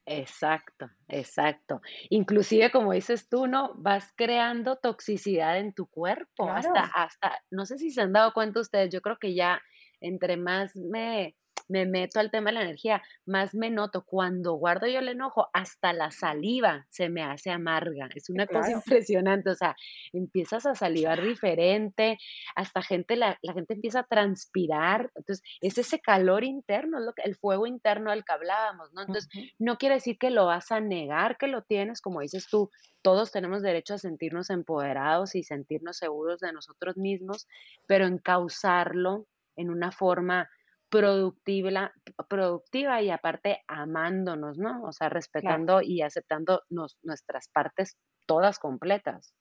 Exacto, 0.07 0.91
exacto. 1.07 1.81
Inclusive, 2.09 2.73
como 2.73 2.93
dices 2.93 3.29
tú, 3.29 3.47
¿no? 3.47 3.75
Vas 3.77 4.13
creando 4.17 4.77
toxicidad 4.77 5.59
en 5.59 5.73
tu 5.73 5.87
cuerpo. 5.87 6.51
Hasta, 6.51 6.81
hasta, 6.83 7.39
no 7.51 7.65
sé 7.65 7.79
si 7.79 7.91
se 7.91 8.01
han 8.01 8.13
dado 8.13 8.33
cuenta 8.33 8.61
ustedes, 8.61 8.93
yo 8.93 9.03
creo 9.03 9.19
que 9.19 9.35
ya 9.35 9.61
entre 10.01 10.37
más 10.37 10.75
me, 10.75 11.37
me 11.71 11.87
meto 11.87 12.19
al 12.21 12.31
tema 12.31 12.51
de 12.51 12.55
la 12.55 12.63
energía, 12.63 13.03
más 13.25 13.55
me 13.55 13.71
noto. 13.71 14.05
Cuando 14.05 14.55
guardo 14.55 14.87
yo 14.87 14.99
el 14.99 15.09
enojo, 15.09 15.49
hasta 15.53 15.93
la 15.93 16.11
saliva 16.11 16.87
se 16.91 17.09
me 17.09 17.23
hace 17.23 17.51
amarga. 17.51 18.09
Es 18.15 18.29
una 18.29 18.47
cosa 18.47 18.73
impresionante. 18.73 19.51
O 19.51 19.55
sea, 19.55 19.77
empiezas 20.13 20.67
a 20.67 20.75
salivar 20.75 21.23
diferente, 21.23 22.19
hasta 22.57 22.83
gente, 22.83 23.17
la, 23.17 23.39
gente 23.55 23.75
empieza 23.75 24.01
a 24.01 24.05
transpirar. 24.05 25.11
Entonces, 25.15 25.43
es 25.61 25.79
ese 25.79 26.01
calor 26.01 26.45
interno, 26.45 26.99
es 26.99 27.05
lo 27.05 27.13
que, 27.15 27.23
el 27.23 27.37
fuego 27.37 27.67
interno 27.67 28.11
del 28.11 28.25
que 28.25 28.33
hablábamos, 28.33 28.93
¿no? 28.93 29.03
Entonces, 29.03 29.29
no 29.59 29.79
quiere 29.79 29.95
decir 29.97 30.19
que 30.19 30.31
lo 30.31 30.47
vas 30.47 30.73
a 30.73 30.81
negar 30.81 31.39
que 31.39 31.47
lo 31.47 31.63
tienes, 31.63 32.01
como 32.01 32.21
dices 32.21 32.49
tú, 32.49 32.71
todos 33.03 33.31
tenemos 33.31 33.63
derecho 33.63 33.95
a 33.95 33.99
sentirnos 33.99 34.51
empoderados 34.51 35.35
y 35.35 35.45
sentirnos 35.45 35.99
seguros 35.99 36.41
de 36.41 36.53
nosotros 36.53 36.97
mismos, 36.97 37.47
pero 37.87 38.07
encauzarlo 38.07 39.27
en 39.57 39.71
una 39.71 39.93
forma 39.93 40.49
productiva, 40.91 41.95
productiva 42.29 43.01
y 43.01 43.11
aparte 43.11 43.63
amándonos, 43.69 44.59
¿no? 44.59 44.83
O 44.83 44.93
sea, 44.93 45.09
respetando 45.09 45.81
y 45.81 46.03
aceptando 46.03 46.65
nuestras 46.69 47.49
partes 47.49 47.97
todas 48.27 48.59
completas. 48.59 49.33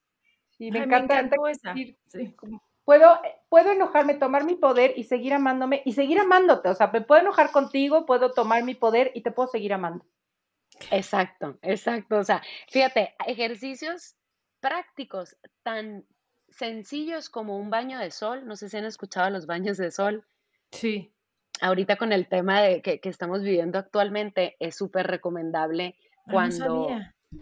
Sí, 0.52 0.72
me, 0.72 0.80
encanta, 0.80 1.28
esa. 1.50 1.74
Puedo, 2.86 3.20
puedo 3.50 3.72
enojarme, 3.72 4.14
tomar 4.16 4.46
mi 4.46 4.56
poder 4.56 4.94
y 4.96 5.04
seguir 5.04 5.34
amándome 5.34 5.82
y 5.86 5.94
seguir 5.94 6.20
amándote. 6.20 6.70
O 6.70 6.76
sea, 6.76 6.88
me 6.88 7.02
puedo 7.02 7.22
enojar 7.22 7.52
contigo, 7.52 8.06
puedo 8.06 8.32
tomar 8.32 8.64
mi 8.64 8.76
poder 8.76 9.12
y 9.16 9.22
te 9.22 9.32
puedo 9.32 9.48
seguir 9.48 9.74
amando. 9.74 10.06
Exacto, 10.92 11.58
exacto. 11.62 12.18
O 12.18 12.24
sea, 12.24 12.42
fíjate, 12.70 13.16
ejercicios 13.26 14.16
prácticos 14.60 15.36
tan 15.64 16.06
sencillos 16.50 17.30
como 17.30 17.58
un 17.58 17.70
baño 17.70 17.98
de 17.98 18.12
sol. 18.12 18.46
No 18.46 18.56
sé 18.56 18.70
si 18.70 18.78
han 18.78 18.86
escuchado 18.86 19.30
los 19.30 19.46
baños 19.46 19.78
de 19.78 19.92
sol. 19.92 20.28
Sí 20.72 21.12
ahorita 21.62 21.98
con 21.98 22.12
el 22.12 22.28
tema 22.28 22.62
de 22.62 22.82
que, 22.82 23.00
estamos 23.04 23.42
viviendo 23.42 23.78
actualmente, 23.78 24.56
es 24.60 24.76
súper 24.76 25.08
recomendable 25.08 25.96
ah, 26.26 26.32
cuando, 26.32 26.90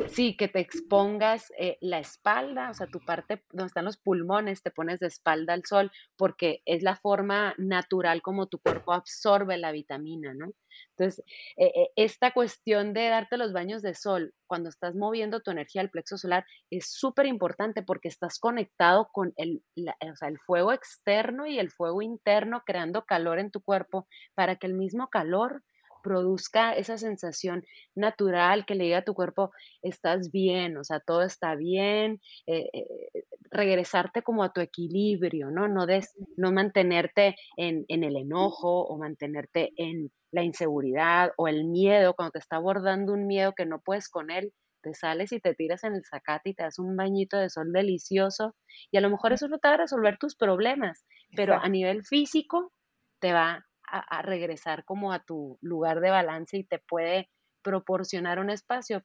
Sí, 0.06 0.38
que 0.38 0.48
te 0.48 0.60
expongas 0.60 1.52
eh, 1.60 1.78
la 1.82 2.00
espalda, 2.00 2.70
o 2.70 2.74
sea, 2.74 2.88
tu 2.88 3.02
parte 3.02 3.44
donde 3.52 3.68
están 3.68 3.84
los 3.86 3.98
pulmones, 3.98 4.64
te 4.64 4.72
pones 4.72 5.00
de 5.02 5.08
espalda 5.08 5.54
al 5.54 5.66
sol, 5.66 5.92
porque 6.16 6.62
es 6.66 6.82
la 6.82 6.96
forma 6.96 7.54
natural 7.58 8.22
como 8.22 8.48
tu 8.48 8.60
cuerpo 8.60 8.94
absorbe 8.94 9.58
la 9.58 9.74
vitamina, 9.74 10.34
¿no? 10.34 10.54
Entonces, 10.96 11.24
eh, 11.58 11.72
eh, 11.76 11.90
esta 11.98 12.32
cuestión 12.32 12.94
de 12.94 13.10
darte 13.10 13.36
los 13.38 13.52
baños 13.52 13.82
de 13.82 13.96
sol 13.96 14.34
cuando 14.46 14.70
estás 14.70 14.96
moviendo 14.96 15.42
tu 15.42 15.52
energía 15.52 15.82
al 15.82 15.90
plexo 15.90 16.18
solar 16.18 16.46
es 16.70 16.90
súper 16.94 17.26
importante 17.26 17.84
porque 17.84 18.08
estás 18.08 18.40
conectado 18.40 19.10
con 19.12 19.34
el, 19.36 19.62
o 20.10 20.16
sea, 20.16 20.30
el 20.30 20.40
fuego 20.40 20.72
externo 20.72 21.48
y 21.48 21.60
el 21.60 21.70
fuego 21.70 22.02
interno 22.02 22.64
creando 22.66 23.04
calor 23.06 23.40
en 23.40 23.52
tu 23.52 23.62
cuerpo 23.62 24.08
para 24.36 24.56
que 24.56 24.68
el 24.68 24.74
mismo 24.74 25.10
calor 25.10 25.64
produzca 26.02 26.74
esa 26.74 26.98
sensación 26.98 27.64
natural 27.96 28.66
que 28.66 28.76
le 28.76 28.86
diga 28.86 29.00
a 29.00 29.04
tu 29.04 29.14
cuerpo, 29.14 29.52
estás 29.82 30.32
bien, 30.32 30.78
o 30.78 30.84
sea, 30.84 31.00
todo 31.00 31.24
está 31.24 31.56
bien, 31.56 32.22
eh, 32.46 32.70
eh, 32.74 33.24
regresarte 33.52 34.22
como 34.22 34.44
a 34.44 34.54
tu 34.54 34.62
equilibrio, 34.62 35.52
¿no? 35.52 35.68
No, 35.68 35.86
des, 35.86 36.16
no 36.36 36.52
mantenerte 36.52 37.36
en, 37.56 37.86
en, 37.88 38.04
el 38.04 38.18
enojo 38.18 38.86
o 38.86 38.98
mantenerte 38.98 39.72
en 39.78 40.12
la 40.32 40.44
inseguridad 40.44 41.32
o 41.38 41.48
el 41.48 41.66
miedo, 41.66 42.14
cuando 42.14 42.32
te 42.32 42.40
está 42.40 42.58
abordando 42.58 43.14
un 43.14 43.28
miedo 43.28 43.54
que 43.56 43.66
no 43.66 43.80
puedes 43.80 44.10
con 44.10 44.30
él, 44.32 44.54
te 44.82 44.94
sales 44.94 45.32
y 45.32 45.40
te 45.40 45.56
tiras 45.56 45.84
en 45.84 45.96
el 45.96 46.06
zacate 46.06 46.52
y 46.52 46.54
te 46.54 46.64
das 46.64 46.80
un 46.80 46.96
bañito 46.96 47.38
de 47.38 47.50
sol 47.50 47.72
delicioso 47.72 48.56
y 48.92 48.98
a 48.98 49.02
lo 49.02 49.10
mejor 49.10 49.34
eso 49.34 49.48
no 49.48 49.60
te 49.60 49.68
va 49.68 49.76
a 49.76 49.78
resolver 49.78 50.18
tus 50.18 50.36
problemas, 50.36 51.06
pero 51.36 51.56
a 51.56 51.68
nivel 51.68 52.06
físico 52.06 52.72
te 53.20 53.34
va 53.34 53.66
a, 53.88 54.22
regresar 54.22 54.84
como 54.86 55.14
a 55.14 55.20
tu 55.20 55.58
lugar 55.62 56.02
de 56.02 56.10
balance 56.10 56.58
y 56.58 56.64
te 56.64 56.80
puede 56.80 57.30
proporcionar 57.62 58.40
un 58.40 58.50
espacio 58.50 59.04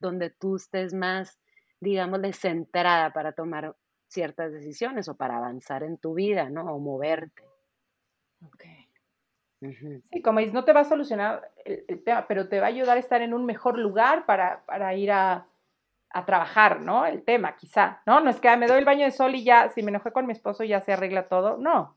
donde 0.00 0.30
tú 0.30 0.56
estés 0.56 0.94
más, 0.94 1.38
digamos, 1.80 2.20
centrada 2.36 3.12
para 3.12 3.32
tomar 3.32 3.76
ciertas 4.08 4.52
decisiones 4.52 5.08
o 5.08 5.16
para 5.16 5.36
avanzar 5.36 5.82
en 5.82 5.98
tu 5.98 6.14
vida, 6.14 6.50
¿no? 6.50 6.62
O 6.74 6.78
moverte. 6.78 7.42
Ok. 8.44 8.64
Sí, 10.10 10.22
como 10.22 10.40
dices, 10.40 10.54
no 10.54 10.64
te 10.64 10.72
va 10.72 10.80
a 10.80 10.84
solucionar 10.84 11.52
el, 11.64 12.02
tema, 12.02 12.26
pero 12.26 12.48
te 12.48 12.58
va 12.58 12.66
a 12.66 12.70
ayudar 12.70 12.96
a 12.96 13.00
estar 13.00 13.22
en 13.22 13.32
un 13.32 13.46
mejor 13.46 13.78
lugar 13.78 14.26
para, 14.26 14.64
para 14.66 14.92
ir 14.96 15.12
a, 15.12 15.46
a, 16.10 16.26
trabajar, 16.26 16.80
¿no? 16.80 17.06
El 17.06 17.22
tema, 17.22 17.54
quizá, 17.54 18.02
¿no? 18.04 18.20
No 18.20 18.30
es 18.30 18.40
que 18.40 18.48
ah, 18.48 18.56
me 18.56 18.66
doy 18.66 18.78
el 18.78 18.84
baño 18.84 19.04
de 19.04 19.12
sol 19.12 19.36
y 19.36 19.44
ya, 19.44 19.68
si 19.68 19.84
me 19.84 19.90
enojé 19.90 20.10
con 20.10 20.26
mi 20.26 20.32
esposo, 20.32 20.64
ya 20.64 20.80
se 20.80 20.92
arregla 20.92 21.28
todo. 21.28 21.58
No, 21.58 21.96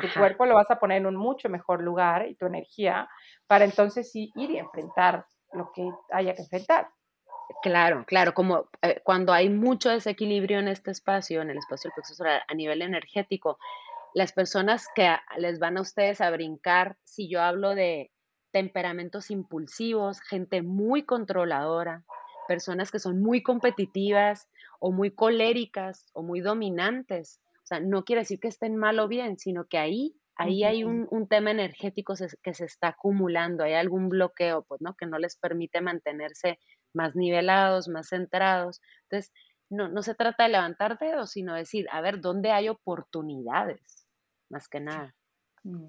tu 0.00 0.08
cuerpo 0.18 0.46
lo 0.46 0.54
vas 0.54 0.70
a 0.70 0.78
poner 0.78 0.98
en 0.98 1.06
un 1.06 1.16
mucho 1.16 1.48
mejor 1.48 1.82
lugar 1.82 2.26
y 2.26 2.34
tu 2.34 2.46
energía 2.46 3.08
para 3.46 3.64
entonces 3.64 4.10
sí 4.10 4.32
ir 4.34 4.50
y 4.50 4.58
enfrentar 4.58 5.26
lo 5.52 5.70
que 5.72 5.88
haya 6.10 6.34
que 6.34 6.42
enfrentar. 6.42 6.88
Claro, 7.62 8.04
claro, 8.06 8.32
como 8.32 8.68
eh, 8.82 9.00
cuando 9.04 9.32
hay 9.32 9.48
mucho 9.48 9.90
desequilibrio 9.90 10.60
en 10.60 10.68
este 10.68 10.90
espacio, 10.90 11.42
en 11.42 11.50
el 11.50 11.58
espacio 11.58 11.88
del 11.88 11.94
plexo 11.94 12.14
solar 12.14 12.42
a 12.46 12.54
nivel 12.54 12.80
energético, 12.80 13.58
las 14.14 14.32
personas 14.32 14.86
que 14.94 15.16
les 15.36 15.58
van 15.58 15.76
a 15.76 15.82
ustedes 15.82 16.20
a 16.20 16.30
brincar, 16.30 16.96
si 17.04 17.28
yo 17.28 17.42
hablo 17.42 17.74
de 17.74 18.10
temperamentos 18.52 19.30
impulsivos, 19.30 20.20
gente 20.20 20.62
muy 20.62 21.04
controladora, 21.04 22.04
personas 22.48 22.90
que 22.90 22.98
son 22.98 23.20
muy 23.20 23.42
competitivas 23.42 24.48
o 24.80 24.90
muy 24.90 25.12
coléricas 25.12 26.06
o 26.14 26.22
muy 26.22 26.40
dominantes, 26.40 27.40
sea, 27.70 27.80
no 27.80 28.04
quiere 28.04 28.22
decir 28.22 28.40
que 28.40 28.48
estén 28.48 28.76
mal 28.76 28.98
o 28.98 29.08
bien, 29.08 29.38
sino 29.38 29.64
que 29.66 29.78
ahí, 29.78 30.14
ahí 30.36 30.64
hay 30.64 30.84
un, 30.84 31.08
tema 31.28 31.50
energético 31.50 32.14
que 32.42 32.54
se 32.54 32.64
está 32.64 32.88
acumulando, 32.88 33.64
hay 33.64 33.74
algún 33.74 34.08
bloqueo, 34.08 34.64
pues, 34.64 34.80
¿no? 34.80 34.94
Que 34.94 35.06
no 35.06 35.18
les 35.18 35.36
permite 35.36 35.80
mantenerse 35.80 36.58
más 36.94 37.14
nivelados, 37.14 37.88
más 37.88 38.08
centrados. 38.08 38.80
Entonces, 39.04 39.32
no, 39.70 39.88
no 39.88 40.02
se 40.02 40.14
trata 40.14 40.44
de 40.44 40.50
levantar 40.50 40.98
dedos, 40.98 41.30
sino 41.30 41.54
decir, 41.54 41.86
a 41.92 42.00
ver, 42.00 42.20
¿dónde 42.20 42.50
hay 42.50 42.68
oportunidades? 42.68 44.06
Más 44.50 44.68
que 44.68 44.80
nada. 44.80 45.14
Mm. 45.62 45.88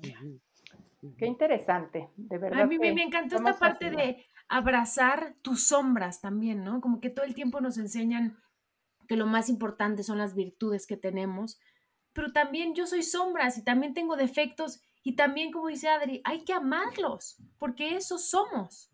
Qué 1.17 1.25
interesante, 1.25 2.09
de 2.15 2.37
verdad. 2.37 2.61
A 2.61 2.65
mí 2.67 2.77
me, 2.77 2.89
encantó 2.89 3.37
esta 3.37 3.57
parte 3.57 3.89
de 3.89 4.23
abrazar 4.47 5.35
tus 5.41 5.67
sombras 5.67 6.21
también, 6.21 6.63
¿no? 6.63 6.79
Como 6.79 6.99
que 6.99 7.09
todo 7.09 7.25
el 7.25 7.33
tiempo 7.33 7.59
nos 7.59 7.77
enseñan 7.77 8.37
que 9.07 9.15
lo 9.15 9.25
más 9.25 9.49
importante 9.49 10.03
son 10.03 10.19
las 10.19 10.35
virtudes 10.35 10.85
que 10.85 10.97
tenemos, 10.97 11.59
pero 12.13 12.31
también 12.31 12.75
yo 12.75 12.85
soy 12.87 13.03
sombras 13.03 13.57
y 13.57 13.63
también 13.63 13.93
tengo 13.93 14.15
defectos 14.15 14.81
y 15.03 15.15
también, 15.15 15.51
como 15.51 15.67
dice 15.67 15.89
Adri, 15.89 16.21
hay 16.23 16.43
que 16.43 16.53
amarlos, 16.53 17.37
porque 17.57 17.95
eso 17.95 18.17
somos. 18.17 18.91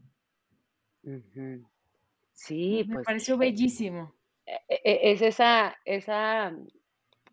Sí, 2.32 2.86
Me 2.88 2.96
pues. 2.96 3.06
pareció 3.06 3.36
eh, 3.36 3.40
bellísimo. 3.40 4.14
E, 4.46 4.60
e, 4.70 5.12
es 5.12 5.22
esa, 5.22 5.76
esa 5.84 6.56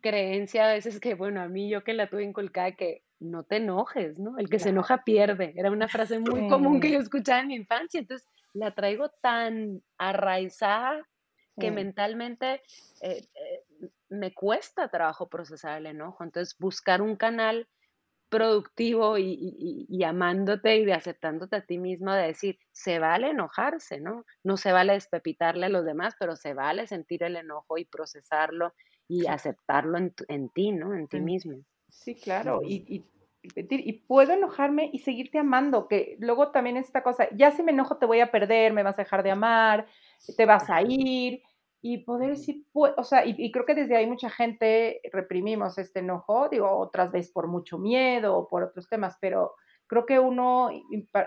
creencia 0.01 0.65
a 0.65 0.73
veces 0.73 0.99
que, 0.99 1.15
bueno, 1.15 1.41
a 1.41 1.49
mí 1.49 1.69
yo 1.69 1.85
que 1.85 1.95
la 1.95 2.09
tuve 2.09 2.25
inculcada, 2.25 2.73
que 2.73 3.05
no 3.21 3.45
te 3.45 3.57
enojes, 3.57 4.19
¿no? 4.19 4.39
El 4.39 4.49
que 4.49 4.59
se 4.59 4.71
enoja 4.71 5.05
pierde. 5.05 5.55
Era 5.57 5.71
una 5.71 5.89
frase 5.89 6.19
muy 6.19 6.49
común 6.49 6.81
que 6.81 6.91
yo 6.91 6.99
escuchaba 6.99 7.41
en 7.41 7.49
mi 7.49 7.55
infancia, 7.55 8.01
entonces 8.01 8.29
la 8.53 8.75
traigo 8.75 9.09
tan 9.23 9.83
arraizada 9.99 11.07
que 11.59 11.71
mentalmente 11.71 12.55
eh, 12.55 12.61
eh, 13.03 13.23
me 14.19 14.33
cuesta 14.33 14.89
trabajo 14.89 15.29
procesar 15.29 15.79
el 15.79 15.87
enojo. 15.87 16.25
Entonces, 16.25 16.57
buscar 16.59 17.03
un 17.03 17.17
canal 17.17 17.69
productivo 18.35 19.17
y, 19.17 20.03
amándote 20.05 20.77
y 20.77 20.85
de 20.85 20.93
aceptándote 20.93 21.57
a 21.57 21.65
ti 21.65 21.79
mismo, 21.79 22.13
de 22.13 22.27
decir, 22.27 22.59
se 22.73 22.99
vale 22.99 23.31
enojarse, 23.31 24.01
¿no? 24.01 24.25
No 24.43 24.57
se 24.57 24.73
vale 24.73 24.95
despepitarle 24.95 25.67
a 25.67 25.69
los 25.69 25.85
demás, 25.85 26.15
pero 26.19 26.35
se 26.35 26.53
vale 26.53 26.89
sentir 26.89 27.23
el 27.23 27.37
enojo 27.37 27.79
y 27.79 27.85
procesarlo 27.85 28.75
y 29.07 29.29
aceptarlo 29.29 29.99
en, 29.99 30.15
en 30.27 30.49
ti, 30.49 30.73
¿no? 30.73 30.95
En 30.95 31.07
ti 31.07 31.21
mismo. 31.21 31.59
Sí, 31.89 32.17
claro. 32.17 32.61
Y, 32.65 32.85
y, 32.89 33.93
puedo 34.09 34.33
enojarme 34.33 34.91
y 34.93 35.01
seguirte 35.01 35.39
amando, 35.39 35.87
que 35.87 36.17
luego 36.19 36.51
también 36.51 36.77
esta 36.77 37.03
cosa, 37.03 37.29
ya 37.37 37.51
si 37.51 37.63
me 37.63 37.73
enojo 37.73 37.99
te 37.99 38.07
voy 38.07 38.21
a 38.21 38.31
perder, 38.31 38.73
me 38.73 38.83
vas 38.83 38.99
a 38.99 39.03
dejar 39.03 39.23
de 39.23 39.31
amar, 39.31 39.87
te 40.37 40.47
vas 40.47 40.71
a 40.71 40.81
ir, 40.83 41.43
y 41.87 41.99
poder 41.99 42.31
decir, 42.31 42.65
o 42.73 43.05
sea, 43.05 43.27
y, 43.27 43.53
creo 43.53 43.67
que 43.67 43.75
desde 43.75 43.95
ahí 43.95 44.07
mucha 44.07 44.31
gente 44.31 45.03
reprimimos 45.13 45.77
este 45.77 45.99
enojo, 45.99 46.49
digo, 46.49 46.79
otras 46.79 47.13
veces 47.13 47.31
por 47.31 47.47
mucho 47.47 47.77
miedo 47.77 48.35
o 48.35 48.49
por 48.49 48.63
otros 48.63 48.89
temas, 48.89 49.19
pero 49.21 49.55
creo 49.87 50.07
que 50.07 50.19
uno 50.19 50.71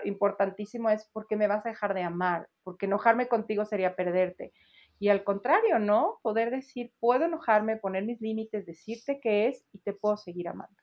importantísimo 0.02 0.90
es 0.90 1.08
porque 1.12 1.36
me 1.36 1.46
vas 1.46 1.64
a 1.64 1.68
dejar 1.68 1.94
de 1.94 2.02
amar, 2.02 2.48
porque 2.64 2.86
enojarme 2.86 3.28
contigo 3.28 3.64
sería 3.64 3.94
perderte. 3.94 4.52
Y 4.98 5.10
al 5.10 5.22
contrario, 5.22 5.78
¿no? 5.78 6.18
Poder 6.22 6.50
decir, 6.50 6.92
puedo 6.98 7.26
enojarme, 7.26 7.76
poner 7.76 8.04
mis 8.04 8.20
límites, 8.20 8.66
decirte 8.66 9.20
qué 9.22 9.46
es 9.46 9.64
y 9.72 9.78
te 9.78 9.92
puedo 9.92 10.16
seguir 10.16 10.48
amando. 10.48 10.74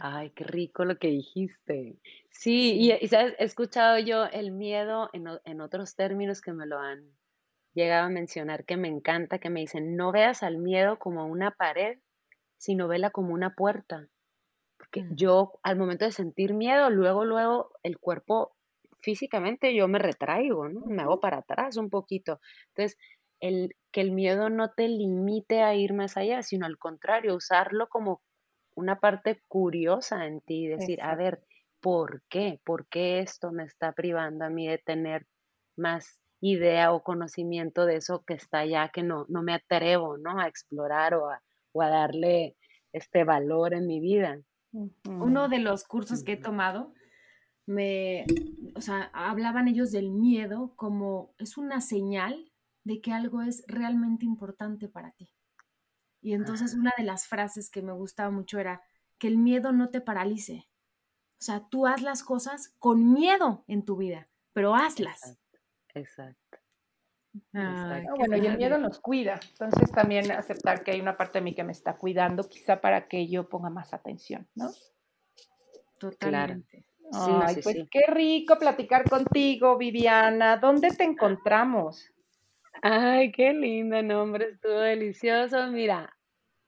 Ay, 0.00 0.30
qué 0.30 0.42
rico 0.42 0.84
lo 0.84 0.98
que 0.98 1.06
dijiste. 1.06 2.00
Sí, 2.30 2.72
Y, 2.72 2.92
y, 2.92 3.06
sabes, 3.06 3.36
he 3.38 3.44
escuchado 3.44 4.00
yo 4.00 4.24
el 4.24 4.50
miedo 4.50 5.10
en, 5.12 5.28
en 5.44 5.60
otros 5.60 5.94
términos 5.94 6.40
que 6.40 6.52
me 6.52 6.66
lo 6.66 6.80
han 6.80 7.08
llegaba 7.74 8.06
a 8.06 8.10
mencionar 8.10 8.64
que 8.64 8.76
me 8.76 8.88
encanta, 8.88 9.38
que 9.38 9.50
me 9.50 9.60
dicen, 9.60 9.96
no 9.96 10.12
veas 10.12 10.42
al 10.42 10.58
miedo 10.58 10.98
como 10.98 11.26
una 11.26 11.52
pared, 11.52 11.98
sino 12.58 12.88
vela 12.88 13.10
como 13.10 13.34
una 13.34 13.54
puerta. 13.54 14.08
Porque 14.76 15.02
mm. 15.02 15.14
yo 15.14 15.52
al 15.62 15.76
momento 15.76 16.04
de 16.04 16.12
sentir 16.12 16.54
miedo, 16.54 16.90
luego, 16.90 17.24
luego 17.24 17.70
el 17.82 17.98
cuerpo 17.98 18.54
físicamente 19.00 19.74
yo 19.74 19.88
me 19.88 19.98
retraigo, 19.98 20.68
¿no? 20.68 20.86
Me 20.86 21.02
hago 21.02 21.20
para 21.20 21.38
atrás 21.38 21.76
un 21.76 21.90
poquito. 21.90 22.40
Entonces, 22.68 22.98
el, 23.40 23.74
que 23.90 24.00
el 24.00 24.12
miedo 24.12 24.48
no 24.48 24.70
te 24.70 24.88
limite 24.88 25.62
a 25.62 25.74
ir 25.74 25.92
más 25.92 26.16
allá, 26.16 26.42
sino 26.42 26.66
al 26.66 26.78
contrario, 26.78 27.34
usarlo 27.34 27.88
como 27.88 28.22
una 28.74 29.00
parte 29.00 29.42
curiosa 29.48 30.26
en 30.26 30.40
ti, 30.40 30.66
decir, 30.68 31.02
a 31.02 31.14
ver, 31.16 31.42
¿por 31.80 32.22
qué? 32.28 32.60
¿Por 32.64 32.86
qué 32.86 33.20
esto 33.20 33.50
me 33.50 33.64
está 33.64 33.92
privando 33.92 34.44
a 34.44 34.50
mí 34.50 34.68
de 34.68 34.78
tener 34.78 35.26
más 35.76 36.21
idea 36.42 36.92
o 36.92 37.04
conocimiento 37.04 37.86
de 37.86 37.96
eso 37.96 38.24
que 38.26 38.34
está 38.34 38.58
allá, 38.58 38.90
que 38.92 39.04
no, 39.04 39.26
no 39.28 39.42
me 39.42 39.54
atrevo, 39.54 40.18
¿no? 40.18 40.40
A 40.40 40.48
explorar 40.48 41.14
o 41.14 41.30
a, 41.30 41.40
darle 41.74 42.56
este 42.92 43.24
valor 43.24 43.72
en 43.72 43.86
mi 43.86 44.00
vida. 44.00 44.38
Uno 45.04 45.48
de 45.48 45.60
los 45.60 45.84
cursos 45.84 46.24
que 46.24 46.32
he 46.32 46.36
tomado, 46.36 46.92
me, 47.64 48.26
o 48.74 48.80
sea, 48.80 49.10
hablaban 49.14 49.68
ellos 49.68 49.92
del 49.92 50.10
miedo 50.10 50.74
como 50.76 51.32
es 51.38 51.56
una 51.56 51.80
señal 51.80 52.52
de 52.84 53.00
que 53.00 53.12
algo 53.12 53.42
es 53.42 53.62
realmente 53.68 54.26
importante 54.26 54.88
para 54.88 55.12
ti. 55.12 55.30
Y 56.20 56.34
entonces 56.34 56.74
una 56.74 56.92
de 56.98 57.04
las 57.04 57.26
frases 57.26 57.70
que 57.70 57.82
me 57.82 57.92
gustaba 57.92 58.30
mucho 58.30 58.58
era 58.58 58.82
que 59.18 59.28
el 59.28 59.38
miedo 59.38 59.72
no 59.72 59.90
te 59.90 60.00
paralice. 60.00 60.68
O 61.40 61.44
sea, 61.44 61.68
tú 61.68 61.86
haz 61.86 62.02
las 62.02 62.24
cosas 62.24 62.74
con 62.78 63.12
miedo 63.12 63.64
en 63.68 63.84
tu 63.84 63.96
vida, 63.96 64.28
pero 64.52 64.74
hazlas. 64.74 65.38
Exacto. 65.94 66.58
bueno, 67.52 68.36
y 68.36 68.46
el 68.46 68.56
miedo 68.56 68.78
nos 68.78 69.00
cuida. 69.00 69.38
Entonces 69.52 69.90
también 69.92 70.30
aceptar 70.30 70.82
que 70.82 70.92
hay 70.92 71.00
una 71.00 71.16
parte 71.16 71.38
de 71.38 71.44
mí 71.44 71.54
que 71.54 71.64
me 71.64 71.72
está 71.72 71.96
cuidando, 71.96 72.48
quizá 72.48 72.80
para 72.80 73.08
que 73.08 73.28
yo 73.28 73.48
ponga 73.48 73.70
más 73.70 73.94
atención, 73.94 74.48
¿no? 74.54 74.70
Totalmente. 75.98 76.84
Ay, 77.12 77.56
pues 77.62 77.76
qué 77.90 78.00
rico 78.08 78.58
platicar 78.58 79.08
contigo, 79.08 79.76
Viviana. 79.76 80.56
¿Dónde 80.56 80.90
te 80.90 81.04
encontramos? 81.04 82.10
Ay, 82.80 83.30
qué 83.32 83.52
lindo 83.52 84.02
nombre, 84.02 84.50
estuvo 84.50 84.80
delicioso. 84.80 85.68
Mira, 85.68 86.16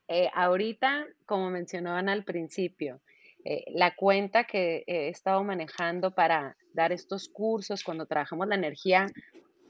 eh, 0.06 0.30
ahorita, 0.34 1.06
como 1.24 1.50
mencionaban 1.50 2.08
al 2.08 2.24
principio, 2.24 3.00
eh, 3.44 3.64
la 3.68 3.94
cuenta 3.94 4.44
que 4.44 4.84
he 4.86 5.08
estado 5.08 5.42
manejando 5.44 6.14
para 6.14 6.56
dar 6.74 6.92
estos 6.92 7.28
cursos 7.28 7.82
cuando 7.82 8.06
trabajamos 8.06 8.46
la 8.48 8.56
energía 8.56 9.06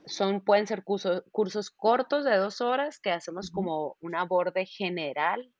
son, 0.06 0.40
pueden 0.40 0.66
ser 0.66 0.82
cursos, 0.82 1.22
cursos 1.30 1.70
cortos 1.70 2.24
de 2.24 2.36
dos 2.36 2.60
horas 2.60 2.98
que 3.00 3.10
hacemos 3.10 3.50
como 3.50 3.96
un 4.00 4.14
aborde 4.14 4.66
general 4.66 5.50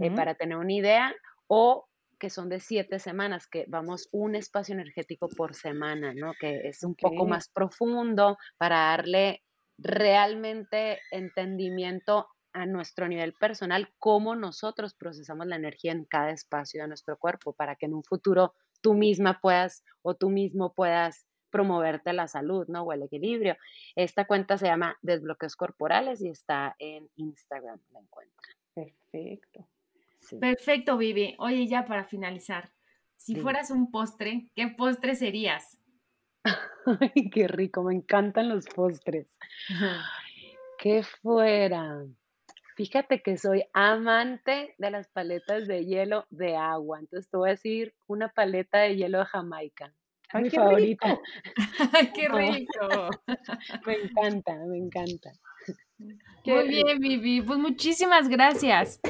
eh, 0.00 0.10
para 0.10 0.34
tener 0.34 0.56
una 0.56 0.72
idea 0.72 1.14
o 1.46 1.86
que 2.18 2.30
son 2.30 2.48
de 2.48 2.60
siete 2.60 2.98
semanas, 2.98 3.46
que 3.46 3.66
vamos 3.68 4.08
un 4.12 4.34
espacio 4.34 4.74
energético 4.74 5.28
por 5.28 5.54
semana, 5.54 6.14
¿no? 6.14 6.32
Que 6.40 6.68
es 6.68 6.82
un 6.82 6.94
poco 6.94 7.26
más 7.26 7.48
profundo 7.48 8.38
para 8.56 8.76
darle 8.76 9.42
realmente 9.76 11.00
entendimiento 11.10 12.28
a 12.54 12.66
nuestro 12.66 13.08
nivel 13.08 13.34
personal, 13.34 13.92
cómo 13.98 14.36
nosotros 14.36 14.94
procesamos 14.94 15.46
la 15.46 15.56
energía 15.56 15.92
en 15.92 16.04
cada 16.04 16.30
espacio 16.30 16.82
de 16.82 16.88
nuestro 16.88 17.18
cuerpo, 17.18 17.52
para 17.52 17.74
que 17.74 17.86
en 17.86 17.94
un 17.94 18.04
futuro 18.04 18.54
tú 18.84 18.92
misma 18.92 19.40
puedas 19.40 19.82
o 20.02 20.14
tú 20.14 20.28
mismo 20.28 20.74
puedas 20.74 21.26
promoverte 21.48 22.12
la 22.12 22.28
salud, 22.28 22.66
¿no? 22.68 22.82
O 22.82 22.92
el 22.92 23.02
equilibrio. 23.02 23.56
Esta 23.96 24.26
cuenta 24.26 24.58
se 24.58 24.66
llama 24.66 24.98
Desbloqueos 25.00 25.56
Corporales 25.56 26.20
y 26.20 26.28
está 26.28 26.76
en 26.78 27.08
Instagram, 27.16 27.80
la 27.92 28.00
encuentran. 28.00 28.54
Perfecto. 28.74 29.66
Perfecto, 30.38 30.98
Vivi. 30.98 31.34
Oye, 31.38 31.66
ya 31.66 31.86
para 31.86 32.04
finalizar, 32.04 32.72
si 33.16 33.36
fueras 33.36 33.70
un 33.70 33.90
postre, 33.90 34.50
¿qué 34.54 34.68
postre 34.68 35.14
serías? 35.14 35.78
Ay, 37.00 37.30
qué 37.30 37.48
rico, 37.48 37.82
me 37.82 37.94
encantan 37.94 38.50
los 38.50 38.66
postres. 38.66 39.26
¿Qué 40.78 41.02
fuera? 41.22 42.04
Fíjate 42.76 43.22
que 43.22 43.36
soy 43.36 43.64
amante 43.72 44.74
de 44.78 44.90
las 44.90 45.08
paletas 45.08 45.68
de 45.68 45.84
hielo 45.84 46.26
de 46.30 46.56
agua. 46.56 46.98
Entonces 46.98 47.30
te 47.30 47.36
voy 47.36 47.50
a 47.50 47.52
decir 47.52 47.94
una 48.08 48.28
paleta 48.28 48.78
de 48.78 48.96
hielo 48.96 49.18
de 49.18 49.26
Jamaica. 49.26 49.94
mi 50.34 50.50
favorita. 50.50 51.20
Ay, 51.92 52.10
qué 52.12 52.28
rico. 52.28 53.10
me 53.86 53.94
encanta, 53.94 54.56
me 54.66 54.78
encanta. 54.78 55.32
Muy 56.44 56.68
bien, 56.68 56.98
Vivi. 56.98 57.42
Pues 57.42 57.58
muchísimas 57.58 58.28
gracias. 58.28 59.00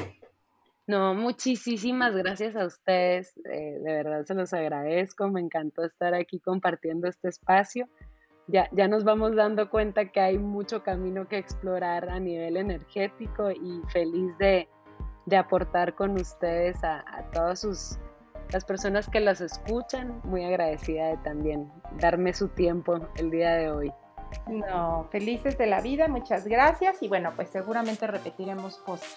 No, 0.87 1.15
muchísimas 1.15 2.15
gracias 2.15 2.55
a 2.55 2.65
ustedes. 2.67 3.35
Eh, 3.51 3.79
de 3.81 3.91
verdad 3.91 4.25
se 4.25 4.35
los 4.35 4.53
agradezco. 4.53 5.27
Me 5.29 5.41
encantó 5.41 5.83
estar 5.83 6.13
aquí 6.13 6.39
compartiendo 6.39 7.07
este 7.07 7.29
espacio. 7.29 7.89
Ya, 8.47 8.69
ya 8.71 8.87
nos 8.87 9.03
vamos 9.03 9.35
dando 9.35 9.69
cuenta 9.69 10.05
que 10.05 10.19
hay 10.19 10.37
mucho 10.37 10.83
camino 10.83 11.27
que 11.27 11.37
explorar 11.37 12.09
a 12.09 12.19
nivel 12.19 12.57
energético 12.57 13.49
y 13.49 13.81
feliz 13.91 14.37
de, 14.37 14.69
aportar 15.35 15.95
con 15.95 16.11
ustedes 16.11 16.83
a, 16.83 17.03
todas 17.33 17.61
sus, 17.61 17.97
las 18.51 18.63
personas 18.63 19.09
que 19.09 19.19
las 19.19 19.41
escuchan. 19.41 20.21
Muy 20.23 20.43
agradecida 20.43 21.07
de 21.07 21.17
también 21.17 21.71
darme 21.99 22.33
su 22.33 22.47
tiempo 22.49 22.99
el 23.17 23.31
día 23.31 23.55
de 23.55 23.71
hoy. 23.71 23.91
No, 24.47 25.07
felices 25.11 25.57
de 25.57 25.65
la 25.65 25.81
vida, 25.81 26.07
muchas 26.07 26.45
gracias 26.45 27.01
y 27.01 27.07
bueno, 27.07 27.31
pues 27.35 27.49
seguramente 27.49 28.05
repetiremos 28.05 28.77
cosas. 28.77 29.15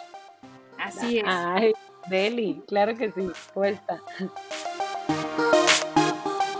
Así 0.78 1.18
es. 1.18 1.24
Ay, 1.26 1.72
Deli, 2.08 2.62
claro 2.66 2.94
que 2.94 3.10
sí, 3.12 3.30
puesta. 3.52 4.00